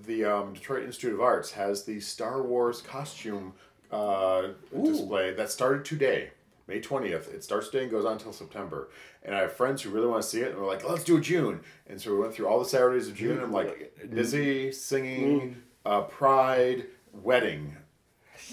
the 0.06 0.26
um, 0.26 0.54
Detroit 0.54 0.84
Institute 0.84 1.14
of 1.14 1.22
Arts 1.22 1.52
has 1.52 1.84
the 1.84 2.00
Star 2.00 2.42
Wars 2.44 2.82
costume 2.82 3.54
uh, 3.92 4.50
display 4.84 5.34
that 5.34 5.52
started 5.52 5.86
today. 5.86 6.32
May 6.66 6.80
20th. 6.80 7.34
It 7.34 7.44
starts 7.44 7.68
today 7.68 7.84
and 7.84 7.92
goes 7.92 8.06
on 8.06 8.14
until 8.14 8.32
September. 8.32 8.90
And 9.24 9.36
I 9.36 9.40
have 9.42 9.52
friends 9.54 9.82
who 9.82 9.90
really 9.90 10.08
want 10.08 10.24
to 10.24 10.28
see 10.30 10.40
it, 10.40 10.52
and 10.52 10.58
we're 10.58 10.66
like, 10.68 10.88
let's 10.88 11.04
do 11.04 11.20
June. 11.20 11.60
And 11.88 12.00
so 12.00 12.14
we 12.14 12.20
went 12.22 12.34
through 12.34 12.48
all 12.48 12.58
the 12.60 12.66
Saturdays 12.66 13.10
of 13.10 13.16
June. 13.16 13.42
I'm 13.42 13.52
like, 13.52 14.10
busy, 14.14 14.72
singing, 14.72 15.62
uh, 15.86 16.02
pride, 16.04 16.86
wedding. 17.12 17.76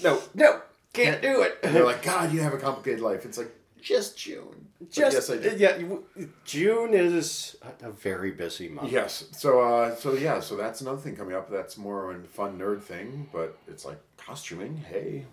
No, 0.03 0.21
No, 0.33 0.61
can't 0.91 1.21
do 1.21 1.41
it. 1.41 1.57
and 1.63 1.73
they're 1.73 1.85
like, 1.85 2.03
God, 2.03 2.33
you 2.33 2.41
have 2.41 2.53
a 2.53 2.57
complicated 2.57 2.99
life. 2.99 3.23
It's 3.25 3.37
like, 3.37 3.51
just 3.81 4.17
June. 4.17 4.67
Just 4.89 5.13
yes, 5.15 5.29
I 5.29 5.37
do. 5.37 5.55
yeah. 5.57 5.77
you- 5.77 6.05
June 6.45 6.93
is 6.93 7.55
a 7.61 7.87
a 7.87 7.91
very 7.91 8.31
busy 8.31 8.67
month. 8.69 8.91
Yes. 8.91 9.25
So, 9.31 9.61
uh, 9.61 9.95
so 9.95 10.13
yeah. 10.13 10.39
So 10.39 10.55
that's 10.55 10.81
another 10.81 10.97
thing 11.01 11.15
coming 11.15 11.35
up. 11.35 11.49
That's 11.51 11.77
more 11.77 12.11
of 12.11 12.23
a 12.23 12.27
fun 12.27 12.57
nerd 12.57 12.81
thing, 12.81 13.29
but 13.31 13.57
it's 13.67 13.85
like 13.85 13.99
costuming. 14.17 14.77
Hey, 14.77 15.25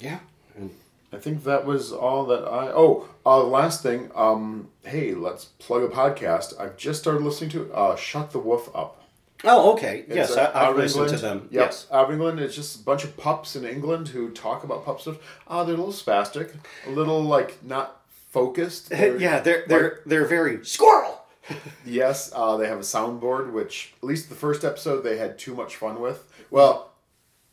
Yeah. 0.00 0.18
And 0.56 0.70
I 1.12 1.18
think 1.18 1.44
that 1.44 1.64
was 1.64 1.92
all 1.92 2.26
that 2.26 2.44
I. 2.44 2.68
Oh, 2.72 3.08
uh, 3.24 3.42
last 3.44 3.82
thing. 3.82 4.10
Um, 4.14 4.68
hey, 4.84 5.14
let's 5.14 5.44
plug 5.58 5.82
a 5.84 5.88
podcast. 5.88 6.58
I've 6.58 6.76
just 6.76 7.00
started 7.00 7.22
listening 7.22 7.50
to 7.50 7.72
uh, 7.72 7.96
"Shut 7.96 8.32
the 8.32 8.38
Wolf 8.40 8.68
Up." 8.74 9.02
oh, 9.44 9.74
okay. 9.74 10.04
It's, 10.08 10.16
yes, 10.16 10.36
uh, 10.36 10.50
I, 10.54 10.70
of 10.70 10.76
listened 10.76 11.10
to 11.10 11.18
them. 11.18 11.48
Yep, 11.52 11.62
Yes. 11.70 11.86
out 11.92 12.06
of 12.06 12.10
England. 12.10 12.40
It's 12.40 12.54
just 12.56 12.80
a 12.80 12.82
bunch 12.82 13.04
of 13.04 13.16
pups 13.16 13.54
in 13.54 13.64
England 13.64 14.08
who 14.08 14.30
talk 14.30 14.64
about 14.64 14.84
pup 14.84 15.00
stuff. 15.00 15.18
Uh, 15.46 15.62
they're 15.62 15.74
a 15.74 15.78
little 15.78 15.92
spastic, 15.92 16.54
a 16.86 16.90
little 16.90 17.22
like 17.22 17.62
not 17.62 17.95
focused. 18.40 18.90
They're- 18.90 19.18
yeah, 19.18 19.40
they're 19.40 19.64
they're 19.66 20.00
they're 20.06 20.24
very 20.26 20.64
squirrel. 20.64 21.14
Yes, 21.84 22.32
uh, 22.34 22.56
they 22.56 22.66
have 22.66 22.78
a 22.78 22.88
soundboard, 22.96 23.52
which 23.52 23.94
at 24.02 24.04
least 24.10 24.28
the 24.28 24.34
first 24.34 24.64
episode 24.64 25.02
they 25.02 25.16
had 25.16 25.38
too 25.38 25.54
much 25.54 25.76
fun 25.76 26.00
with. 26.00 26.18
Well, 26.50 26.90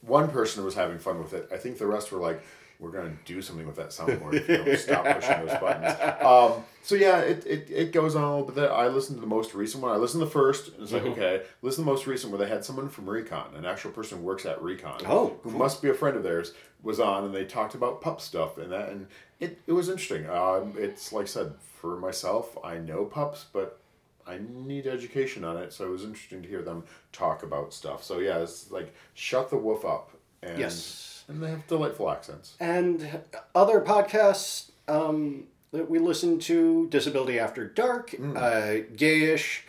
one 0.02 0.30
person 0.32 0.66
was 0.66 0.74
having 0.74 0.98
fun 0.98 1.20
with 1.22 1.34
it. 1.34 1.48
I 1.54 1.58
think 1.58 1.78
the 1.78 1.86
rest 1.86 2.12
were 2.12 2.20
like, 2.20 2.42
"We're 2.80 2.90
going 2.90 3.12
to 3.16 3.34
do 3.34 3.40
something 3.44 3.68
with 3.68 3.76
that 3.76 3.90
soundboard 3.90 4.34
if 4.34 4.50
you 4.50 4.58
don't 4.58 4.78
stop 4.80 5.06
pushing 5.06 5.46
those 5.46 5.58
buttons." 5.60 5.96
Um, 6.26 6.64
so 6.82 6.96
yeah, 6.96 7.20
it, 7.20 7.46
it, 7.46 7.68
it 7.70 7.92
goes 7.94 8.16
on 8.16 8.24
a 8.24 8.30
little 8.32 8.46
bit. 8.48 8.56
There. 8.56 8.74
I 8.74 8.88
listened 8.88 9.18
to 9.18 9.22
the 9.22 9.28
most 9.38 9.54
recent 9.54 9.84
one. 9.84 9.92
I 9.94 9.98
listened 9.98 10.22
to 10.22 10.26
the 10.26 10.32
first. 10.32 10.70
And 10.74 10.82
it's 10.84 10.92
Mm-hmm. 10.92 11.08
like 11.10 11.18
okay, 11.18 11.44
listen 11.62 11.84
to 11.84 11.86
the 11.86 11.92
most 11.94 12.08
recent 12.08 12.32
where 12.34 12.42
they 12.44 12.52
had 12.52 12.66
someone 12.66 12.90
from 12.90 13.08
Recon, 13.08 13.54
an 13.56 13.64
actual 13.66 13.92
person 13.92 14.18
who 14.18 14.24
works 14.26 14.46
at 14.48 14.60
Recon, 14.62 15.02
Oh, 15.08 15.38
who 15.44 15.52
must 15.52 15.82
be 15.84 15.90
a 15.90 15.94
friend 15.94 16.18
of 16.18 16.24
theirs, 16.24 16.54
was 16.84 17.00
on, 17.00 17.24
and 17.26 17.34
they 17.34 17.46
talked 17.46 17.74
about 17.76 18.02
pup 18.02 18.22
stuff 18.22 18.58
and 18.58 18.72
that, 18.72 18.90
and 18.90 19.08
it, 19.40 19.60
it 19.68 19.72
was 19.74 19.90
interesting. 19.90 20.30
Um, 20.30 20.76
it's 20.78 21.12
like 21.14 21.24
I 21.24 21.28
said 21.28 21.54
for 21.82 21.98
myself, 21.98 22.58
I 22.64 22.78
know 22.78 23.06
pups, 23.06 23.46
but 23.52 23.80
I 24.28 24.40
need 24.54 24.86
education 24.88 25.44
on 25.44 25.58
it, 25.58 25.74
so 25.74 25.86
it 25.86 25.90
was 25.90 26.04
interesting 26.04 26.42
to 26.44 26.48
hear 26.50 26.62
them 26.62 26.84
talk 27.12 27.42
about 27.44 27.74
stuff. 27.74 28.04
So 28.04 28.20
yeah, 28.20 28.38
it's 28.40 28.70
like 28.72 28.94
shut 29.14 29.50
the 29.50 29.58
wolf 29.58 29.84
up, 29.86 30.12
and 30.42 30.60
Yes. 30.60 31.24
and 31.28 31.42
they 31.42 31.50
have 31.50 31.66
delightful 31.68 32.10
accents. 32.10 32.56
and 32.60 33.22
other 33.56 33.80
podcasts 33.82 34.72
um, 34.88 35.46
that 35.72 35.90
we 35.90 36.00
listen 36.00 36.38
to 36.40 36.88
disability 36.90 37.40
after 37.40 37.66
dark 37.66 38.12
Hmm. 38.12 38.36
uh, 38.38 38.84
gayish 38.96 39.62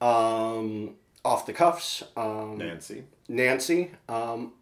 um, 0.00 0.94
off 1.24 1.46
the 1.46 1.52
cuffs 1.52 2.02
um, 2.16 2.58
Nancy, 2.58 3.04
nancy 3.28 3.90
um, 4.08 4.52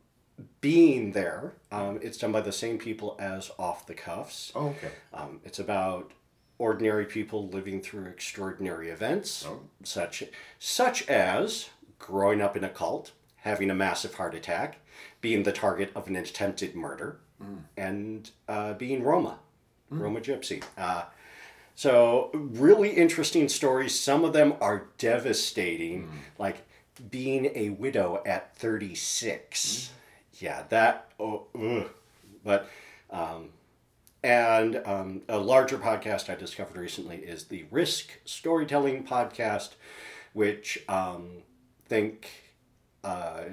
being 0.61 1.13
there 1.13 1.55
um, 1.71 1.99
it's 2.03 2.19
done 2.19 2.33
by 2.33 2.41
the 2.41 2.53
same 2.53 2.79
people 2.79 3.17
as 3.21 3.51
off 3.59 3.87
the 3.87 3.95
cuffs. 3.95 4.51
Oh 4.55 4.69
okay, 4.69 4.91
um, 5.13 5.41
it's 5.45 5.59
about 5.59 6.13
ordinary 6.59 7.05
people 7.05 7.49
living 7.49 7.81
through 7.81 8.07
extraordinary 8.07 8.89
events 8.91 9.45
Oh. 9.47 9.61
such 9.83 10.23
such 10.59 11.09
as 11.09 11.71
growing 11.99 12.41
up 12.41 12.57
in 12.57 12.65
a 12.65 12.69
cult 12.69 13.13
having 13.37 13.71
a 13.71 13.75
massive 13.75 14.15
heart 14.15 14.35
attack 14.35 14.79
being 15.21 15.43
the 15.43 15.53
target 15.53 15.91
of 15.95 16.07
an 16.09 16.17
attempted 16.17 16.75
murder 16.75 17.19
and 17.77 18.31
uh, 18.49 18.73
being 18.75 19.03
roma 19.03 19.39
roma 19.91 20.21
gypsy. 20.21 20.63
Uh, 20.79 21.05
so 21.75 22.31
really 22.33 22.91
interesting 22.91 23.49
stories. 23.49 23.99
Some 23.99 24.25
of 24.25 24.33
them 24.33 24.55
are 24.61 24.87
devastating 24.97 26.09
like 26.39 26.59
being 27.11 27.51
a 27.55 27.71
widow 27.71 28.23
at 28.25 28.57
36 28.57 29.91
yeah 30.45 30.63
that 30.69 31.11
oh 31.19 31.47
ugh. 31.59 31.89
but 32.45 32.69
um, 33.11 33.49
and 34.23 34.81
um, 34.85 35.23
a 35.29 35.39
larger 35.39 35.79
podcast 35.79 36.29
I 36.31 36.35
discovered 36.35 36.77
recently 36.77 37.17
is 37.17 37.45
the 37.45 37.65
Risk 37.71 38.09
Storytelling 38.25 39.05
Podcast, 39.05 39.71
which 40.33 40.83
um, 40.89 41.43
think 41.87 42.31
uh, 43.05 43.45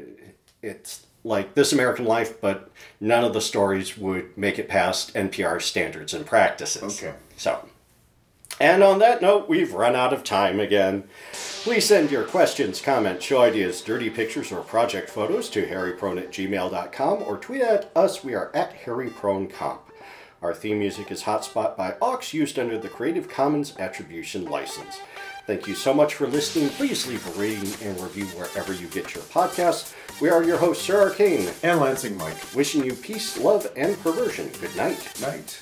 it's 0.61 1.05
like 1.23 1.53
This 1.53 1.73
American 1.73 2.05
Life, 2.05 2.41
but 2.41 2.71
none 2.99 3.23
of 3.23 3.33
the 3.33 3.41
stories 3.41 3.97
would 3.97 4.37
make 4.37 4.57
it 4.57 4.67
past 4.67 5.13
NPR 5.13 5.61
standards 5.61 6.13
and 6.13 6.25
practices. 6.25 7.03
Okay. 7.03 7.15
So, 7.37 7.67
and 8.59 8.83
on 8.83 8.99
that 8.99 9.21
note, 9.21 9.49
we've 9.49 9.73
run 9.73 9.95
out 9.95 10.13
of 10.13 10.23
time 10.23 10.59
again. 10.59 11.05
Please 11.63 11.85
send 11.85 12.11
your 12.11 12.23
questions, 12.23 12.81
comments, 12.81 13.25
show 13.25 13.41
ideas, 13.41 13.81
dirty 13.81 14.09
pictures, 14.09 14.51
or 14.51 14.61
project 14.61 15.09
photos 15.09 15.49
to 15.49 15.65
hairyprone 15.67 16.17
at 16.17 16.31
gmail.com 16.31 17.23
or 17.23 17.37
tweet 17.37 17.61
at 17.61 17.91
us. 17.95 18.23
We 18.23 18.33
are 18.33 18.51
at 18.55 18.83
hairypronecomp. 18.83 19.79
Our 20.41 20.55
theme 20.55 20.79
music 20.79 21.11
is 21.11 21.23
Hotspot 21.23 21.77
by 21.77 21.95
Aux, 22.01 22.19
used 22.31 22.57
under 22.57 22.79
the 22.79 22.89
Creative 22.89 23.29
Commons 23.29 23.77
Attribution 23.77 24.45
License. 24.45 24.99
Thank 25.45 25.67
you 25.67 25.75
so 25.75 25.93
much 25.93 26.15
for 26.15 26.27
listening. 26.27 26.69
Please 26.69 27.07
leave 27.07 27.25
a 27.27 27.39
rating 27.39 27.71
and 27.87 27.99
review 27.99 28.25
wherever 28.27 28.73
you 28.73 28.87
get 28.87 29.13
your 29.13 29.23
podcasts. 29.25 29.93
We 30.19 30.29
are 30.29 30.43
your 30.43 30.57
hosts, 30.57 30.85
Sir 30.85 31.01
Arcane, 31.01 31.49
and 31.61 31.79
Lansing 31.79 32.17
Mike. 32.17 32.37
wishing 32.55 32.83
you 32.83 32.93
peace, 32.93 33.37
love, 33.37 33.67
and 33.75 33.99
perversion. 34.01 34.49
Good 34.59 34.75
night. 34.75 35.11
Night. 35.21 35.61